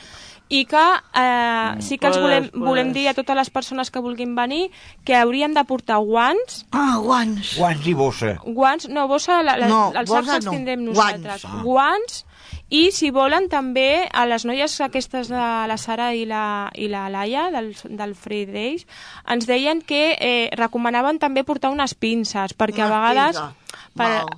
i 0.50 0.64
que 0.66 0.82
eh, 1.14 1.76
sí 1.86 2.00
que 2.02 2.08
els 2.10 2.18
volem, 2.18 2.48
volem 2.58 2.90
dir 2.96 3.04
a 3.10 3.14
totes 3.14 3.36
les 3.38 3.52
persones 3.54 3.92
que 3.94 4.02
vulguin 4.02 4.32
venir 4.34 4.72
que 5.06 5.14
haurien 5.16 5.54
de 5.54 5.62
portar 5.64 6.00
guants, 6.02 6.64
Ah, 6.72 6.98
guants. 6.98 7.52
Guants 7.60 7.86
i 7.86 7.94
bossa. 7.94 8.32
guants, 8.46 8.88
no, 8.90 9.08
bossa, 9.08 9.44
la, 9.44 9.58
la, 9.62 9.68
No, 9.70 9.92
els 9.94 10.10
bossa 10.10 10.24
sacs 10.26 10.36
els 10.40 10.46
no. 10.50 10.52
tindrem 10.58 10.88
Guants. 10.90 10.98
nosaltres. 11.22 11.46
Ah. 11.46 11.62
Guants, 11.64 12.26
i 12.70 12.92
si 12.94 13.10
volen 13.10 13.48
també 13.50 14.08
a 14.14 14.26
les 14.30 14.46
noies 14.46 14.76
aquestes 14.86 15.28
de 15.32 15.36
la 15.70 15.78
Sara 15.82 16.12
i 16.14 16.26
la, 16.30 16.70
i 16.76 16.88
la 16.88 17.08
Laia 17.10 17.48
del, 17.52 17.72
del 17.90 18.14
Free 18.16 18.46
Days 18.46 18.86
ens 19.28 19.48
deien 19.50 19.82
que 19.82 20.16
eh, 20.20 20.50
recomanaven 20.56 21.18
també 21.18 21.44
portar 21.44 21.72
unes 21.74 21.96
pinces 21.96 22.54
perquè 22.54 22.84
a 22.86 22.92
Unes 22.92 23.00
vegades 23.00 23.40
pinces. 23.42 23.90
per, 23.98 24.12
Val. 24.12 24.30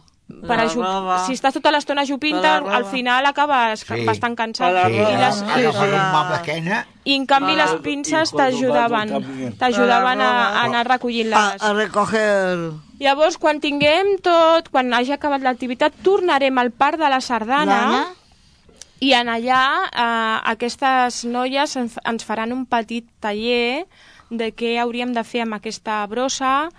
per 0.47 0.57
La 0.57 0.63
ajup... 0.63 0.83
roba. 0.85 1.17
si 1.25 1.33
estàs 1.35 1.53
tota 1.57 1.73
l'estona 1.75 2.05
jupint 2.07 2.39
al 2.45 2.85
final 2.87 3.25
acabes 3.27 3.83
Sí. 3.83 4.05
bastant 4.07 4.37
cansat 4.39 4.77
Sí, 4.87 4.93
i, 4.95 5.01
les, 5.03 5.41
agafes 5.43 5.91
la- 5.91 6.05
un 6.05 6.13
mal 6.15 6.29
d'esquena 6.31 6.85
i 7.03 7.15
en 7.17 7.25
canvi 7.27 7.55
les 7.57 7.71
Ah, 7.75 7.81
pinces 7.83 8.31
t'ajudaven 8.31 9.09
camí. 9.11 9.49
t'ajudaven 9.59 10.21
a, 10.21 10.31
a 10.31 10.63
anar 10.69 10.85
A, 10.85 10.89
recollint-les 10.95 11.59
a 11.59 11.73
recoger... 11.73 12.71
Llavors, 13.01 13.39
quan 13.41 13.57
tinguem 13.59 14.19
tot, 14.21 14.67
quan 14.69 14.93
hagi 14.93 15.11
acabat 15.15 15.41
l'activitat, 15.41 15.91
tornarem 16.05 16.55
al 16.61 16.69
Parc 16.69 16.99
de 17.01 17.07
la 17.09 17.17
Sardana 17.19 17.65
Dana? 17.81 18.01
I 19.01 19.11
en 19.17 19.29
allà 19.33 19.61
eh, 19.89 20.37
aquestes 20.53 21.23
noies 21.25 21.75
ens, 21.79 21.97
ens 22.05 22.25
faran 22.27 22.53
un 22.53 22.65
petit 22.69 23.07
taller 23.19 23.85
de 24.29 24.51
què 24.55 24.75
hauríem 24.79 25.11
de 25.13 25.23
fer 25.27 25.41
amb 25.43 25.57
aquesta 25.57 26.05
brossa 26.07 26.69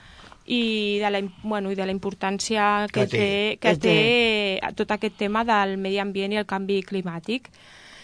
i 0.47 0.99
de 1.03 1.11
la, 1.13 1.21
bueno, 1.45 1.71
i 1.71 1.77
de 1.79 1.85
la 1.87 1.93
importància 1.95 2.87
que, 2.91 3.05
Que 3.05 3.07
té. 3.07 3.19
té, 3.19 3.59
que 3.61 3.75
Que 3.75 3.77
té 3.83 4.75
tot 4.79 4.91
aquest 4.91 5.17
tema 5.19 5.45
del 5.45 5.77
medi 5.79 5.99
ambient 6.03 6.33
i 6.33 6.41
el 6.41 6.47
canvi 6.47 6.81
climàtic. 6.83 7.51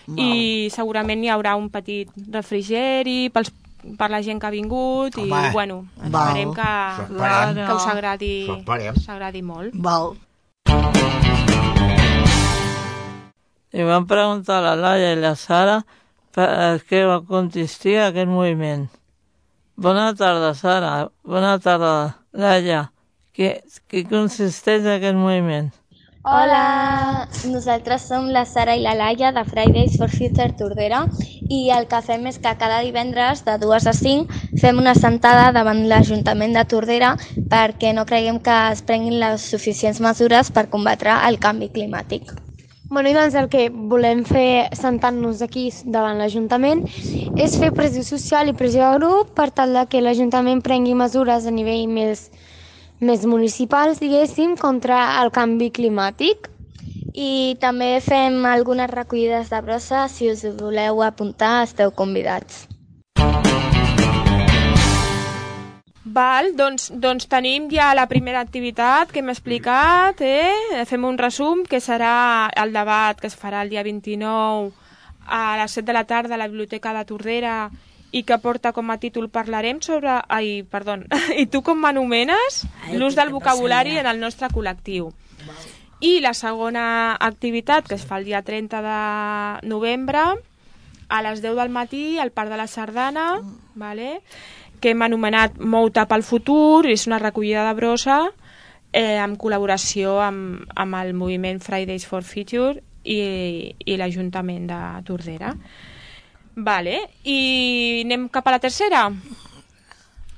I 0.09 0.69
segurament 0.73 1.23
hi 1.25 1.29
haurà 1.29 1.55
un 1.61 1.67
petit 1.69 2.09
refrigeri 2.33 3.29
pels, 3.31 3.51
per 3.99 4.09
la 4.11 4.23
gent 4.23 4.41
que 4.41 4.47
ha 4.47 4.51
vingut 4.55 5.19
i, 5.19 5.27
Home. 5.31 5.51
bueno, 5.53 5.83
Val. 6.09 6.29
esperem 6.37 6.55
que, 6.55 7.67
que 7.67 7.75
us 7.75 7.87
agradi, 7.87 8.33
esperem. 8.59 8.95
s'agradi 9.05 9.43
molt. 9.43 9.75
Val. 9.75 10.17
I 13.79 13.85
vam 13.87 14.09
preguntar 14.11 14.57
a 14.59 14.63
la 14.65 14.75
Laia 14.75 15.13
i 15.15 15.19
la 15.23 15.37
Sara 15.39 15.77
per 16.35 16.47
a 16.51 16.71
què 16.83 17.05
va 17.07 17.21
consistir 17.23 17.95
aquest 18.03 18.27
moviment. 18.27 18.89
Bona 19.79 20.09
tarda, 20.19 20.51
Sara. 20.59 20.95
Bona 21.23 21.53
tarda, 21.63 21.93
Laia. 22.35 22.89
Què, 23.39 23.53
què 23.87 24.03
consisteix 24.11 24.89
aquest 24.97 25.15
moviment? 25.15 25.69
Hola, 26.27 27.29
nosaltres 27.53 28.09
som 28.11 28.27
la 28.35 28.43
Sara 28.51 28.75
i 28.75 28.83
la 28.83 28.97
Laia 28.99 29.31
de 29.37 29.47
Fridays 29.47 29.95
for 30.01 30.11
Future 30.11 30.51
Tordera 30.59 31.05
i 31.47 31.61
el 31.77 31.87
que 31.87 32.03
fem 32.03 32.27
és 32.33 32.43
que 32.43 32.57
cada 32.59 32.83
divendres 32.83 33.45
de 33.47 33.55
2 33.63 33.87
a 33.87 33.95
5 34.01 34.59
fem 34.59 34.83
una 34.83 34.97
sentada 34.99 35.53
davant 35.55 35.85
l'Ajuntament 35.87 36.59
de 36.59 36.67
Tordera 36.75 37.15
perquè 37.55 37.95
no 37.95 38.09
creiem 38.11 38.43
que 38.43 38.59
es 38.75 38.83
prenguin 38.83 39.21
les 39.23 39.47
suficients 39.55 40.03
mesures 40.03 40.51
per 40.51 40.67
combatre 40.75 41.15
el 41.31 41.39
canvi 41.39 41.71
climàtic. 41.79 42.48
Bueno, 42.91 43.11
i 43.11 43.13
doncs 43.13 43.35
el 43.37 43.51
que 43.53 43.67
volem 43.69 44.23
fer 44.25 44.71
sentant-nos 44.73 45.43
aquí 45.45 45.67
davant 45.85 46.17
l'Ajuntament 46.17 46.81
és 47.37 47.57
fer 47.61 47.69
pressió 47.77 48.01
social 48.07 48.49
i 48.49 48.55
pressió 48.57 48.87
de 48.87 49.03
grup 49.03 49.35
per 49.37 49.51
tal 49.53 49.77
de 49.77 49.83
que 49.93 50.01
l'Ajuntament 50.01 50.63
prengui 50.65 50.97
mesures 50.97 51.45
a 51.45 51.53
nivell 51.53 51.85
més, 51.93 52.31
més 53.05 53.27
municipals, 53.29 54.01
diguéssim, 54.01 54.57
contra 54.57 55.03
el 55.21 55.29
canvi 55.37 55.69
climàtic. 55.69 56.49
I 57.13 57.59
també 57.61 57.99
fem 58.01 58.41
algunes 58.49 58.89
recollides 58.89 59.53
de 59.53 59.61
brossa, 59.69 60.07
si 60.09 60.33
us 60.33 60.47
voleu 60.57 61.05
apuntar 61.05 61.69
esteu 61.69 61.93
convidats. 61.93 62.65
Val, 66.15 66.53
doncs, 66.57 66.89
doncs 66.95 67.27
tenim 67.29 67.67
ja 67.73 67.91
la 67.97 68.07
primera 68.09 68.41
activitat 68.41 69.11
que 69.13 69.21
hem 69.21 69.29
explicat, 69.33 70.21
eh? 70.25 70.85
fem 70.89 71.05
un 71.05 71.19
resum, 71.19 71.65
que 71.69 71.81
serà 71.85 72.49
el 72.57 72.73
debat 72.73 73.19
que 73.21 73.29
es 73.29 73.37
farà 73.37 73.65
el 73.65 73.73
dia 73.73 73.83
29 73.83 74.71
a 75.29 75.59
les 75.61 75.75
7 75.77 75.87
de 75.87 75.97
la 75.97 76.07
tarda 76.09 76.37
a 76.37 76.41
la 76.41 76.49
Biblioteca 76.49 76.95
de 76.97 77.05
Tordera 77.05 77.57
i 78.13 78.23
que 78.25 78.39
porta 78.41 78.73
com 78.73 78.89
a 78.91 78.97
títol 78.97 79.29
Parlarem 79.29 79.83
sobre... 79.85 80.15
Ai, 80.29 80.63
perdó. 80.71 80.97
I 81.43 81.45
tu 81.53 81.61
com 81.63 81.77
m'anomenes? 81.83 82.63
L'ús 82.95 83.19
del 83.19 83.35
vocabulari 83.35 83.99
en 84.01 84.09
el 84.09 84.23
nostre 84.23 84.49
col·lectiu. 84.55 85.11
I 86.01 86.21
la 86.25 86.33
segona 86.33 87.17
activitat, 87.21 87.89
que 87.89 87.99
es 87.99 88.07
fa 88.07 88.17
el 88.23 88.25
dia 88.25 88.41
30 88.47 88.81
de 88.87 89.01
novembre, 89.69 90.25
a 91.09 91.23
les 91.23 91.43
10 91.43 91.57
del 91.57 91.75
matí, 91.75 92.19
al 92.19 92.33
Parc 92.33 92.51
de 92.51 92.57
la 92.57 92.67
Sardana, 92.67 93.41
vale? 93.75 94.21
Que 94.81 94.93
hem 94.95 95.03
anomenat 95.07 95.59
Mou 95.59 95.91
Tap 95.95 96.13
al 96.15 96.25
futur, 96.27 96.87
és 96.87 97.07
una 97.07 97.21
recollida 97.23 97.67
de 97.67 97.75
brossa 97.79 98.19
eh, 98.93 99.19
en 99.19 99.37
col·laboració 99.41 100.19
amb, 100.25 100.65
amb 100.77 100.99
el 101.01 101.15
moviment 101.15 101.61
Fridays 101.61 102.07
for 102.09 102.27
Future 102.27 102.81
i, 103.05 103.75
i 103.85 103.97
l'Ajuntament 104.01 104.69
de 104.71 104.81
Tordera. 105.07 105.55
Vale, 106.59 107.01
i 107.23 108.03
anem 108.05 108.27
cap 108.35 108.49
a 108.49 108.57
la 108.57 108.63
tercera? 108.63 109.05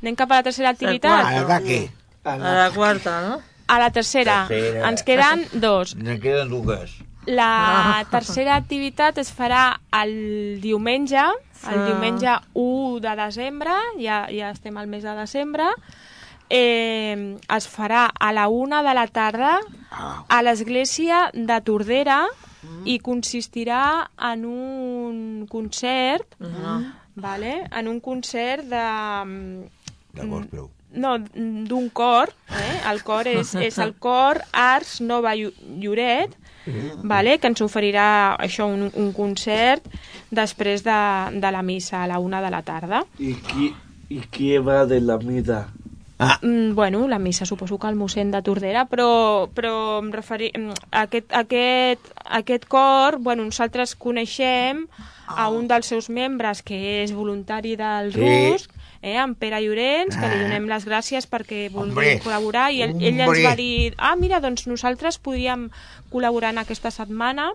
Anem 0.01 0.17
cap 0.17 0.33
a 0.33 0.41
la 0.41 0.49
tercera 0.49 0.75
activitat? 0.75 1.25
A 1.25 1.47
la 1.49 1.61
què? 1.65 1.85
A 2.25 2.37
la 2.41 2.69
quarta, 2.75 3.21
no? 3.25 3.39
A 3.71 3.79
la 3.81 3.89
tercera. 3.95 4.43
Tercera. 4.49 4.89
Ens 4.91 5.05
queden 5.07 5.47
dos. 5.63 5.95
Ne 5.97 6.19
queden 6.21 6.51
dues. 6.53 6.99
La 7.31 8.05
tercera 8.11 8.57
activitat 8.59 9.19
es 9.23 9.31
farà 9.31 9.77
el 10.03 10.61
diumenge, 10.61 11.23
el 11.71 11.79
Ah. 11.79 11.85
diumenge 11.87 12.33
1 12.55 13.01
de 13.01 13.13
desembre, 13.17 13.71
ja, 14.01 14.27
ja 14.33 14.51
estem 14.51 14.77
al 14.81 14.87
mes 14.89 15.03
de 15.05 15.15
desembre, 15.15 15.67
eh, 16.49 17.37
es 17.57 17.69
farà 17.69 18.09
a 18.19 18.33
la 18.33 18.49
una 18.49 18.83
de 18.83 18.95
la 18.95 19.07
tarda 19.07 19.61
a 20.29 20.43
l'església 20.43 21.31
de 21.33 21.61
Tordera 21.61 22.25
i 22.85 22.99
consistirà 22.99 24.09
en 24.33 24.45
un 24.45 25.47
concert, 25.49 26.35
vale? 27.15 27.67
en 27.71 27.89
un 27.89 28.01
concert 28.01 28.65
de... 28.65 28.85
De 30.13 30.27
gospel. 30.27 30.67
No, 30.93 31.19
d'un 31.21 31.89
cor, 31.91 32.33
eh? 32.51 32.81
el 32.91 33.05
cor 33.05 33.29
és, 33.29 33.55
és 33.55 33.79
el 33.79 33.95
cor 34.07 34.41
Ars 34.53 35.01
Nova 35.01 35.37
Llo- 35.37 35.53
Lloret, 36.67 36.99
vale? 37.03 37.39
que 37.39 37.47
ens 37.49 37.61
oferirà 37.65 38.37
això 38.39 38.67
un, 38.69 38.91
un 38.95 39.13
concert 39.13 39.85
després 40.31 40.83
de, 40.85 40.99
de 41.41 41.51
la 41.51 41.63
missa 41.63 42.03
a 42.05 42.07
la 42.07 42.19
una 42.19 42.41
de 42.43 42.51
la 42.51 42.63
tarda. 42.63 43.05
¿Y, 43.19 43.35
qui, 43.35 43.75
¿Y 44.09 44.21
qué 44.31 44.59
va 44.59 44.87
de 44.87 45.01
la 45.01 45.19
mida? 45.19 45.69
Mm, 46.43 46.75
bueno, 46.75 47.09
la 47.09 47.19
missa 47.19 47.47
suposo 47.47 47.79
que 47.79 47.89
el 47.89 47.97
mossèn 47.97 48.29
de 48.31 48.43
Tordera, 48.45 48.85
però, 48.85 49.49
però 49.57 50.01
em 50.03 50.11
referi... 50.13 50.51
mm, 50.53 50.75
aquest, 51.01 51.33
aquest, 51.33 52.11
aquest 52.29 52.67
cor, 52.69 53.17
bueno, 53.25 53.43
nosaltres 53.49 53.95
coneixem 53.97 54.83
a 55.27 55.49
un 55.49 55.65
dels 55.71 55.87
seus 55.89 56.11
membres 56.11 56.61
que 56.63 56.77
és 57.07 57.15
voluntari 57.17 57.73
del 57.81 58.13
Sí. 58.13 58.21
RUSC, 58.21 58.69
eh, 59.03 59.17
en 59.17 59.35
Pere 59.35 59.61
Llorenç, 59.65 60.15
que 60.19 60.29
li 60.35 60.43
donem 60.45 60.67
les 60.69 60.85
gràcies 60.87 61.27
perquè 61.31 61.69
vulgui 61.73 62.19
col·laborar 62.25 62.71
i 62.73 62.83
ell, 62.85 62.97
ell 63.01 63.21
ens 63.21 63.43
va 63.47 63.55
dir, 63.57 63.95
ah, 63.99 64.15
mira, 64.17 64.41
doncs 64.41 64.67
nosaltres 64.69 65.19
podríem 65.19 65.71
col·laborar 66.13 66.51
en 66.53 66.59
aquesta 66.65 66.91
setmana 66.91 67.51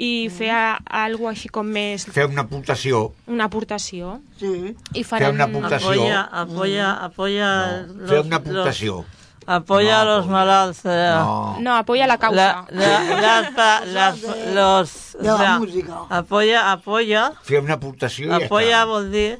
i 0.00 0.30
fer 0.32 0.48
a, 0.50 0.78
algo 1.04 1.28
així 1.28 1.50
com 1.52 1.66
més 1.68 2.06
Fer 2.08 2.24
una 2.26 2.42
aportació. 2.46 3.12
una 3.28 3.44
aportació. 3.50 4.20
Sí. 4.40 4.74
I 4.94 5.02
farem... 5.04 5.34
una 5.34 5.44
aportació. 5.44 5.90
Apoya, 5.92 6.20
apoya, 6.32 6.92
apoya... 7.04 7.48
No, 7.86 8.06
fer 8.08 8.20
una 8.24 8.36
aportació. 8.40 8.94
los- 9.04 9.16
apoya 9.46 10.00
a 10.00 10.04
los 10.04 10.26
malalts. 10.26 10.80
eh, 10.86 11.12
No. 11.18 11.56
No, 11.60 11.74
apoya 11.76 12.06
la 12.06 12.16
causa. 12.18 12.34
La, 12.36 12.66
la, 12.70 13.20
las 13.20 13.50
pa- 13.52 13.84
las- 13.84 14.22
los, 14.54 15.16
de 15.20 15.26
la 15.26 15.34
o 15.34 15.38
sea, 15.38 15.58
música. 15.58 15.98
Apoya, 16.08 16.72
apoya. 16.72 17.32
Fer 17.44 17.60
una 17.60 17.74
aportació 17.74 18.26
i 18.26 18.30
ja 18.40 18.46
Apoya 18.46 18.82
està. 18.82 18.86
vol 18.88 19.10
dir... 19.12 19.38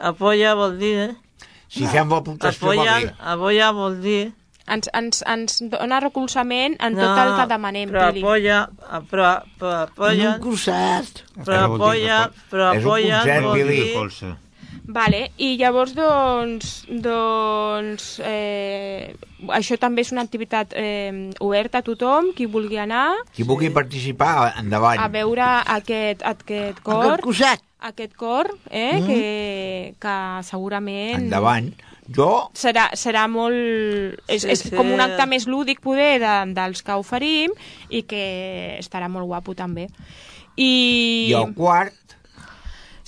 Apoya 0.00 0.54
vol 0.56 0.78
dir... 0.80 0.94
eh? 1.10 1.14
Si 1.70 1.86
fem 1.86 2.10
aportació 2.12 2.66
va 2.66 2.72
Apoya, 2.74 2.94
bé. 3.04 3.14
apoya 3.34 3.72
vol 3.76 3.98
dir... 4.02 4.32
Ens, 4.70 4.86
ens, 4.94 5.22
ens 5.26 5.56
dona 5.72 5.98
recolzament 6.02 6.76
en 6.78 6.94
tot 6.94 7.18
el 7.18 7.32
que 7.40 7.46
demanem, 7.50 7.90
però 7.90 8.04
Pili. 8.12 8.20
apoya, 8.22 8.58
però, 9.10 9.30
però 9.58 9.72
apoya, 9.88 10.28
En 10.28 10.34
un 10.36 10.44
concert. 10.44 11.24
però 11.44 11.64
apoya, 11.74 12.18
però 12.52 12.68
És 12.76 12.84
un 12.84 12.90
apoya 12.90 13.18
concert, 13.18 13.44
vol 13.48 13.58
Billy. 13.58 13.80
dir... 13.80 14.36
Vale, 14.90 15.30
i 15.38 15.52
llavors, 15.60 15.92
doncs, 15.94 16.70
doncs 16.90 18.06
eh, 18.26 19.12
això 19.54 19.76
també 19.78 20.02
és 20.02 20.10
una 20.10 20.24
activitat 20.26 20.72
eh, 20.74 21.30
oberta 21.46 21.78
a 21.78 21.86
tothom, 21.86 22.32
qui 22.34 22.48
vulgui 22.50 22.80
anar 22.82 23.12
Qui 23.36 23.46
vulgui 23.46 23.70
participar, 23.70 24.54
endavant. 24.58 24.98
a 24.98 25.06
veure 25.12 25.46
aquest, 25.76 26.24
aquest 26.26 26.80
cor, 26.82 27.04
Aquest 27.12 27.22
concert. 27.28 27.62
aquest 27.92 28.16
cor, 28.18 28.50
eh, 28.70 28.98
Mm. 28.98 29.06
que, 29.06 29.94
que 30.02 30.16
segurament 30.50 31.22
Endavant. 31.28 31.70
Jo, 32.10 32.50
serà, 32.58 32.88
serà 32.98 33.28
molt... 33.30 34.18
És, 34.26 34.42
Sí, 34.42 34.48
és 34.50 34.64
sí. 34.66 34.74
com 34.74 34.90
un 34.90 34.98
acte 35.00 35.28
més 35.30 35.46
lúdic, 35.46 35.78
poder, 35.80 36.18
de, 36.18 36.34
dels 36.56 36.82
que 36.82 36.96
oferim 36.98 37.52
i 37.88 38.02
que 38.02 38.76
estarà 38.80 39.06
molt 39.08 39.26
guapo, 39.30 39.54
també. 39.54 39.86
I... 40.56 41.28
i 41.30 41.32
el 41.38 41.54
quart, 41.54 42.09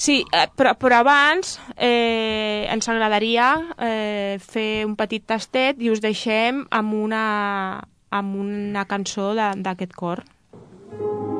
Sí, 0.02 0.24
eh, 0.34 0.48
però, 0.58 0.72
però 0.74 0.98
abans 1.04 1.60
eh, 1.76 2.66
ens 2.66 2.88
agradaria 2.90 3.52
eh, 3.78 4.34
fer 4.42 4.82
un 4.82 4.96
petit 4.98 5.22
tastet 5.30 5.78
i 5.78 5.92
us 5.94 6.02
deixem 6.02 6.64
amb 6.74 6.96
una, 7.04 7.24
amb 8.10 8.40
una 8.42 8.82
cançó 8.90 9.30
d'aquest 9.38 9.94
cor. 9.94 10.26
Thank 10.92 11.31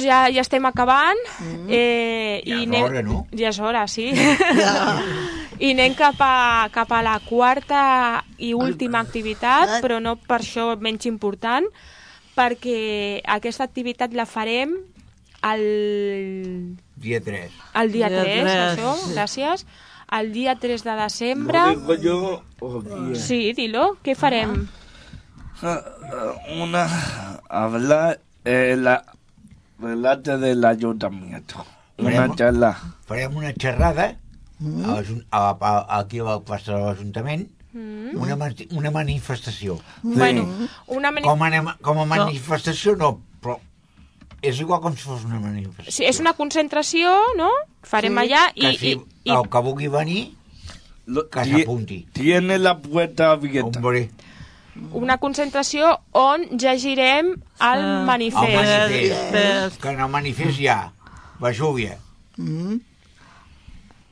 doncs 0.00 0.08
ja, 0.08 0.20
ja 0.32 0.40
estem 0.40 0.64
acabant. 0.66 1.20
Mm. 1.44 1.66
Eh, 1.68 2.40
Ja 2.46 2.56
i 2.56 2.62
és 2.62 2.66
anem- 2.66 2.84
hora, 2.88 3.02
no? 3.02 3.26
Ja 3.36 3.48
és 3.52 3.58
hora, 3.60 3.86
sí. 3.88 4.08
I 5.60 5.72
anem 5.74 5.92
cap 5.94 6.16
a, 6.24 6.68
cap 6.72 6.90
a 6.96 7.02
la 7.04 7.18
quarta 7.20 8.24
i 8.40 8.54
última 8.56 9.00
activitat, 9.04 9.78
però 9.84 9.98
no 10.00 10.16
per 10.16 10.38
això 10.40 10.72
menys 10.80 11.04
important, 11.10 11.66
perquè 12.34 13.20
aquesta 13.28 13.66
activitat 13.68 14.14
la 14.16 14.24
farem 14.24 14.72
el, 15.44 16.76
Dia 16.96 17.20
3. 17.20 17.52
el 17.82 17.92
dia 17.92 18.08
Dia 18.08 18.22
3, 18.24 18.40
tres, 18.44 18.78
això, 18.78 18.94
sí. 19.04 19.12
gràcies. 19.14 19.66
El 20.10 20.32
dia 20.32 20.56
3 20.58 20.82
de 20.84 20.94
desembre... 20.98 21.58
Lo 21.60 21.76
digo 21.76 21.94
yo 22.02 22.42
o 22.60 22.80
bien. 22.80 23.14
Sí, 23.16 23.52
dilo, 23.54 23.96
què 24.02 24.16
farem? 24.18 24.66
Ah, 25.62 25.76
ah, 25.76 26.32
Una 26.62 26.86
habla 27.48 28.18
eh, 28.44 28.74
la 28.76 29.04
relate 29.80 30.36
del 30.38 30.64
ayuntamiento. 30.64 31.64
Una 31.98 32.10
Farem- 32.10 32.36
charla. 32.36 32.70
Farem 33.06 33.36
una 33.36 33.52
xerrada 33.52 34.06
a, 34.10 34.94
l'Ajun- 34.94 35.24
a, 35.30 35.56
a, 35.60 35.98
aquí 36.00 36.18
a 36.20 36.24
la 36.24 36.38
plaça 36.40 36.74
de 36.76 36.84
l'Ajuntament, 36.84 37.48
Mm. 37.72 38.16
una, 38.18 38.34
una 38.72 38.90
manifestació. 38.90 39.76
Bueno, 40.02 40.42
una 40.88 41.12
mani- 41.12 41.22
Com 41.22 41.42
a, 41.44 41.76
com 41.80 41.98
a 42.00 42.04
manifestació 42.04 42.96
no, 42.96 43.20
però 43.40 43.60
és 44.42 44.58
igual 44.58 44.80
com 44.80 44.96
si 44.96 45.02
fos 45.04 45.22
una 45.24 45.38
manifestació. 45.38 45.92
Sí, 45.92 46.02
és 46.04 46.18
una 46.18 46.32
concentració, 46.32 47.12
no? 47.38 47.48
Farem 47.82 48.12
Sí. 48.18 48.18
allà 48.24 48.40
i, 48.56 48.60
que 48.60 48.72
si 48.76 48.90
i, 48.90 48.98
i 49.22 49.30
el 49.30 49.46
que 49.48 49.62
vulgui 49.62 49.86
venir, 49.86 50.34
que 51.30 51.44
s'apunti. 51.44 52.08
Tiene 52.12 52.58
la 52.58 52.76
puerta 52.78 53.30
abierta. 53.30 53.78
Hombre, 53.78 54.10
una 54.92 55.18
concentració 55.18 55.98
on 56.12 56.42
llegirem 56.58 57.34
el 57.60 57.78
el 57.78 58.04
manifest. 58.06 58.54
manifest. 58.56 59.80
Que 59.82 59.88
en 59.90 60.00
el 60.00 60.08
manifest 60.08 60.58
hi 60.60 60.68
ha 60.68 60.92
Vesúvia, 61.40 61.98
Mm. 62.36 62.78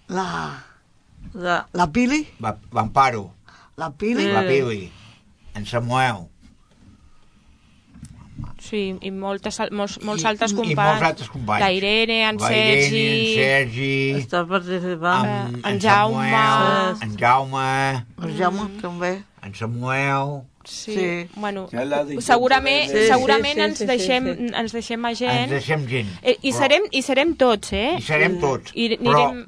La, 0.08 0.64
La, 1.34 1.66
la 1.72 1.86
Pili, 1.92 2.26
Va- 2.42 2.56
Vamparo, 2.72 3.34
la 3.76 3.90
Pili, 3.90 4.24
la 4.32 4.42
Pili, 4.46 4.90
en 5.54 5.66
Samuel, 5.66 6.26
Sí, 8.62 8.96
i 9.02 9.10
moltes, 9.10 9.56
molts, 9.74 9.96
molts 10.04 10.24
altres 10.28 10.52
i 10.52 10.56
companys. 10.56 10.78
molts 10.78 11.02
altres 11.08 11.28
companys. 11.30 11.60
La 11.62 11.70
Irene, 11.72 12.18
en 12.28 12.36
La 12.38 12.50
Irene, 12.52 12.82
Sergi... 12.82 13.06
en 13.08 13.38
Sergi, 13.38 13.94
està 14.20 14.42
participant. 14.46 15.26
en, 15.26 15.54
en 15.56 15.64
en 15.72 15.80
Jaume. 15.80 16.30
Samuel, 16.30 17.02
en 17.02 17.16
Jaume, 17.18 18.04
el 18.22 18.36
Jaume 18.38 18.68
també. 18.82 19.12
en 19.42 19.54
Samuel, 19.54 20.42
Sí. 20.68 20.94
Sí. 20.94 21.28
Bueno, 21.36 21.66
segurament, 22.20 22.90
Sí, 22.90 22.96
sí, 22.98 23.06
segurament 23.08 23.54
sí, 23.58 23.64
ens, 23.64 23.78
sí, 23.78 23.84
sí, 23.84 23.88
deixem, 23.88 24.24
sí. 24.36 24.48
ens 24.62 24.72
deixem 24.76 25.04
a 25.04 25.10
ens 25.10 25.18
gent. 25.22 25.50
deixem 25.50 25.86
gent. 25.88 26.10
Eh, 26.22 26.36
i, 26.42 26.50
Però- 26.52 26.58
serem, 26.58 26.82
I 26.92 27.02
serem 27.02 27.34
tots, 27.40 27.72
eh? 27.72 27.96
I 27.98 28.02
serem 28.02 28.38
tots. 28.42 28.72
I, 28.74 28.88
Però 29.00 29.14
anirem... 29.24 29.44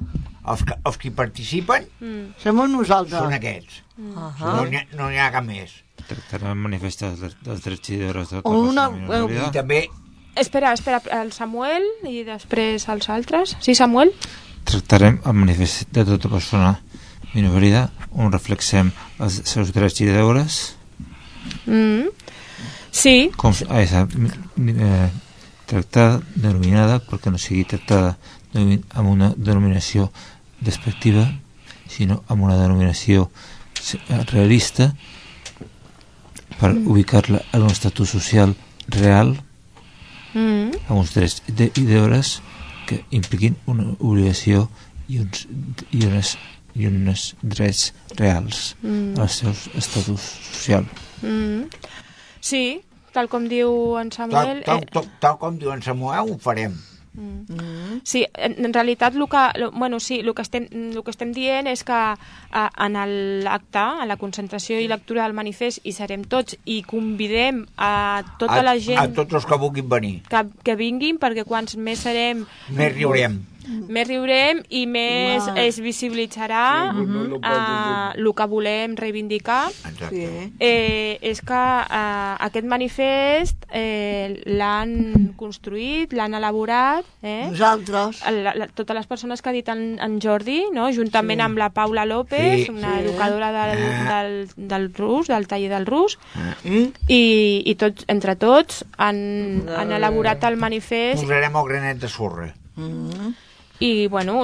els 0.51 0.65
que, 0.65 0.75
els 0.89 0.97
que 0.99 1.09
hi 1.09 1.15
participen 1.15 1.87
Mm. 2.01 2.33
Som 2.43 2.57
nosaltres. 2.73 3.21
són 3.21 3.33
aquests. 3.37 3.83
Ahà. 4.17 4.57
No 4.57 4.65
n'hi 4.67 4.77
ha, 4.81 4.85
no 4.97 5.09
ha 5.13 5.31
cap 5.31 5.45
més. 5.45 5.75
Tractarem 6.09 6.59
manifestar 6.59 7.13
dels, 7.15 7.37
dels 7.45 7.61
drets 7.63 7.91
i 7.93 7.97
deures 8.01 8.31
de 8.31 8.41
tota 8.43 8.49
O 8.49 8.63
una-. 8.71 8.89
I 9.47 9.51
també 9.53 9.89
Espera, 10.41 10.73
espera, 10.73 11.01
el 11.21 11.33
Samuel 11.33 11.83
i 12.07 12.23
després 12.25 12.89
els 12.89 13.09
altres. 13.11 13.57
Sí, 13.61 13.75
Samuel? 13.75 14.13
Tractarem 14.65 15.21
el 15.27 15.33
manifest 15.35 15.91
de 15.93 16.05
tota 16.07 16.29
persona 16.31 16.77
minorida 17.35 17.91
on 18.13 18.31
reflexem 18.33 18.93
els 19.21 19.41
seus 19.45 19.73
drets 19.75 20.01
i 20.01 20.07
deures 20.07 20.77
Mm. 21.67 22.09
Sí, 22.91 23.31
com 23.37 23.55
ha 23.69 23.79
de 23.79 23.87
ser 23.87 24.07
eh, 24.75 25.11
tractada, 25.71 26.21
denominada 26.35 26.99
perquè 27.07 27.31
no 27.31 27.39
sigui 27.39 27.65
tractada 27.65 28.17
amb 28.53 29.07
una 29.07 29.31
denominació 29.37 30.09
despectiva 30.61 31.29
sinó 31.91 32.21
amb 32.29 32.43
una 32.43 32.59
denominació 32.59 33.29
eh, 33.29 34.25
realista 34.33 34.91
per 36.59 36.73
ubicar-la 36.75 37.41
en 37.55 37.63
un 37.63 37.71
estatus 37.71 38.11
social 38.17 38.55
real 38.89 39.37
mm. 40.35 40.87
amb 40.89 40.99
uns 40.99 41.15
drets 41.15 41.43
de, 41.47 41.71
i 41.71 41.87
deures 41.87 42.41
que 42.91 43.05
impliquin 43.15 43.57
una 43.71 43.87
obligació 43.99 44.67
i 45.11 45.21
uns, 45.23 45.47
i 45.95 46.05
unes, 46.07 46.35
i 46.75 46.91
uns 46.91 47.31
drets 47.43 47.93
reals 48.19 48.75
Mm. 48.83 49.19
als 49.21 49.41
seus 49.43 49.69
estatus 49.77 50.23
social. 50.51 50.87
Mm. 51.23 51.69
Sí, 52.41 52.81
tal 53.13 53.29
com 53.29 53.49
diu 53.51 53.99
en 54.01 54.11
tal, 54.11 54.31
Samuel... 54.31 54.63
tal, 54.65 54.79
eh, 54.85 54.87
tal, 54.93 55.11
tal 55.21 55.39
com 55.39 55.59
diu 55.59 55.73
en 55.75 55.83
Samuel, 55.83 56.31
ho 56.33 56.39
farem. 56.39 56.77
Mm. 57.13 57.99
Sí, 58.07 58.21
en, 58.39 58.55
en 58.65 58.73
realitat 58.73 59.17
el 59.19 59.27
que, 59.29 59.41
lo, 59.59 59.73
bueno, 59.73 59.99
sí, 59.99 60.21
el 60.21 60.33
que, 60.33 60.43
estem, 60.43 60.69
el 60.71 61.03
que 61.03 61.11
estem 61.11 61.33
dient 61.35 61.67
és 61.67 61.83
que 61.85 61.93
a, 61.93 62.63
en 62.87 62.97
el- 62.97 63.43
l'acte, 63.45 63.83
a 63.83 64.07
la 64.07 64.17
concentració 64.17 64.79
i 64.81 64.87
lectura 64.89 65.25
del 65.27 65.35
manifest, 65.35 65.83
hi 65.83 65.93
serem 65.93 66.23
tots 66.25 66.55
i 66.71 66.81
convidem 66.87 67.65
a 67.77 68.23
tota 68.39 68.61
a, 68.61 68.63
la 68.63 68.77
gent 68.79 69.03
A 69.03 69.09
tots 69.13 69.35
els 69.41 69.45
que 69.47 69.59
vulguin 69.59 69.89
venir. 69.91 70.15
que, 70.31 70.45
que 70.65 70.77
vinguin 70.79 71.19
perquè 71.19 71.45
quants 71.45 71.75
més 71.77 71.99
serem 72.07 72.47
Més 72.71 72.95
riurem. 72.95 73.41
Més 73.69 74.07
riurem 74.09 74.63
i 74.71 74.87
més 74.87 75.45
Clar. 75.45 75.59
es 75.59 75.79
visibilitzarà 75.81 76.93
Sí, 76.95 77.05
no 77.07 77.25
lo 77.25 77.37
uh, 77.37 77.41
puedo 77.41 78.13
el 78.17 78.35
que 78.35 78.47
volem 78.47 78.97
reivindicar 78.97 79.69
Exacte. 79.71 80.09
Sí. 80.11 80.53
eh, 80.59 81.19
és 81.23 81.41
que 81.41 81.55
eh, 81.55 82.35
aquest 82.47 82.67
manifest 82.67 83.67
eh, 83.73 84.41
l'han 84.47 85.33
construït, 85.37 86.13
l'han 86.13 86.35
elaborat 86.35 87.05
eh? 87.23 87.47
Nosaltres. 87.51 88.23
la, 88.31 88.55
la, 88.55 88.67
totes 88.69 88.97
les 88.97 89.07
persones 89.07 89.43
que 89.43 89.49
ha 89.51 89.53
dit 89.53 89.69
en, 89.69 89.99
en 90.01 90.19
Jordi, 90.21 90.65
no? 90.73 90.89
juntament 90.93 91.41
Sí. 91.41 91.45
amb 91.45 91.59
la 91.59 91.71
Paula 91.71 92.05
López, 92.07 92.67
Sí. 92.67 92.71
una 92.71 92.97
Sí. 92.99 93.05
educadora 93.07 93.53
del, 93.53 93.79
Ah. 93.91 94.23
del, 94.23 94.49
del 94.57 94.93
rus, 94.95 95.29
del 95.29 95.47
taller 95.49 95.71
del 95.71 95.87
rus, 95.87 96.19
Mm? 96.65 96.87
i, 97.09 97.63
i 97.67 97.75
tots, 97.77 98.05
entre 98.09 98.37
tots 98.37 98.85
han, 98.99 99.65
han 99.77 99.93
elaborat 99.93 100.43
el 100.45 100.57
manifest 100.57 101.23
Posarem 101.23 101.57
el 101.57 101.69
granet 101.69 101.99
de 101.99 102.09
sorra. 102.09 102.55
Mm. 102.77 103.33
I, 103.81 104.07
bueno, 104.13 104.43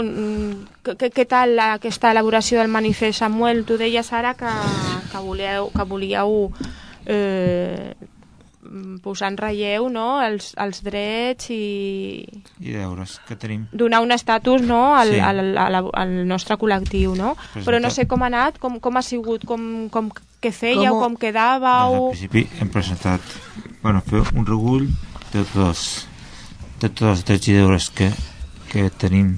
què, 0.82 1.10
què 1.12 1.26
tal 1.28 1.54
la- 1.56 1.74
aquesta 1.76 2.10
elaboració 2.10 2.58
del 2.58 2.68
manifest, 2.72 3.18
Samuel? 3.20 3.64
Tu 3.68 3.76
deies 3.76 4.12
ara 4.16 4.34
que, 4.34 4.48
que 5.12 5.18
volíeu, 5.20 5.70
que 5.76 5.84
volíeu 5.84 6.52
eh, 7.04 7.92
posar 9.02 9.28
en 9.30 9.36
relleu 9.38 9.86
no? 9.92 10.20
els, 10.24 10.48
els 10.58 10.80
drets 10.82 11.50
i 11.54 12.24
I 12.58 12.72
deures 12.74 13.20
que 13.28 13.36
tenim. 13.38 13.66
donar 13.72 14.00
un 14.02 14.10
estatus 14.10 14.62
no, 14.62 14.96
al, 14.96 15.12
Sí. 15.14 15.20
al, 15.20 15.52
al, 15.58 15.76
al 15.92 16.14
nostre 16.26 16.56
col·lectiu, 16.58 17.14
no? 17.14 17.34
Presentar- 17.36 17.64
Però 17.68 17.80
no 17.80 17.90
sé 17.94 18.06
com 18.08 18.22
ha 18.24 18.26
anat, 18.26 18.58
com, 18.58 18.80
com 18.80 18.96
ha 18.96 19.02
sigut, 19.02 19.44
com, 19.46 19.88
com 19.88 20.10
què 20.42 20.50
fèieu, 20.52 20.96
Com- 20.96 21.02
com, 21.02 21.12
Doncs, 21.14 21.20
quedàveu... 21.20 21.94
al 21.94 22.10
principi 22.10 22.46
hem 22.60 22.68
presentat 22.72 23.20
bueno, 23.82 24.00
fer 24.02 24.24
un 24.34 24.46
regull 24.46 24.88
de 25.32 25.44
tots, 25.52 26.08
de 26.80 26.88
tots 26.88 27.02
els 27.12 27.24
drets 27.24 27.48
i 27.48 27.54
deures 27.60 27.90
que, 27.90 28.10
que 28.76 28.90
tenim 29.02 29.36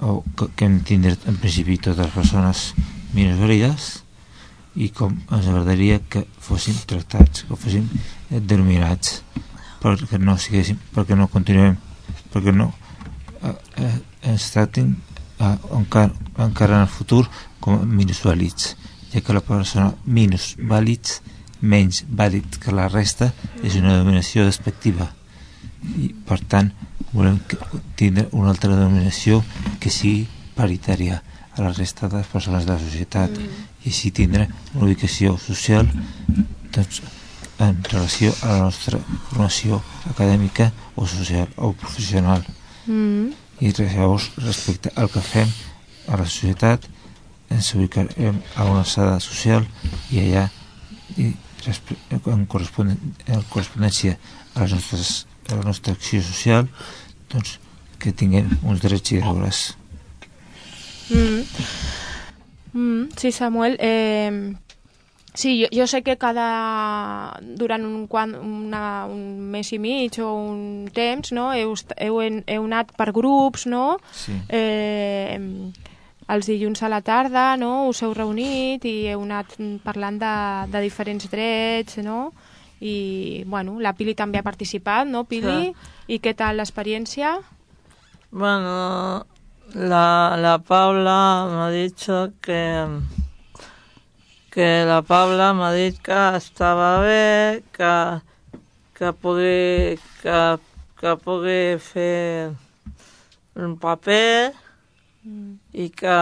o 0.00 0.20
que, 0.36 0.48
que 0.56 0.68
hem 0.68 0.78
tindre 0.84 1.16
en 1.28 1.36
principi 1.40 1.78
totes 1.80 2.04
les 2.04 2.14
persones 2.14 2.62
minorides 3.16 3.90
i 4.76 4.90
com 4.94 5.16
ens 5.32 5.48
agradaria 5.48 5.98
que 6.12 6.24
fossin 6.40 6.76
tractats, 6.88 7.44
que 7.48 7.56
fossin 7.56 7.88
eh, 8.30 8.40
denominats 8.40 9.20
perquè 9.80 10.20
no 10.20 10.36
siguéssim, 10.38 10.78
perquè 10.94 11.16
no 11.16 11.28
continuem 11.32 11.78
perquè 12.32 12.52
no 12.54 12.70
eh, 13.42 13.56
eh, 13.80 13.96
ens 14.32 14.50
tractin 14.52 14.92
eh, 15.40 15.56
encara, 15.76 16.12
encara 16.38 16.82
en 16.82 16.86
el 16.86 16.92
futur 16.92 17.24
com 17.60 17.80
a 17.80 17.84
ja 19.10 19.20
que 19.20 19.34
la 19.34 19.42
persona 19.42 19.90
minusvàlids 20.06 21.20
menys 21.60 22.04
vàlid 22.08 22.60
que 22.60 22.72
la 22.72 22.88
resta 22.88 23.32
és 23.62 23.76
una 23.76 23.98
denominació 23.98 24.46
despectiva. 24.46 25.10
I 25.82 26.12
per 26.26 26.40
tant 26.48 26.70
volem 27.12 27.40
tindre 27.96 28.28
una 28.32 28.52
altra 28.54 28.70
denominació 28.74 29.42
que 29.80 29.90
sigui 29.90 30.28
paritària 30.56 31.22
a 31.56 31.64
la 31.64 31.72
resta 31.72 32.08
de 32.08 32.20
les 32.20 32.30
persones 32.30 32.66
de 32.66 32.72
la 32.72 32.82
societat 32.82 33.34
mm. 33.34 33.66
i 33.84 33.90
així 33.90 34.12
tindre 34.14 34.46
una 34.74 34.86
ubicació 34.86 35.36
social 35.38 35.88
doncs, 36.70 37.02
en 37.60 37.82
relació 37.90 38.32
a 38.42 38.54
la 38.54 38.62
nostra 38.68 39.00
formació 39.28 39.82
acadèmica 40.08 40.70
o 40.96 41.06
social 41.06 41.50
o 41.56 41.72
professional 41.72 42.46
Mm. 42.86 43.32
i 43.60 43.70
llavors 43.76 44.30
respecte 44.40 44.90
al 44.96 45.10
que 45.12 45.20
fem 45.20 45.50
a 46.08 46.16
la 46.16 46.24
societat 46.24 46.86
ens 47.52 47.74
ubicarem 47.76 48.38
a 48.56 48.64
una 48.64 48.84
sala 48.88 49.18
social 49.20 49.66
i 50.10 50.22
allà 50.22 50.46
i 51.20 51.28
en 52.32 52.46
correspondència 52.48 54.16
a, 54.54 54.62
les 54.62 54.72
nostres, 54.72 55.10
a 55.50 55.58
la 55.58 55.66
nostra 55.66 55.92
acció 55.92 56.22
social 56.24 56.70
doncs 57.32 57.58
que 58.00 58.12
tinguem 58.12 58.48
uns 58.64 58.80
drets 58.80 59.12
i 59.12 59.20
deures 59.22 59.76
Mm. 61.10 61.42
Mm, 62.72 63.08
sí, 63.16 63.32
Samuel. 63.32 63.76
Eh, 63.80 64.54
sí, 65.34 65.60
jo, 65.62 65.66
jo 65.72 65.86
sé 65.90 66.02
que 66.06 66.14
cada... 66.16 67.36
durant 67.42 67.82
un, 67.84 68.06
quan, 68.06 68.34
una, 68.38 69.06
un 69.10 69.40
mes 69.50 69.72
i 69.74 69.78
mig 69.82 70.20
o 70.22 70.28
un 70.38 70.86
temps, 70.94 71.32
no?, 71.34 71.48
heu, 71.52 71.74
heu, 71.98 72.20
heu 72.46 72.64
anat 72.68 72.92
per 72.96 73.10
grups, 73.12 73.66
no?, 73.66 73.98
Sí. 74.14 74.36
eh, 74.48 75.34
els 76.30 76.46
dilluns 76.46 76.82
a 76.86 76.88
la 76.88 77.00
tarda, 77.02 77.56
no?, 77.58 77.88
us 77.90 78.04
heu 78.06 78.14
reunit 78.14 78.84
i 78.86 79.08
heu 79.10 79.24
anat 79.26 79.56
parlant 79.82 80.20
de, 80.22 80.34
de 80.70 80.84
diferents 80.86 81.26
drets, 81.32 81.98
no?, 82.06 82.32
i, 82.80 83.44
bueno, 83.46 83.78
la 83.80 83.92
Pili 83.96 84.16
també 84.16 84.40
ha 84.40 84.46
participat, 84.46 85.08
no, 85.08 85.24
Pili? 85.28 85.72
I 86.08 86.18
què 86.18 86.34
tal 86.34 86.56
l'experiència? 86.58 87.36
Bueno, 88.30 89.26
la, 89.74 90.36
la 90.40 90.58
Paula 90.58 91.20
me 91.50 91.64
ha 91.66 91.70
dicho 91.70 92.32
que 92.40 92.60
que 94.50 94.84
la 94.84 94.98
Paula 95.06 95.52
m'ha 95.54 95.70
dit 95.70 96.00
que 96.02 96.18
estava 96.34 96.98
bé, 97.04 97.62
que, 97.70 97.92
que 98.98 99.12
pugui, 99.22 99.94
que, 100.22 100.38
que 100.98 101.12
pugui 101.22 101.78
fer 101.78 102.50
un 103.54 103.76
paper 103.78 104.50
i 105.72 105.86
que, 105.94 106.18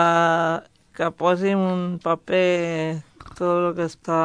que 0.93 1.09
posi 1.17 1.55
un 1.57 1.97
paper 2.05 3.01
tot 3.33 3.49
el 3.49 3.71
que 3.79 3.89
està 3.89 4.21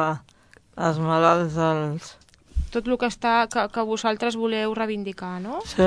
als 0.76 1.00
malalts 1.00 1.56
dels... 1.56 2.12
Tot 2.74 2.88
el 2.90 2.96
que, 2.98 3.06
està, 3.06 3.46
que, 3.46 3.68
que 3.70 3.82
vosaltres 3.86 4.34
voleu 4.34 4.74
reivindicar, 4.74 5.38
no? 5.40 5.60
Sí, 5.62 5.86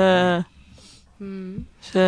Mm. 1.20 1.66
sí. 1.82 1.98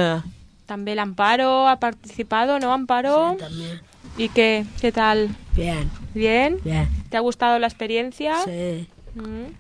También 0.67 0.95
el 0.95 0.99
Amparo 1.01 1.67
ha 1.69 1.77
participado, 1.81 2.59
¿no, 2.61 2.73
Amparo? 2.73 3.33
Sí, 3.33 3.39
también. 3.45 3.81
¿Y 4.17 4.29
qué? 4.31 4.65
¿Qué 4.81 4.93
tal? 4.93 5.29
Bien, 5.57 5.91
¿Bien? 6.15 6.59
bien. 6.65 6.89
¿Te 7.11 7.17
ha 7.17 7.21
gustado 7.21 7.59
la 7.59 7.67
experiencia? 7.67 8.37
Sí. 8.45 8.87
Mm. 9.17 9.51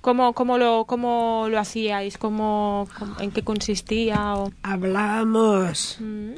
¿Cómo, 0.00 0.32
cómo, 0.34 0.56
lo, 0.56 0.84
¿Cómo 0.86 1.46
lo 1.50 1.58
hacíais? 1.58 2.16
¿Cómo, 2.16 2.88
cómo- 2.98 3.20
¿En 3.20 3.30
qué 3.32 3.42
consistía? 3.42 4.34
O... 4.36 4.52
Hablábamos. 4.62 5.98
Mm. 6.00 6.34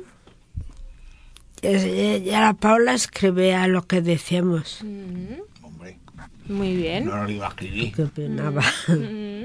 Y 1.62 2.20
ya 2.24 2.40
la 2.40 2.52
Paula 2.54 2.92
escribía 2.94 3.66
lo 3.68 3.86
que 3.86 4.00
decíamos. 4.02 4.80
Mm. 4.82 5.40
Muy 6.48 6.76
bien. 6.76 7.06
no 7.06 7.24
lo 7.24 7.30
iba 7.30 7.46
a 7.46 7.48
escribir. 7.50 7.94
¿Qué 7.94 8.02
opinaba? 8.02 8.62
Mm. 8.88 9.44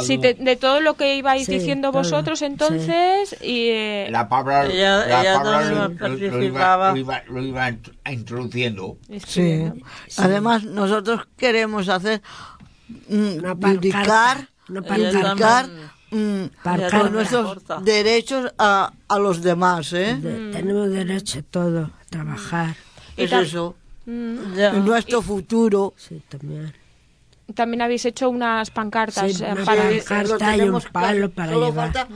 Sí, 0.00 0.16
de, 0.18 0.34
de 0.34 0.56
todo 0.56 0.80
lo 0.80 0.94
que 0.94 1.16
ibais 1.16 1.46
Sí, 1.46 1.52
diciendo 1.58 1.90
todo, 1.90 2.02
vosotros 2.02 2.42
entonces 2.42 3.34
y... 3.40 3.68
eh, 3.70 4.08
La 4.10 4.28
Pabla, 4.28 4.66
Ella- 4.66 5.06
la 5.06 5.20
ella 5.20 5.42
también 5.42 5.74
lo, 5.74 5.88
lo- 5.88 5.88
lo 5.88 5.94
iba, 5.94 5.98
participaba. 5.98 6.90
lo 6.92 6.96
iba- 6.98 7.22
lo 7.28 7.42
iba 7.42 7.70
int- 7.70 7.92
introduciendo. 8.10 8.98
Sí. 9.26 9.64
Además, 10.18 10.64
nosotros 10.64 11.26
queremos 11.36 11.88
hacer 11.88 12.20
mm, 13.08 13.38
mm, 16.10 16.48
con 16.90 17.12
nuestros 17.12 17.58
derechos 17.84 18.52
a, 18.58 18.92
a 19.08 19.18
los 19.18 19.42
demás, 19.42 19.92
¿eh? 19.92 20.16
De- 20.20 20.50
Tenemos 20.52 20.90
derecho 20.90 21.38
a 21.40 21.42
todo, 21.42 21.84
a 21.84 22.04
trabajar. 22.10 22.76
Y 23.16 23.24
Es 23.24 23.32
eso. 23.32 23.76
Mm. 24.10 24.54
Ya. 24.56 24.74
Y 24.74 24.80
nuestro 24.80 25.20
futuro. 25.20 25.92
Sí, 25.96 26.22
también. 26.28 26.72
También 27.54 27.82
habéis 27.82 28.04
hecho 28.06 28.28
unas 28.30 28.70
pancartas 28.70 29.32
Sí, 29.34 29.44
eh, 29.44 29.54
para... 29.64 29.90
pancarta. 29.90 30.56
y 30.56 30.60
un 30.62 30.80
palo 30.92 31.30
para 31.30 31.52
Solo 31.52 31.66
llevar. 31.66 31.92
falta 31.92 32.08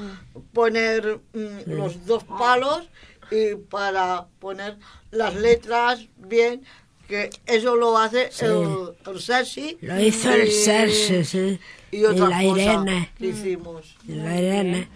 poner 0.53 1.21
mm, 1.35 1.71
los 1.71 2.07
dos 2.07 2.25
palos 2.25 2.89
y 3.31 3.55
para 3.57 4.27
poner 4.39 4.77
las 5.11 5.35
letras 5.35 6.07
bien, 6.17 6.63
que 7.09 7.31
eso 7.47 7.77
lo 7.77 7.97
hace 7.99 8.31
Sí. 8.31 8.45
el, 8.47 8.95
el 9.07 9.21
Sergi. 9.21 9.79
Lo 9.83 10.01
hizo 10.01 10.31
el 10.33 10.49
y- 10.49 10.51
Sergi, 10.51 11.25
sí. 11.25 11.61
Y 11.91 12.05
otra 12.05 12.29
la 12.29 12.43
cosa 12.43 12.61
Irene. 12.63 13.11
que 13.19 13.27
hicimos. 13.27 13.97
Y 14.09 14.13
la 14.13 14.39
Irene. 14.41 14.89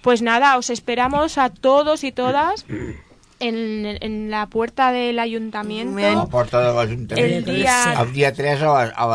Pues 0.00 0.22
nada, 0.22 0.58
os 0.58 0.70
esperamos 0.70 1.38
a 1.38 1.50
todos 1.50 2.02
y 2.04 2.10
todas 2.12 2.64
en, 3.42 3.98
en 4.00 4.30
la 4.30 4.46
puerta 4.46 4.92
del 4.92 5.18
ayuntamiento 5.18 5.94
la 5.98 6.26
el 7.36 7.44
día, 7.44 7.94
El 8.02 8.12
dia 8.12 8.32
3 8.32 8.62
a 8.62 8.64
les, 8.66 8.92
a 8.96 9.06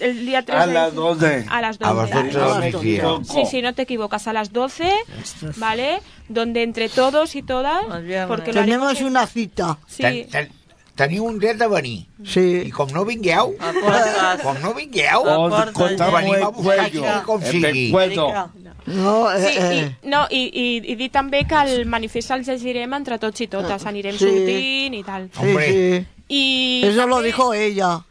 el 0.00 0.24
día 0.24 0.42
3 0.44 0.58
A 0.58 0.66
de- 0.66 0.72
las 0.72 0.94
12. 0.94 1.46
a 1.50 1.60
las 1.60 1.76
a 1.82 1.92
12. 1.92 2.12
les 2.14 2.32
12 2.32 2.60
del 2.60 2.72
migdia. 2.74 3.02
Sí, 3.24 3.42
sí, 3.50 3.60
no 3.62 3.74
te 3.74 3.82
equivocas, 3.82 4.26
a 4.26 4.32
las 4.32 4.52
12, 4.52 4.90
¿vale? 5.56 6.00
Donde 6.28 6.62
entre 6.62 6.88
todos 6.88 7.34
y 7.36 7.42
todas, 7.42 7.84
porque 8.26 8.52
Tenemos 8.52 9.00
en- 9.00 9.06
una 9.06 9.26
cita. 9.26 9.76
Sí, 9.86 10.02
Ten, 10.02 10.28
ten, 10.30 10.52
teniu 11.00 11.24
un 11.26 11.38
dret 11.40 11.56
de 11.58 11.66
venir. 11.72 11.98
I 12.20 12.28
Sí. 12.28 12.70
com 12.76 12.90
no 12.92 13.04
vingueu, 13.08 13.54
A 13.58 14.36
com 14.42 14.58
no 14.62 14.74
vingueu, 14.76 15.24
Venim 16.12 16.34
a 16.34 16.48
el 16.48 16.54
buscar 16.54 16.80
aquí 16.86 16.98
com 17.26 17.42
El 17.42 17.50
sigui. 17.50 17.90
No, 18.86 19.30
eh, 19.30 19.40
Sí, 19.40 19.58
eh, 19.58 19.74
i, 20.02 20.08
no, 20.08 20.24
i, 20.30 20.40
i, 20.52 20.92
i 20.92 20.94
dir 20.96 21.10
també 21.12 21.44
que 21.46 21.54
el 21.62 21.84
manifest 21.86 22.30
el 22.34 22.44
llegirem 22.44 22.92
entre 22.96 23.18
tots 23.22 23.40
i 23.40 23.46
totes, 23.46 23.84
anirem 23.86 24.16
Sí. 24.16 24.24
sortint 24.26 24.94
i 24.94 25.02
tal. 25.04 25.28
sí, 25.32 25.40
Hombre. 25.46 25.66
sí. 25.68 26.06
I 26.28 26.82
Eso 26.86 27.06
lo 27.06 27.20
dijo 27.22 27.52
ella. 27.54 28.04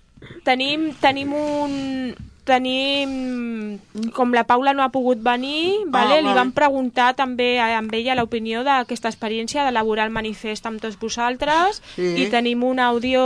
Tenim, 0.44 0.94
tenim 1.00 1.34
un... 1.34 2.16
Tenim... 2.50 3.80
Com 4.16 4.34
la 4.34 4.44
Paula 4.50 4.74
no 4.74 4.82
ha 4.84 4.90
pogut 4.94 5.22
venir, 5.24 5.86
vale? 5.94 6.18
Ah, 6.20 6.24
li 6.26 6.34
vam 6.36 6.52
preguntar 6.56 7.12
també 7.18 7.60
a, 7.62 7.70
amb 7.78 7.94
ella 7.94 8.16
l'opinió 8.18 8.64
d'aquesta 8.66 9.12
experiència 9.12 9.66
d'elaborar 9.68 10.08
el 10.10 10.14
manifest 10.16 10.66
amb 10.70 10.82
tots 10.82 10.98
vosaltres 11.00 11.82
Sí. 11.96 12.10
i 12.24 12.28
tenim 12.32 12.64
un 12.66 12.80
àudio, 12.80 13.24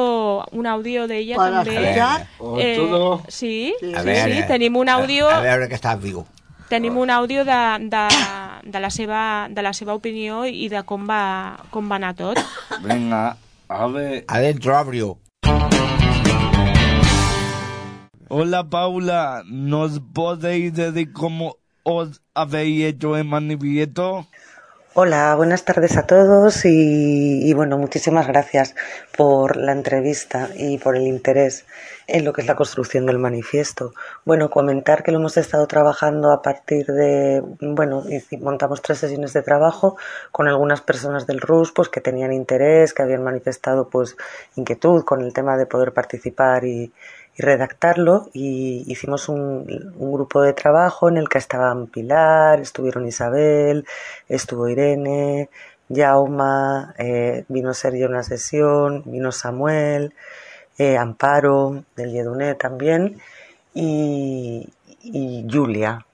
un 0.51 0.67
àudio 0.67 1.07
d'ella 1.07 1.37
Para 1.39 1.63
també. 1.63 1.75
escuchar. 1.79 2.27
Eh, 2.59 2.75
sí, 3.29 3.73
sí, 3.79 3.89
sí, 3.89 3.93
veure, 3.93 4.35
sí, 4.35 4.43
tenim 4.47 4.75
un 4.77 4.89
àudio... 4.89 5.29
A, 5.29 5.39
veure 5.41 5.69
que 5.71 5.79
estàs 5.79 5.99
viu. 6.01 6.25
Tenim 6.69 6.97
un 6.97 7.09
àudio 7.13 7.43
de, 7.45 7.59
de, 7.91 8.03
de, 8.63 8.79
la 8.79 8.89
seva, 8.89 9.47
de 9.49 9.61
la 9.61 9.73
seva 9.73 9.93
opinió 9.93 10.43
i 10.45 10.67
de 10.71 10.81
com 10.83 11.07
va, 11.09 11.57
com 11.69 11.89
va 11.91 11.99
anar 12.01 12.15
tot. 12.17 12.39
Venga, 12.81 13.35
a 13.69 13.87
ver. 13.87 14.23
Adentro, 14.27 14.75
abrio. 14.77 15.17
Hola 18.35 18.67
Paula, 18.67 19.43
¿nos 19.45 19.99
podéis 19.99 20.73
decir 20.73 21.13
cómo 21.13 21.57
os 21.83 22.19
habéis 22.33 22.85
hecho 22.85 23.15
el 23.15 23.25
manifiesto? 23.25 24.25
Hola, 24.95 25.35
buenas 25.35 25.65
tardes 25.65 25.97
a 25.97 26.07
todos 26.07 26.65
y, 26.65 27.47
y, 27.47 27.53
bueno, 27.53 27.77
muchísimas 27.77 28.25
gracias 28.27 28.73
por 29.15 29.55
la 29.55 29.71
entrevista 29.71 30.49
y 30.55 30.79
por 30.79 30.95
el 30.95 31.03
interés 31.03 31.67
en 32.07 32.25
lo 32.25 32.33
que 32.33 32.41
es 32.41 32.47
la 32.47 32.55
construcción 32.55 33.05
del 33.05 33.19
manifiesto. 33.19 33.93
Bueno, 34.25 34.49
comentar 34.49 35.03
que 35.03 35.11
lo 35.11 35.19
hemos 35.19 35.37
estado 35.37 35.67
trabajando 35.67 36.31
a 36.31 36.41
partir 36.41 36.87
de, 36.87 37.43
bueno, 37.61 38.03
montamos 38.39 38.81
tres 38.81 38.97
sesiones 38.97 39.33
de 39.33 39.43
trabajo 39.43 39.95
con 40.31 40.47
algunas 40.47 40.81
personas 40.81 41.27
del 41.27 41.39
RUS 41.39 41.71
pues 41.71 41.89
que 41.89 42.01
tenían 42.01 42.33
interés, 42.33 42.95
que 42.95 43.03
habían 43.03 43.23
manifestado 43.23 43.89
pues 43.89 44.17
inquietud 44.55 45.03
con 45.03 45.21
el 45.21 45.33
tema 45.33 45.55
de 45.55 45.67
poder 45.67 45.93
participar 45.93 46.65
y, 46.65 46.91
y 47.37 47.41
redactarlo 47.41 48.29
y 48.33 48.83
hicimos 48.91 49.29
un, 49.29 49.93
un 49.97 50.13
grupo 50.13 50.41
de 50.41 50.53
trabajo 50.53 51.09
en 51.09 51.17
el 51.17 51.29
que 51.29 51.37
estaban 51.39 51.87
Pilar, 51.87 52.59
estuvieron 52.59 53.07
Isabel, 53.07 53.85
estuvo 54.29 54.67
Irene, 54.67 55.49
Jauma, 55.89 56.93
eh, 56.97 57.45
vino 57.47 57.73
Sergio 57.73 58.07
a 58.07 58.09
una 58.09 58.23
sesión, 58.23 59.03
vino 59.05 59.31
Samuel, 59.31 60.13
eh, 60.77 60.97
Amparo 60.97 61.83
del 61.95 62.11
Yeduné 62.11 62.55
también 62.55 63.19
y, 63.73 64.69
y 65.01 65.45
Julia. 65.51 66.05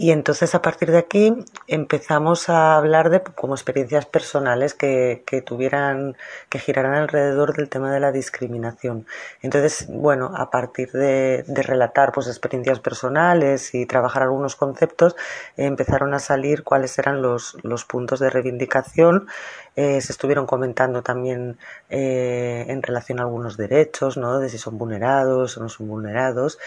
Y 0.00 0.12
entonces 0.12 0.54
a 0.54 0.62
partir 0.62 0.90
de 0.90 0.96
aquí 0.96 1.34
empezamos 1.66 2.48
a 2.48 2.76
hablar 2.78 3.10
de 3.10 3.22
como 3.22 3.52
experiencias 3.52 4.06
personales 4.06 4.72
que, 4.72 5.24
que 5.26 5.42
tuvieran, 5.42 6.16
que 6.48 6.58
giraran 6.58 6.94
alrededor 6.94 7.54
del 7.54 7.68
tema 7.68 7.92
de 7.92 8.00
la 8.00 8.10
discriminación. 8.10 9.06
Entonces, 9.42 9.88
bueno, 9.90 10.32
a 10.34 10.50
partir 10.50 10.90
de, 10.92 11.44
relatar 11.48 12.12
pues 12.12 12.28
experiencias 12.28 12.80
personales 12.80 13.74
y 13.74 13.84
trabajar 13.84 14.22
algunos 14.22 14.56
conceptos, 14.56 15.16
empezaron 15.58 16.14
a 16.14 16.18
salir 16.18 16.64
cuáles 16.64 16.98
eran 16.98 17.20
los, 17.20 17.58
los 17.62 17.84
puntos 17.84 18.20
de 18.20 18.30
reivindicación. 18.30 19.28
Eh, 19.76 20.00
se 20.00 20.12
estuvieron 20.12 20.46
comentando 20.46 21.02
también 21.02 21.56
eh, 21.88 22.66
en 22.68 22.82
relación 22.82 23.20
a 23.20 23.22
algunos 23.22 23.56
derechos, 23.56 24.16
¿no? 24.16 24.38
De 24.38 24.48
si 24.48 24.58
son 24.58 24.78
vulnerados 24.78 25.56
o 25.56 25.60
no 25.62 25.68
son 25.68 25.88
vulnerados. 25.88 26.58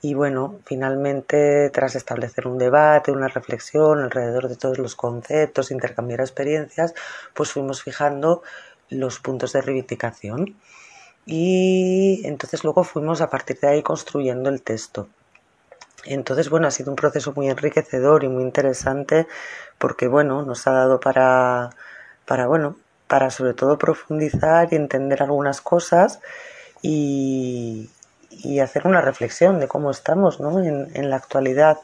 Y 0.00 0.14
bueno, 0.14 0.60
finalmente, 0.64 1.70
tras 1.70 1.96
establecer 1.96 2.46
un 2.46 2.58
debate, 2.58 3.10
una 3.12 3.28
reflexión 3.28 4.00
alrededor 4.00 4.48
de 4.48 4.56
todos 4.56 4.78
los 4.78 4.94
conceptos, 4.96 5.70
intercambiar 5.70 6.20
experiencias, 6.20 6.94
pues 7.34 7.50
fuimos 7.52 7.82
fijando 7.82 8.42
los 8.90 9.18
puntos 9.18 9.52
de 9.52 9.62
reivindicación. 9.62 10.56
Y 11.26 12.22
entonces 12.24 12.64
luego 12.64 12.84
fuimos 12.84 13.20
a 13.20 13.30
partir 13.30 13.58
de 13.60 13.68
ahí 13.68 13.82
construyendo 13.82 14.50
el 14.50 14.62
texto. 14.62 15.08
Entonces, 16.04 16.50
bueno, 16.50 16.66
ha 16.66 16.70
sido 16.72 16.90
un 16.90 16.96
proceso 16.96 17.32
muy 17.34 17.48
enriquecedor 17.48 18.24
y 18.24 18.28
muy 18.28 18.42
interesante 18.42 19.26
porque, 19.78 20.08
bueno, 20.08 20.42
nos 20.42 20.66
ha 20.66 20.72
dado 20.72 20.98
para, 20.98 21.70
para 22.26 22.46
bueno, 22.46 22.76
para 23.08 23.30
sobre 23.30 23.54
todo 23.54 23.78
profundizar 23.78 24.68
y 24.70 24.76
entender 24.76 25.22
algunas 25.22 25.60
cosas 25.60 26.20
y, 26.80 27.90
hacer 28.62 28.86
una 28.86 29.00
reflexión 29.00 29.60
de 29.60 29.68
cómo 29.68 29.90
estamos 29.90 30.40
¿no? 30.40 30.62
en, 30.62 30.90
en 30.94 31.10
la 31.10 31.16
actualidad. 31.16 31.78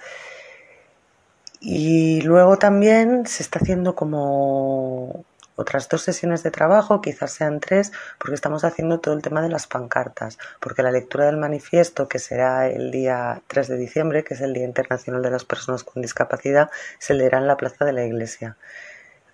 Y 1.61 2.21
luego 2.23 2.57
también 2.57 3.27
se 3.27 3.43
está 3.43 3.59
haciendo 3.59 3.95
como 3.95 5.25
otras 5.59 5.89
dos 5.89 6.03
sesiones 6.03 6.45
de 6.45 6.53
trabajo, 6.53 7.01
quizás 7.01 7.33
sean 7.33 7.59
tres, 7.59 7.91
porque 8.19 8.37
estamos 8.37 8.63
haciendo 8.63 9.01
todo 9.01 9.15
el 9.15 9.23
tema 9.23 9.43
de 9.43 9.49
las 9.49 9.67
pancartas, 9.67 10.39
porque 10.61 10.85
la 10.85 10.93
lectura 10.93 11.27
del 11.27 11.37
manifiesto, 11.37 12.07
que 12.07 12.21
será 12.21 12.69
el 12.69 12.93
día 12.93 13.43
3 13.49 13.67
de 13.67 13.77
diciembre, 13.77 14.23
que 14.23 14.35
es 14.35 14.41
el 14.41 14.55
Día 14.55 14.65
Internacional 14.65 15.21
de 15.21 15.33
las 15.33 15.45
Personas 15.45 15.83
con 15.83 16.01
Discapacidad, 16.01 16.71
se 17.01 17.15
leerá 17.15 17.39
en 17.39 17.49
la 17.49 17.57
Plaza 17.57 17.85
de 17.85 17.93
la 17.93 18.05
Iglesia 18.05 18.57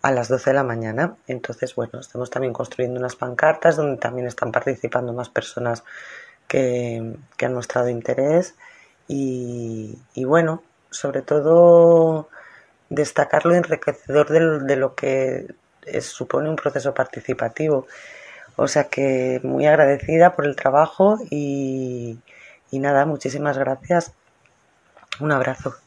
a 0.04 0.10
las 0.10 0.28
12 0.28 0.50
de 0.50 0.54
la 0.54 0.64
mañana. 0.64 1.16
Entonces, 1.28 1.74
bueno, 1.74 1.98
estamos 1.98 2.28
también 2.28 2.52
construyendo 2.52 3.00
unas 3.00 3.16
pancartas 3.16 3.76
donde 3.76 3.96
también 3.96 4.26
están 4.26 4.52
participando 4.52 5.14
más 5.14 5.30
personas 5.30 5.82
que, 6.46 7.16
han 7.42 7.54
mostrado 7.54 7.88
interés 7.88 8.54
y, 9.08 9.96
bueno, 10.26 10.62
sobre 10.90 11.22
todo 11.22 12.28
destacar 12.90 13.46
lo 13.46 13.54
enriquecedor 13.54 14.28
de, 14.28 14.60
de 14.66 14.76
lo 14.76 14.94
que 14.94 15.54
supone 16.02 16.50
un 16.50 16.56
proceso 16.56 16.92
participativo. 16.92 17.86
O 18.56 18.68
sea 18.68 18.84
que 18.84 19.40
muy 19.42 19.64
agradecida 19.66 20.36
por 20.36 20.44
el 20.44 20.54
trabajo 20.54 21.16
y 21.30 22.18
nada, 22.72 23.06
muchísimas 23.06 23.56
gracias. 23.56 24.12
Un 25.18 25.32
abrazo. 25.32 25.83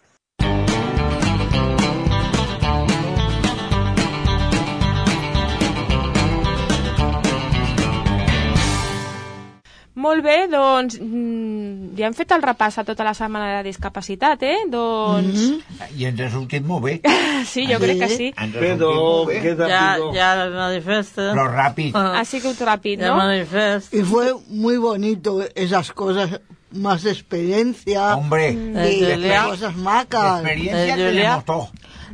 Molt 10.07 10.23
bé, 10.23 10.35
doncs 10.47 10.95
mm, 11.03 11.95
ja 11.99 12.07
hem 12.07 12.13
fet 12.15 12.31
el 12.31 12.43
repàs 12.45 12.77
a 12.79 12.83
tota 12.87 13.03
la 13.03 13.11
setmana 13.17 13.57
de 13.57 13.63
discapacitat, 13.67 14.43
eh? 14.47 14.59
Doncs... 14.71 15.33
Mm 15.35 15.57
-hmm. 15.57 15.97
I 15.99 16.05
ens 16.05 16.21
ha 16.21 16.29
sortit 16.31 16.63
molt 16.65 16.83
bé. 16.85 16.93
sí, 17.53 17.65
jo 17.67 17.79
crec 17.79 17.99
que 17.99 18.09
sí. 18.09 18.33
Pero, 18.59 19.25
qué 19.27 19.55
Ya, 19.57 19.67
rápido. 19.67 20.13
ya 20.13 20.43
el 20.45 20.53
manifiesto. 20.53 21.21
Però 21.21 21.45
ràpid. 21.51 21.91
Ha 21.95 22.23
sigut 22.25 22.59
ràpid, 22.61 22.99
Ya 22.99 23.07
no? 23.09 23.17
manifiesto. 23.17 23.97
Y 23.97 24.03
fue 24.03 24.33
muy 24.47 24.77
bonito 24.77 25.43
esas 25.55 25.91
cosas, 25.91 26.39
más 26.71 27.05
experiencia. 27.05 28.15
Hombre, 28.15 28.51
y 28.51 29.03
Julia. 29.03 29.43
cosas 29.45 29.75
macas. 29.75 30.39
experiencia 30.41 30.95
tenemos 30.95 31.45
todo. 31.45 31.69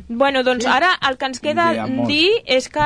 Bueno, 0.08 0.42
doncs 0.42 0.66
ara 0.66 0.98
el 1.08 1.16
que 1.16 1.26
ens 1.26 1.40
queda 1.40 1.86
dir 2.06 2.30
és 2.44 2.68
que... 2.68 2.80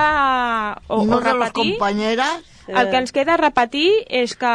O, 0.88 1.00
o 1.00 1.04
de 1.04 1.10
los 1.10 1.22
repetir... 1.24 1.52
compañeras 1.78 2.42
El 2.68 2.90
que 2.90 2.98
ens 3.00 3.12
queda 3.16 3.36
repetir 3.40 3.88
és 4.08 4.34
que 4.36 4.54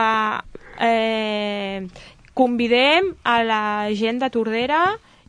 eh, 0.80 1.88
convidem 2.34 3.14
a 3.24 3.40
la 3.46 3.64
gent 3.98 4.22
de 4.22 4.30
Tordera 4.34 4.84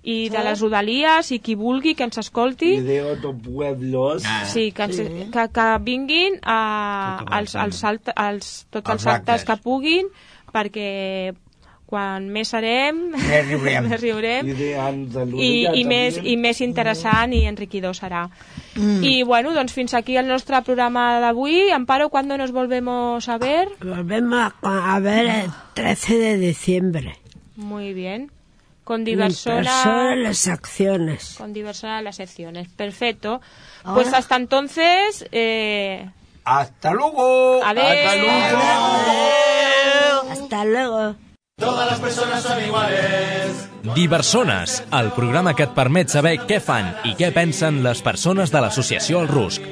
i 0.05 0.29
de 0.29 0.43
les 0.45 0.61
rodalies 0.61 1.31
i 1.33 1.39
qui 1.41 1.55
vulgui 1.57 1.95
que 1.97 2.05
ens 2.05 2.19
escolti 2.21 2.75
de 2.85 2.99
otros 3.03 3.37
pueblos. 3.45 4.23
sí, 4.53 4.71
que, 4.73 4.83
ens, 4.85 4.97
Sí. 4.97 5.31
que, 5.33 5.47
que 5.49 5.69
vinguin 5.81 6.37
a, 6.43 7.25
als, 7.39 7.55
als, 7.57 7.83
alt, 7.85 8.11
als, 8.15 8.67
tots 8.71 8.91
els, 8.91 9.07
actes. 9.07 9.45
que 9.49 9.57
puguin 9.57 10.09
perquè 10.53 11.35
quan 11.87 12.31
més 12.33 12.49
serem 12.49 13.11
Més 13.13 13.47
riurem. 13.47 13.87
més 13.91 14.01
riurem 14.01 14.49
i, 14.49 14.73
Andalucía 14.75 15.75
i, 15.77 15.85
més, 15.85 16.17
i 16.23 16.37
més 16.41 16.61
interessant 16.65 17.33
i 17.37 17.43
enriquidor 17.47 17.95
serà. 17.95 18.25
Mm. 18.75 19.03
I 19.05 19.23
bueno, 19.23 19.53
doncs 19.55 19.73
fins 19.77 19.95
aquí 19.95 20.17
el 20.17 20.27
nostre 20.27 20.61
programa 20.63 21.21
d'avui. 21.21 21.71
Amparo, 21.71 22.09
¿cuándo 22.09 22.37
nos 22.39 22.53
volvemos 22.53 23.29
a 23.29 23.39
ver? 23.39 23.69
Volvemos 23.81 24.53
a, 24.63 24.95
a 24.95 25.01
ver 25.01 25.27
el 25.27 25.51
13 25.75 26.19
de 26.19 26.39
diciembre. 26.39 27.17
Muy 27.57 27.93
bien. 27.93 28.31
Con 28.83 29.05
diversona... 29.05 29.57
persona 29.63 30.17
las 30.17 30.47
acciones. 30.49 31.37
Con 31.39 31.53
diversona 31.55 32.03
las 32.03 32.17
secciones. 32.17 32.69
Perfecto. 32.69 33.41
Ahora- 33.85 34.03
Pues 34.03 34.13
hasta 34.15 34.37
entonces... 34.37 35.27
Eh... 35.33 36.07
Hasta 36.45 36.93
luego. 36.93 37.63
Adeu. 37.65 37.85
Hasta 40.31 40.65
luego. 40.67 41.15
Todas 41.57 41.89
las 41.89 42.01
personas 42.01 42.43
son 42.43 42.65
iguales. 42.65 43.71
Diversones, 43.95 44.83
el 44.91 45.13
programa 45.13 45.55
que 45.55 45.69
et 45.69 45.77
permet 45.77 46.11
saber 46.11 46.33
què 46.49 46.59
fan 46.59 46.89
i 47.07 47.13
què 47.15 47.29
pensen 47.37 47.79
les 47.85 48.01
persones 48.03 48.51
de 48.51 48.63
l'associació 48.65 49.21
El 49.23 49.31
Rusc. 49.31 49.63